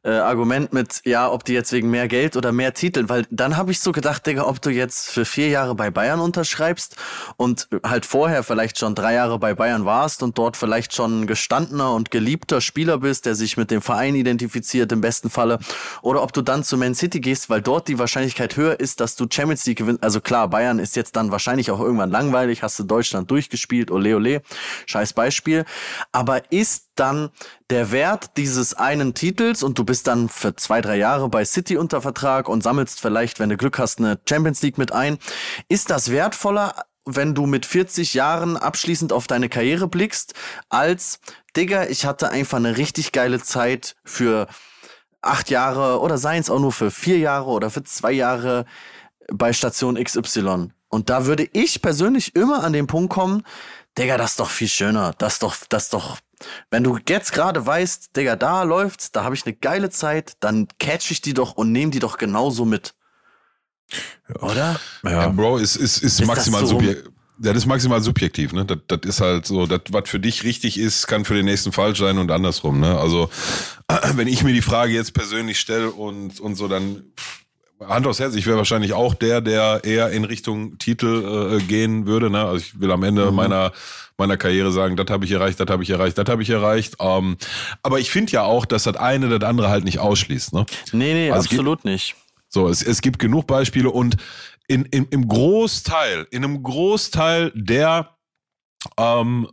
[0.05, 3.57] äh, Argument mit, ja, ob die jetzt wegen mehr Geld oder mehr Titeln, weil dann
[3.57, 6.97] habe ich so gedacht, Digga, ob du jetzt für vier Jahre bei Bayern unterschreibst
[7.37, 11.93] und halt vorher vielleicht schon drei Jahre bei Bayern warst und dort vielleicht schon gestandener
[11.93, 15.59] und geliebter Spieler bist, der sich mit dem Verein identifiziert im besten Falle,
[16.03, 19.17] oder ob du dann zu Man City gehst, weil dort die Wahrscheinlichkeit höher ist, dass
[19.17, 20.03] du Champions League gewinnst.
[20.03, 24.17] Also klar, Bayern ist jetzt dann wahrscheinlich auch irgendwann langweilig, hast du Deutschland durchgespielt, ole
[24.17, 24.43] ole,
[24.87, 25.65] scheiß Beispiel.
[26.11, 27.31] Aber ist dann
[27.73, 31.79] der Wert dieses einen Titels und du bist dann für zwei, drei Jahre bei City
[31.79, 35.17] unter Vertrag und sammelst vielleicht, wenn du Glück hast, eine Champions League mit ein.
[35.71, 40.35] Ist das wertvoller, wenn du mit 40 Jahren abschließend auf deine Karriere blickst,
[40.69, 41.19] als,
[41.57, 44.49] Digga, ich hatte einfach eine richtig geile Zeit für
[45.23, 48.67] acht Jahre oder seien es auch nur für vier Jahre oder für zwei Jahre
[49.33, 50.73] bei Station XY.
[50.91, 53.45] Und da würde ich persönlich immer an den Punkt kommen,
[53.97, 55.15] Digga, das ist doch viel schöner.
[55.19, 56.19] Das ist doch, das ist doch,
[56.71, 60.69] wenn du jetzt gerade weißt, Digga, da läuft's, da habe ich eine geile Zeit, dann
[60.79, 62.95] catch ich die doch und nehme die doch genauso mit.
[64.41, 64.81] Oder?
[65.03, 67.13] Ja, ja Bro, ist, ist, ist, ist maximal so subjektiv.
[67.39, 68.65] Das ist maximal subjektiv, ne?
[68.65, 71.73] Das, das ist halt so, das, was für dich richtig ist, kann für den nächsten
[71.73, 72.97] falsch sein und andersrum, ne?
[72.99, 73.31] Also,
[74.15, 77.05] wenn ich mir die Frage jetzt persönlich stelle und, und so, dann
[77.89, 82.07] Hand aufs Herz, ich wäre wahrscheinlich auch der, der eher in Richtung Titel äh, gehen
[82.07, 82.31] würde.
[82.31, 82.45] Ne?
[82.45, 83.37] Also ich will am Ende mhm.
[83.37, 83.73] meiner
[84.19, 86.97] meiner Karriere sagen, das habe ich erreicht, das habe ich erreicht, das habe ich erreicht.
[87.01, 87.37] Ähm,
[87.83, 90.53] aber ich finde ja auch, dass das eine das andere halt nicht ausschließt.
[90.53, 90.67] Ne?
[90.93, 92.15] Nee, nee, also absolut gibt, nicht.
[92.49, 94.17] So, es, es gibt genug Beispiele und
[94.69, 98.11] in, in, im Großteil, in einem Großteil der
[98.99, 99.49] ähm,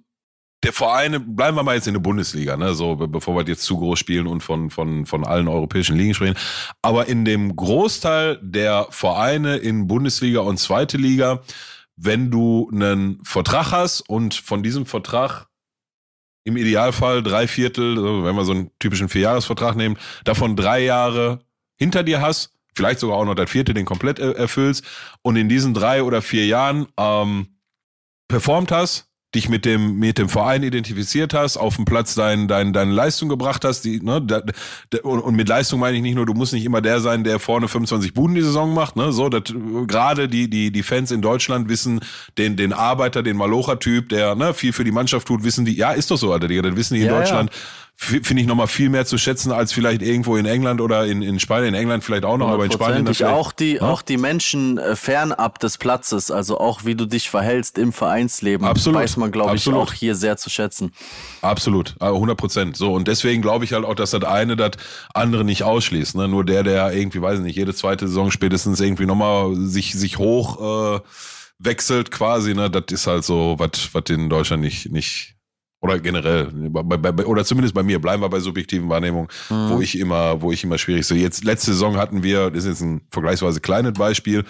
[0.63, 3.77] der Vereine, bleiben wir mal jetzt in der Bundesliga, ne, so bevor wir jetzt zu
[3.77, 6.37] groß spielen und von, von, von allen europäischen Ligen sprechen.
[6.81, 11.41] Aber in dem Großteil der Vereine in Bundesliga und zweite Liga,
[11.95, 15.47] wenn du einen Vertrag hast und von diesem Vertrag
[16.43, 21.39] im Idealfall drei Viertel, wenn wir so einen typischen Vierjahresvertrag nehmen, davon drei Jahre
[21.75, 24.85] hinter dir hast, vielleicht sogar auch noch der vierte, den komplett erfüllst
[25.21, 27.59] und in diesen drei oder vier Jahren ähm,
[28.27, 32.73] performt hast, dich mit dem mit dem Verein identifiziert hast, auf dem Platz dein, dein,
[32.73, 34.41] deine Leistung gebracht hast, die, ne, da,
[34.89, 37.39] da, und, mit Leistung meine ich nicht nur, du musst nicht immer der sein, der
[37.39, 41.69] vorne 25 Buden die Saison macht, ne, so, gerade die, die, die Fans in Deutschland
[41.69, 41.99] wissen,
[42.39, 45.91] den, den Arbeiter, den Malocher-Typ, der, ne, viel für die Mannschaft tut, wissen die, ja,
[45.91, 47.51] ist doch so, Alter, Digga, das wissen die in ja, Deutschland.
[47.53, 47.59] Ja
[48.01, 51.37] finde ich nochmal viel mehr zu schätzen als vielleicht irgendwo in England oder in, in
[51.37, 51.73] Spanien.
[51.73, 53.25] In England vielleicht auch noch, aber in Spanien natürlich.
[53.25, 53.81] Auch die, ja?
[53.81, 58.65] auch die Menschen äh, fernab des Platzes, also auch wie du dich verhältst im Vereinsleben,
[58.65, 59.01] Absolut.
[59.01, 60.93] weiß man, glaube ich, auch hier sehr zu schätzen.
[61.41, 62.77] Absolut, 100 Prozent.
[62.77, 64.71] So, und deswegen glaube ich halt auch, dass das eine das
[65.13, 66.15] andere nicht ausschließt.
[66.15, 66.29] Ne?
[66.29, 70.17] Nur der, der irgendwie, weiß ich nicht, jede zweite Saison spätestens irgendwie nochmal sich, sich
[70.17, 70.99] hoch äh,
[71.59, 75.35] wechselt quasi, ne, das ist halt so, was was in Deutschland nicht, nicht,
[75.81, 79.69] oder generell, bei, bei, oder zumindest bei mir, bleiben wir bei subjektiven Wahrnehmungen, mhm.
[79.69, 81.15] wo ich immer, wo ich immer schwierig so.
[81.15, 84.43] Jetzt letzte Saison hatten wir, das ist jetzt ein vergleichsweise kleines Beispiel,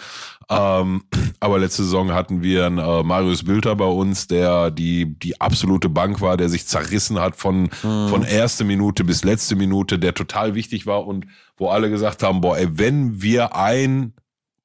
[0.49, 1.03] ähm,
[1.39, 5.89] aber letzte Saison hatten wir einen äh, Marius Bülter bei uns, der die die absolute
[5.89, 8.07] Bank war, der sich zerrissen hat von mhm.
[8.09, 11.27] von erste Minute bis letzte Minute, der total wichtig war und
[11.57, 14.13] wo alle gesagt haben, boah, ey, wenn wir ein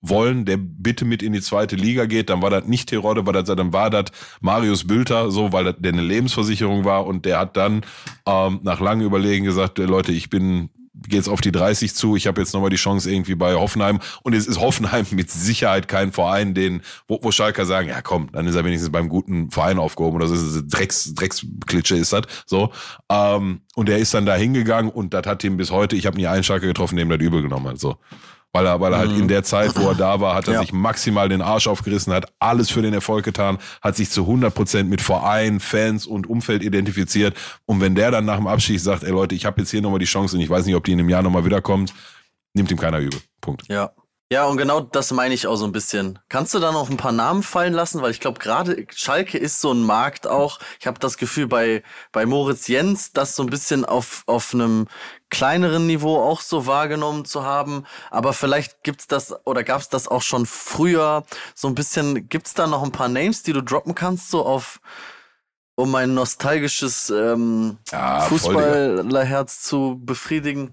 [0.08, 3.32] wollen, der bitte mit in die zweite Liga geht, dann war das nicht Terodde, war
[3.32, 4.06] das, dann war das
[4.40, 7.82] Marius Bülter, so, weil das der eine Lebensversicherung war und der hat dann
[8.26, 10.70] ähm, nach langem Überlegen gesagt, Leute, ich bin
[11.08, 12.16] geht's auf die 30 zu.
[12.16, 14.00] Ich habe jetzt nochmal die Chance irgendwie bei Hoffenheim.
[14.22, 18.30] Und es ist Hoffenheim mit Sicherheit kein Verein, den, wo, wo Schalker sagen, ja komm,
[18.32, 20.34] dann ist er wenigstens beim guten Verein aufgehoben oder so.
[20.34, 22.22] ist Drecks, Drecksklitsche ist das.
[22.46, 22.70] So.
[23.10, 26.16] Ähm, und er ist dann da hingegangen und das hat ihm bis heute, ich habe
[26.16, 27.80] nie einen Schalker getroffen, dem das übel genommen hat.
[27.80, 27.96] So
[28.54, 29.28] weil er, weil er halt in mhm.
[29.28, 30.60] der Zeit, wo er da war, hat er ja.
[30.60, 34.54] sich maximal den Arsch aufgerissen, hat alles für den Erfolg getan, hat sich zu 100
[34.54, 37.36] Prozent mit Verein, Fans und Umfeld identifiziert.
[37.66, 39.98] Und wenn der dann nach dem Abschied sagt, ey Leute, ich habe jetzt hier nochmal
[39.98, 41.92] die Chance und ich weiß nicht, ob die in einem Jahr nochmal wiederkommt,
[42.52, 43.20] nimmt ihm keiner übel.
[43.40, 43.64] Punkt.
[43.68, 43.90] Ja.
[44.32, 46.18] Ja, und genau das meine ich auch so ein bisschen.
[46.28, 48.00] Kannst du da noch ein paar Namen fallen lassen?
[48.00, 50.60] Weil ich glaube, gerade Schalke ist so ein Markt auch.
[50.80, 54.86] Ich habe das Gefühl, bei, bei Moritz Jens, das so ein bisschen auf, auf einem
[55.34, 57.84] kleineren Niveau auch so wahrgenommen zu haben.
[58.10, 61.24] Aber vielleicht gibt's das oder gab's das auch schon früher
[61.54, 62.28] so ein bisschen.
[62.28, 64.80] Gibt's da noch ein paar Names, die du droppen kannst, so auf
[65.74, 70.72] um ein nostalgisches ähm, ja, Fußballerherz zu befriedigen?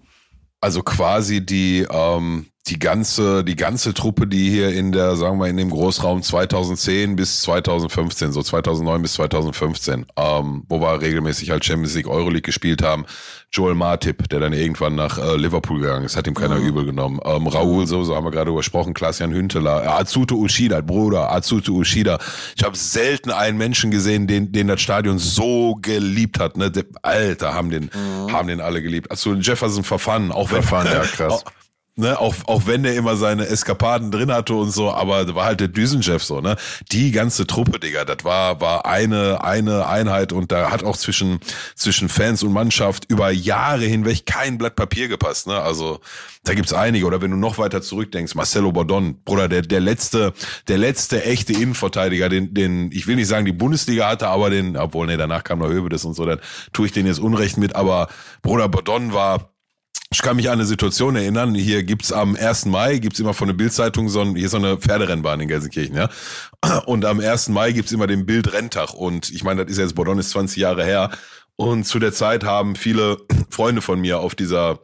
[0.60, 5.48] Also quasi die, ähm, die ganze, die ganze Truppe, die hier in der, sagen wir,
[5.48, 11.66] in dem Großraum 2010 bis 2015, so 2009 bis 2015, ähm, wo wir regelmäßig halt
[11.66, 13.06] Champions League, Euroleague gespielt haben.
[13.52, 16.68] Joel Martip, der dann irgendwann nach äh, Liverpool gegangen ist, hat ihm keiner mhm.
[16.68, 17.20] übel genommen.
[17.26, 21.74] Ähm, Raoul, so, so haben wir gerade übersprochen, Klaas-Jan Hünteler, äh, Azuto Ushida, Bruder, Azuto
[21.74, 22.20] Ushida.
[22.56, 26.58] Ich habe selten einen Menschen gesehen, den, den das Stadion so geliebt hat.
[26.58, 26.72] Ne?
[27.02, 28.32] Alter, haben den, mhm.
[28.32, 29.10] haben den alle geliebt.
[29.10, 31.44] Also Jefferson Verfahren, auch wenn, Verfahren, ja krass.
[32.02, 35.60] Ne, auch, auch wenn der immer seine Eskapaden drin hatte und so, aber war halt
[35.60, 36.56] der Düsenchef so, ne?
[36.92, 41.40] Die ganze Truppe, Digga, das war, war eine, eine Einheit und da hat auch zwischen,
[41.76, 45.62] zwischen Fans und Mannschaft über Jahre hinweg kein Blatt Papier gepasst, ne?
[45.62, 46.00] Also,
[46.44, 47.06] da gibt's einige.
[47.06, 50.34] Oder wenn du noch weiter zurückdenkst, Marcelo Bordon, Bruder, der, der letzte,
[50.68, 54.76] der letzte echte Innenverteidiger, den, den, ich will nicht sagen, die Bundesliga hatte, aber den,
[54.76, 56.40] obwohl, nee, danach kam noch Hövedes und so, dann
[56.74, 58.08] tue ich den jetzt Unrecht mit, aber
[58.42, 59.51] Bruder Bordon war,
[60.14, 62.66] ich kann mich an eine Situation erinnern, hier gibt's am 1.
[62.66, 66.10] Mai, gibt's immer von der Bildzeitung so ein, hier so eine Pferderennbahn in Gelsenkirchen, ja.
[66.86, 67.50] Und am 1.
[67.50, 68.94] Mai gibt's immer den Bildrenntag.
[68.94, 71.12] Und ich meine, das ist jetzt, Bordon ist 20 Jahre her.
[71.56, 73.20] Und zu der Zeit haben viele
[73.50, 74.80] Freunde von mir auf dieser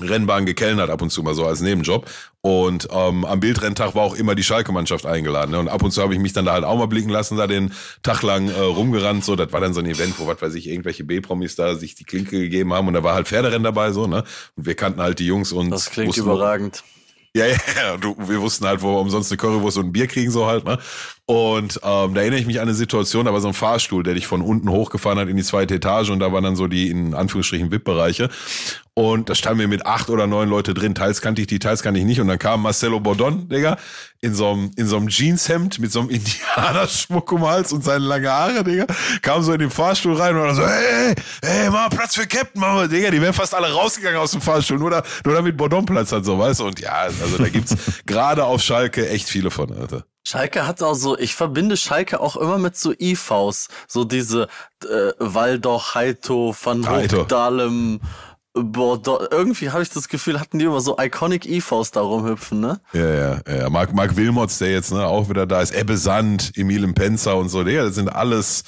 [0.00, 2.08] Rennbahn gekellnert ab und zu mal so als Nebenjob.
[2.40, 5.52] Und ähm, am Bildrenntag war auch immer die Schalke-Mannschaft eingeladen.
[5.52, 5.60] Ne?
[5.60, 7.46] Und ab und zu habe ich mich dann da halt auch mal blicken lassen, da
[7.46, 9.24] den Tag lang äh, rumgerannt.
[9.24, 11.94] So, das war dann so ein Event, wo, was weiß ich, irgendwelche B-Promis da sich
[11.94, 12.88] die Klinke gegeben haben.
[12.88, 14.24] Und da war halt Pferderennen dabei, so, ne?
[14.56, 15.70] Und wir kannten halt die Jungs und.
[15.70, 16.82] Das klingt überragend.
[17.34, 17.96] Ja, ja, ja.
[17.96, 20.64] Du, wir wussten halt, wo wir umsonst eine Currywurst und ein Bier kriegen, so halt,
[20.64, 20.78] ne?
[21.24, 24.14] Und ähm, da erinnere ich mich an eine Situation, da war so ein Fahrstuhl, der
[24.14, 26.90] dich von unten hochgefahren hat in die zweite Etage und da waren dann so die
[26.90, 28.28] in Anführungsstrichen VIP-Bereiche.
[28.94, 30.94] Und da standen wir mit acht oder neun Leute drin.
[30.94, 32.20] Teils kannte ich die, teils kannte ich nicht.
[32.20, 33.78] Und dann kam Marcelo Bordon, Digga,
[34.20, 36.10] in so einem, in so einem Jeanshemd mit so einem
[36.56, 38.86] Indianerschmuck um Hals und seine lange Haare, Digga,
[39.22, 42.60] kam so in den Fahrstuhl rein und dann so, hey, hey, mach Platz für Captain,
[42.60, 45.86] Mama, Digga, die wären fast alle rausgegangen aus dem Fahrstuhl, nur, da, nur damit Bordon
[45.86, 46.66] Platz hat, so, weißt du.
[46.66, 47.74] Und ja, also da gibt's
[48.06, 50.04] gerade auf Schalke echt viele von, Alter.
[50.24, 54.48] Schalke hat auch so, ich verbinde Schalke auch immer mit so IVs, so diese
[54.84, 56.84] äh, Waldoch, Heito, Van
[58.54, 59.20] Hoogdalem, Bordeaux.
[59.30, 62.80] Irgendwie habe ich das Gefühl, hatten die immer so iconic IVs da rumhüpfen, ne?
[62.92, 63.70] Ja, ja, ja.
[63.70, 67.48] Marc, Marc Wilmots, der jetzt ne, auch wieder da ist, Ebbe Sand, Emil Penzer und
[67.48, 68.64] so, ja, das sind alles,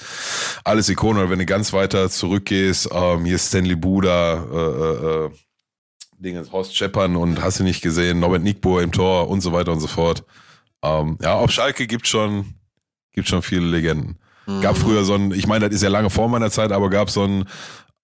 [0.64, 1.30] alles Ikonen.
[1.30, 5.30] Wenn du ganz weiter zurückgehst, ähm, hier ist Stanley Buda, äh, äh, äh
[6.16, 9.72] Dingens, Horst Scheppern und hast du nicht gesehen, Norbert Nickbohr im Tor und so weiter
[9.72, 10.24] und so fort.
[10.82, 12.54] Ähm, ja, auf Schalke gibt schon,
[13.12, 14.16] gibt schon viele Legenden.
[14.46, 14.60] Mhm.
[14.62, 17.10] Gab früher so ein, ich meine, das ist ja lange vor meiner Zeit, aber gab
[17.10, 17.44] so ein,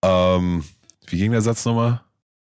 [0.02, 0.65] ähm,
[1.11, 2.01] wie ging der Satz nochmal?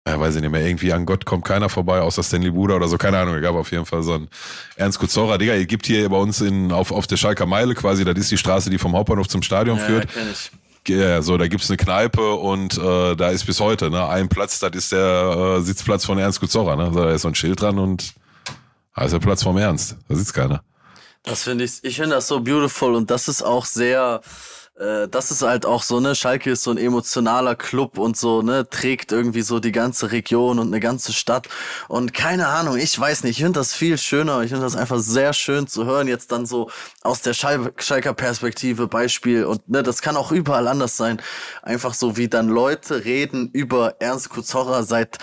[0.07, 2.87] Ja, weiß ich nicht mehr, irgendwie an Gott kommt keiner vorbei, außer Stanley Buda oder
[2.87, 4.29] so, keine Ahnung, es gab auf jeden Fall so ein
[4.75, 8.03] Ernst Kuzora, Digga, ihr gibt hier bei uns in, auf, auf der Schalker Meile quasi,
[8.03, 10.11] das ist die Straße, die vom Hauptbahnhof zum Stadion ja, führt.
[10.11, 10.51] Kenn ich.
[10.87, 14.57] Ja, so, da gibt's eine Kneipe und äh, da ist bis heute, ne, ein Platz,
[14.57, 16.91] das ist der äh, Sitzplatz von Ernst Kuzora, ne?
[16.91, 18.15] Da ist so ein Schild dran und
[18.95, 19.97] da ist der Platz vom Ernst.
[20.09, 20.63] Da sitzt keiner.
[21.21, 24.21] Das finde ich, ich finde das so beautiful und das ist auch sehr,
[24.81, 28.41] äh, das ist halt auch so, ne, Schalke ist so ein emotionaler Club und so,
[28.41, 31.47] ne, trägt irgendwie so die ganze Region und eine ganze Stadt.
[31.87, 34.99] Und keine Ahnung, ich weiß nicht, ich finde das viel schöner, ich finde das einfach
[34.99, 36.69] sehr schön zu hören, jetzt dann so
[37.01, 39.45] aus der Schal Schalker Perspektive Beispiel.
[39.45, 41.21] Und ne, das kann auch überall anders sein,
[41.61, 45.19] einfach so wie dann Leute reden über Ernst Kuzorra seit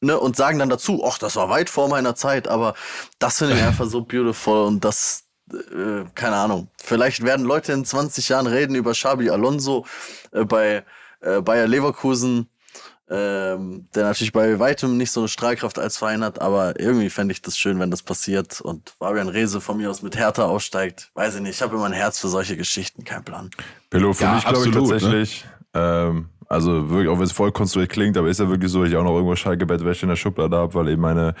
[0.00, 2.74] ne, und sagen dann dazu, ach, das war weit vor meiner Zeit, aber
[3.18, 6.68] das finde ich einfach so beautiful und das, äh, keine Ahnung.
[6.82, 9.86] Vielleicht werden Leute in 20 Jahren reden über Xabi Alonso
[10.32, 10.84] äh, bei
[11.20, 12.48] äh, Bayer Leverkusen,
[13.08, 17.32] ähm, der natürlich bei weitem nicht so eine Strahlkraft als Verein hat, aber irgendwie fände
[17.32, 21.10] ich das schön, wenn das passiert und Fabian Rehse von mir aus mit Hertha aussteigt.
[21.14, 23.50] Weiß ich nicht, ich habe immer ein Herz für solche Geschichten, kein Plan.
[23.90, 24.80] Pillow für ja, mich, glaube ich, ne?
[24.80, 25.44] tatsächlich.
[25.74, 25.80] Ne?
[25.80, 28.90] Ähm, also wirklich, auch wenn es voll konstruiert klingt, aber ist ja wirklich so, dass
[28.90, 31.34] ich auch noch irgendwo Schalke-Bettwäsche in der Schublade habe, weil eben meine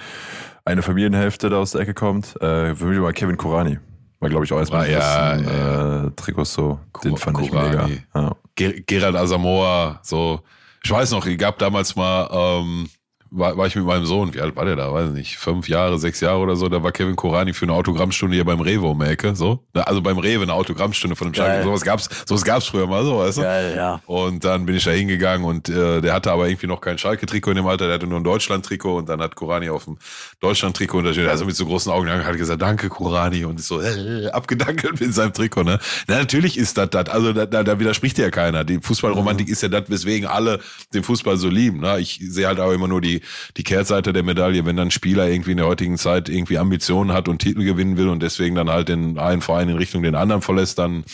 [0.64, 2.40] eine Familienhälfte da aus der Ecke kommt.
[2.40, 3.78] Äh, für mich war Kevin Kurani.
[4.22, 6.04] War, glaube ich, auch erstmal ja, ja.
[6.04, 6.78] Äh, Trikots so.
[7.02, 7.94] Den fand Kurani.
[7.94, 8.36] ich mega.
[8.56, 8.82] Ja.
[8.86, 10.40] Gerald Asamoah, so.
[10.84, 12.88] Ich weiß noch, es gab damals mal ähm,
[13.32, 14.92] war, war ich mit meinem Sohn, wie alt war der da?
[14.92, 18.34] Weiß nicht, fünf Jahre, sechs Jahre oder so, da war Kevin Korani für eine Autogrammstunde
[18.34, 19.60] hier beim Rewe um die Ecke, so.
[19.72, 21.64] Also beim Rewe eine Autogrammstunde von einem Schalke.
[21.64, 23.42] Sowas gab's, sowas gab's früher mal so, weißt du?
[23.42, 24.00] Geil, ja.
[24.06, 27.52] Und dann bin ich da hingegangen und äh, der hatte aber irgendwie noch kein Schalke-Trikot
[27.52, 29.96] in dem Alter, der hatte nur ein Deutschland-Trikot und dann hat Korani auf dem
[30.40, 34.28] Deutschland-Trikot unterstützt, also mit so großen Augen hat gesagt, danke Korani und ist so äh,
[34.28, 35.78] abgedankelt mit seinem Trikot, ne?
[36.06, 38.64] Na, natürlich ist das das, also da, da, da widerspricht ja keiner.
[38.64, 39.52] Die Fußballromantik mhm.
[39.52, 40.60] ist ja das, weswegen alle
[40.92, 41.98] den Fußball so lieben, ne?
[41.98, 43.21] Ich sehe halt auch immer nur die,
[43.56, 46.58] die Kehrseite Seite der Medaille, wenn dann ein Spieler irgendwie in der heutigen Zeit irgendwie
[46.58, 50.02] Ambitionen hat und Titel gewinnen will und deswegen dann halt den einen Verein in Richtung
[50.02, 51.04] den anderen verlässt, dann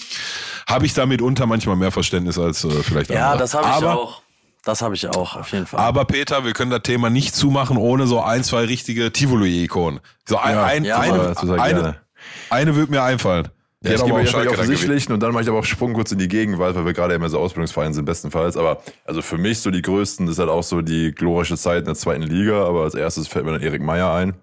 [0.66, 3.30] habe ich damit unter manchmal mehr Verständnis als äh, vielleicht andere.
[3.32, 4.22] Ja, das habe ich auch.
[4.64, 5.80] das habe ich auch, auf jeden Fall.
[5.80, 10.00] Aber Peter, wir können das Thema nicht zumachen ohne so ein, zwei richtige Tivoli-Ikonen.
[10.26, 11.96] So ein, Ja, ein, ja, eine, aber eine,
[12.50, 13.48] eine wird mir einfallen.
[13.84, 14.48] Ja, ich gehe mal auch gewählt.
[14.48, 17.14] offensichtlichen und dann mache ich aber auch Sprung kurz in die Gegenwart, weil wir gerade
[17.14, 18.56] immer so Ausbildungsverein sind, bestenfalls.
[18.56, 21.84] Aber also für mich so die größten ist halt auch so die glorreiche Zeit in
[21.84, 22.64] der zweiten Liga.
[22.66, 24.34] Aber als erstes fällt mir dann Erik Meyer ein.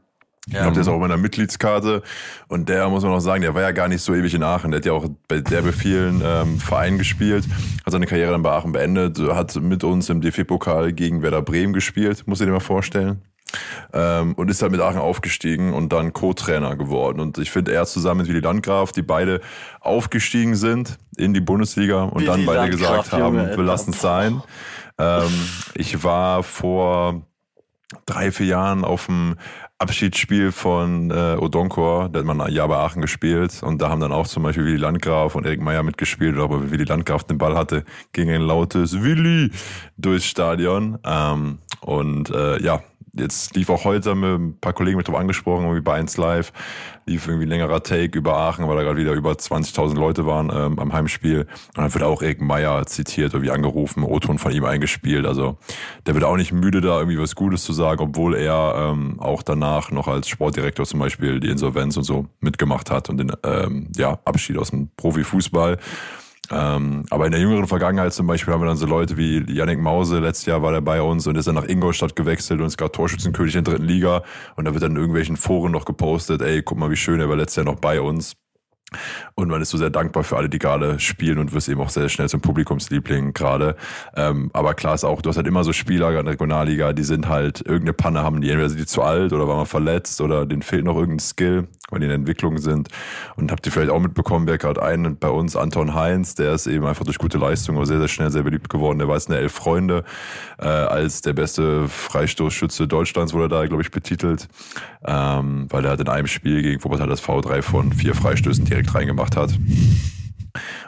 [0.48, 2.04] Ich glaube, der ist auch auf meiner Mitgliedskarte.
[2.48, 4.72] Und der, muss man auch sagen, der war ja gar nicht so ewig in Aachen.
[4.72, 7.46] Der hat ja auch bei derbe vielen ähm, Vereinen gespielt,
[7.84, 11.74] hat seine Karriere dann bei Aachen beendet, hat mit uns im DFB-Pokal gegen Werder Bremen
[11.74, 13.22] gespielt, muss ich dir mal vorstellen.
[13.94, 17.20] Ähm, und ist halt mit Aachen aufgestiegen und dann Co-Trainer geworden.
[17.20, 19.42] Und ich finde, er zusammen mit Willi Landgraf, die beide
[19.80, 23.92] aufgestiegen sind in die Bundesliga und Willi dann beide Landgraf, gesagt haben, Junge, wir lassen
[23.92, 24.42] es sein.
[24.98, 25.32] Ähm,
[25.74, 27.22] ich war vor
[28.06, 29.36] drei, vier Jahren auf dem
[29.78, 33.62] Abschiedsspiel von äh, Odonkor, da hat man ein Jahr bei Aachen gespielt.
[33.62, 36.86] Und da haben dann auch zum Beispiel Willi Landgraf und Erik Meyer mitgespielt, aber Willi
[36.86, 37.84] Landgraf den Ball hatte,
[38.14, 39.52] ging ein lautes Willi
[39.98, 40.98] durchs Stadion.
[41.04, 42.84] Ähm, und äh, ja,
[43.18, 46.52] jetzt lief auch heute mit ein paar Kollegen mit drauf angesprochen, irgendwie bei 1 Live,
[47.06, 50.52] lief irgendwie ein längerer Take über Aachen, weil da gerade wieder über 20.000 Leute waren
[50.54, 51.42] ähm, am Heimspiel.
[51.42, 55.26] Und dann wird auch Erik Meyer zitiert, irgendwie angerufen, O-Ton von ihm eingespielt.
[55.26, 55.58] Also
[56.06, 59.44] der wird auch nicht müde, da irgendwie was Gutes zu sagen, obwohl er ähm, auch
[59.44, 63.88] danach noch als Sportdirektor zum Beispiel die Insolvenz und so mitgemacht hat und den ähm,
[63.96, 65.78] ja, Abschied aus dem Profifußball.
[66.52, 69.80] Ähm, aber in der jüngeren Vergangenheit zum Beispiel haben wir dann so Leute wie Yannick
[69.80, 72.78] Mause, letztes Jahr war der bei uns und ist dann nach Ingolstadt gewechselt und ist
[72.78, 74.24] gerade Torschützenkönig in der dritten Liga.
[74.56, 77.30] Und da wird dann in irgendwelchen Foren noch gepostet, ey, guck mal, wie schön, er
[77.30, 78.36] war letztes Jahr noch bei uns.
[79.34, 81.90] Und man ist so sehr dankbar für alle, die gerade spielen und wirst eben auch
[81.90, 83.76] sehr schnell zum Publikumsliebling gerade.
[84.16, 87.04] Ähm, aber klar ist auch, du hast halt immer so Spieler in der Regionalliga, die
[87.04, 90.22] sind halt irgendeine Panne haben, die entweder sind die zu alt oder waren mal verletzt
[90.22, 92.90] oder denen fehlt noch irgendein Skill, weil die in Entwicklung sind.
[93.36, 96.68] Und habt ihr vielleicht auch mitbekommen, wer gerade einen bei uns, Anton Heinz, der ist
[96.68, 99.00] eben einfach durch gute Leistung sehr, sehr schnell sehr beliebt geworden.
[99.00, 100.04] Der war jetzt in der Elf Freunde
[100.60, 104.48] äh, als der beste Freistoßschütze Deutschlands, wurde da, glaube ich, betitelt.
[105.08, 108.94] Ähm, weil er hat in einem Spiel gegen Wuppertal das V3 von vier Freistößen direkt
[108.94, 109.52] reingemacht hat.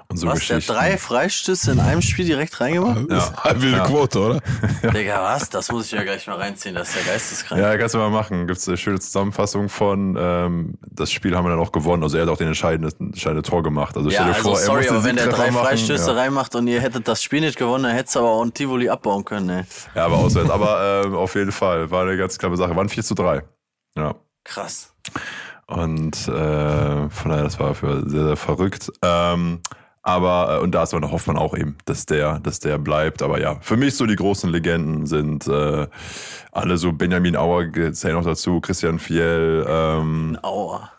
[0.09, 3.09] Und so was, der drei Freistöße in einem Spiel direkt reingemacht?
[3.09, 3.33] Ja.
[3.61, 4.41] Wilde Quote, oder?
[4.93, 5.49] Digga, was?
[5.49, 7.61] Das muss ich ja gleich mal reinziehen, das ist ja geisteskrank.
[7.61, 8.47] Ja, kannst du mal machen.
[8.47, 10.15] Gibt es eine schöne Zusammenfassung von.
[10.17, 12.03] Ähm, das Spiel haben wir dann auch gewonnen.
[12.03, 13.97] Also er hat auch den entscheidende, entscheidende Tor gemacht.
[13.97, 15.65] Also Ja, stell dir also vor, er sorry, musste aber wenn der drei machen.
[15.65, 16.17] Freistöße ja.
[16.17, 18.87] reinmacht und ihr hättet das Spiel nicht gewonnen, dann hättest du aber auch ein Tivoli
[18.87, 19.63] abbauen können, ey.
[19.93, 20.49] Ja, aber auswärts.
[20.49, 22.73] aber ähm, auf jeden Fall war eine ganz knappe Sache.
[22.77, 23.43] Waren 4 zu 3.
[23.97, 24.15] Ja.
[24.45, 24.93] Krass.
[25.67, 28.91] Und äh, von daher, das war für sehr, sehr verrückt.
[29.01, 29.59] Ähm,
[30.01, 33.21] aber, äh, und da ist man, hofft man auch eben, dass der, dass der bleibt.
[33.21, 35.87] Aber ja, für mich so die großen Legenden sind äh,
[36.53, 40.89] alle so Benjamin Auer zählen noch dazu, Christian Fiel, ähm, Aua.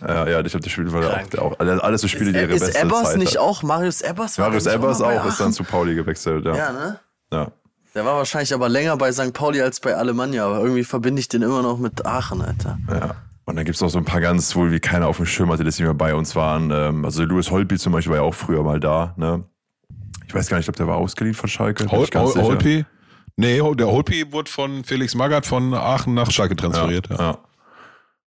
[0.00, 1.36] äh, ja, ich glaube, das Spiel war Krank.
[1.38, 3.46] auch, auch alles so Spiele, die ihre Ist beste Ebbers Zeit nicht hatten.
[3.46, 3.62] auch?
[3.62, 4.38] Marius Ebbers?
[4.38, 6.56] war Marius Ebbers auch, ist dann zu Pauli gewechselt, ja.
[6.56, 6.98] Ja, ne?
[7.30, 7.48] ja.
[7.94, 9.34] Der war wahrscheinlich aber länger bei St.
[9.34, 12.78] Pauli als bei Alemannia, aber irgendwie verbinde ich den immer noch mit Aachen, Alter.
[12.90, 13.16] Ja.
[13.48, 15.62] Und dann gibt's noch so ein paar ganz, wohl wie keiner auf dem Schirm hatte,
[15.62, 16.70] die nicht mehr bei uns waren.
[16.72, 19.14] Ähm, also Louis Holby zum Beispiel war ja auch früher mal da.
[19.16, 19.44] Ne?
[20.26, 21.86] Ich weiß gar nicht, ich glaube, der war ausgeliehen von Schalke.
[21.90, 22.44] Hol ich ganz Hol sicher.
[22.46, 22.84] Holpi?
[23.36, 27.08] Nee, der Holpi wurde von Felix Magath von Aachen nach Schalke transferiert.
[27.10, 27.22] Ja, Ja.
[27.30, 27.38] ja.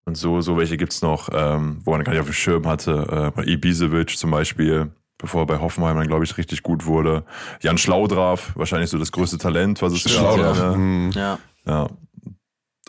[0.04, 3.32] Und so, so welche gibt's noch, ähm, wo man gar nicht auf dem Schirm hatte.
[3.38, 7.24] Äh, Ibisevic zum Beispiel, bevor er bei Hoffenheim dann, glaube ich, richtig gut wurde.
[7.60, 10.12] Jan Schlaudraff, wahrscheinlich so das größte Talent, was es gab.
[10.12, 10.74] Schlaudraff, Ne?
[10.74, 11.10] hm.
[11.12, 11.38] Ja.
[11.66, 11.88] Ja.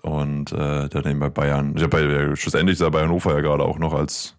[0.07, 1.75] Und äh, dann eben bei Bayern.
[1.75, 4.35] Ich hab bei, äh, schlussendlich ist er bei Hannover ja gerade auch noch als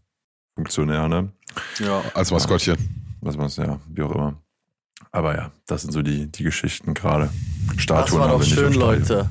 [0.55, 1.31] Funktionär, ne?
[1.79, 2.03] Ja.
[2.15, 2.79] Als Maskottchen.
[3.21, 4.35] Was man ja, wie auch immer.
[5.13, 7.29] Aber ja, das sind so die, die Geschichten gerade.
[7.75, 8.73] Das Statuen war haben doch schön.
[8.73, 9.29] Leute.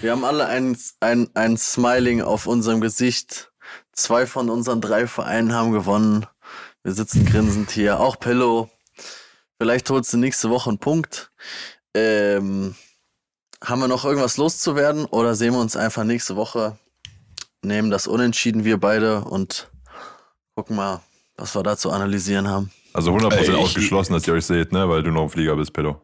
[0.00, 3.50] Wir haben alle ein, ein, ein Smiling auf unserem Gesicht.
[3.92, 6.24] Zwei von unseren drei Vereinen haben gewonnen.
[6.84, 7.98] Wir sitzen grinsend hier.
[7.98, 8.70] Auch Pillow.
[9.58, 11.32] Vielleicht holst du nächste Woche einen Punkt.
[11.94, 12.76] Ähm,
[13.62, 16.76] haben wir noch irgendwas loszuwerden oder sehen wir uns einfach nächste Woche?
[17.62, 19.68] Nehmen das Unentschieden wir beide und
[20.54, 21.00] gucken mal,
[21.36, 22.70] was wir da zu analysieren haben.
[22.92, 24.88] Also 100% Ey, ich- ausgeschlossen, dass ihr euch seht, ne?
[24.88, 26.00] Weil du noch ein Flieger bist, Pedro.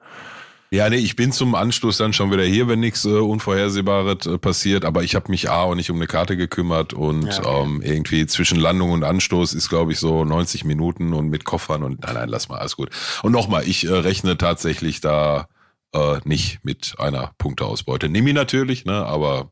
[0.70, 4.36] Ja, nee, ich bin zum Anschluss dann schon wieder hier, wenn nichts äh, Unvorhersehbares äh,
[4.38, 4.84] passiert.
[4.84, 7.62] Aber ich habe mich A auch nicht um eine Karte gekümmert und Ja, okay.
[7.62, 11.82] ähm, irgendwie zwischen Landung und Anstoß ist, glaube ich, so 90 Minuten und mit Koffern
[11.84, 12.90] und nein, nein, lass mal, alles gut.
[13.22, 15.48] Und nochmal, ich äh, rechne tatsächlich da
[15.96, 18.08] äh, nicht mit einer Punkteausbeute.
[18.08, 19.50] Nimm ihn natürlich, ne, aber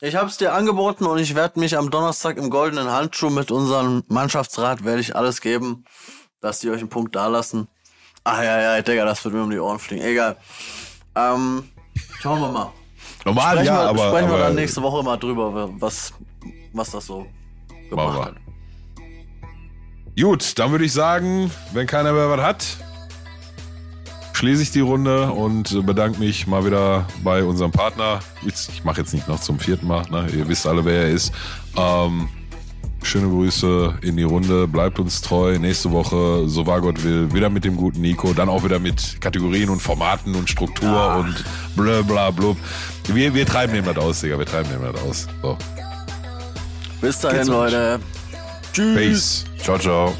[0.00, 3.50] Ich habe es dir angeboten und ich werde mich am Donnerstag im goldenen Handschuh mit
[3.50, 5.84] unserem Mannschaftsrat werde ich alles geben,
[6.40, 7.68] dass die euch einen Punkt dalassen.
[8.24, 10.02] Ah ja, ja, Digga, das wird mir um die Ohren fliegen.
[10.02, 10.36] Egal.
[11.14, 11.68] Ähm,
[12.20, 12.72] schauen wir mal.
[13.24, 16.12] normal Sprechen, ja, wir, aber, sprechen aber wir dann nächste Woche mal drüber, was,
[16.72, 17.26] was das so
[17.88, 18.24] gebracht wir.
[18.26, 18.34] hat.
[20.18, 22.76] Gut, dann würde ich sagen, wenn keiner mehr was hat,
[24.42, 28.18] schließe ich die Runde und bedanke mich mal wieder bei unserem Partner.
[28.44, 30.26] Ich mache jetzt nicht noch zum vierten Mal, ne?
[30.36, 31.32] ihr wisst alle, wer er ist.
[31.76, 32.28] Ähm,
[33.04, 35.56] schöne Grüße in die Runde, bleibt uns treu.
[35.60, 39.20] Nächste Woche, so wahr Gott will, wieder mit dem guten Nico, dann auch wieder mit
[39.20, 41.14] Kategorien und Formaten und Struktur ja.
[41.18, 41.44] und
[41.76, 42.56] bla bla blub.
[43.14, 45.28] Wir, wir treiben dem das aus, Digga, wir treiben dem das aus.
[45.40, 45.56] So.
[47.00, 48.00] Bis dahin, Leute.
[48.72, 48.96] Tschüss.
[48.96, 49.44] Peace.
[49.62, 50.12] Ciao, ciao.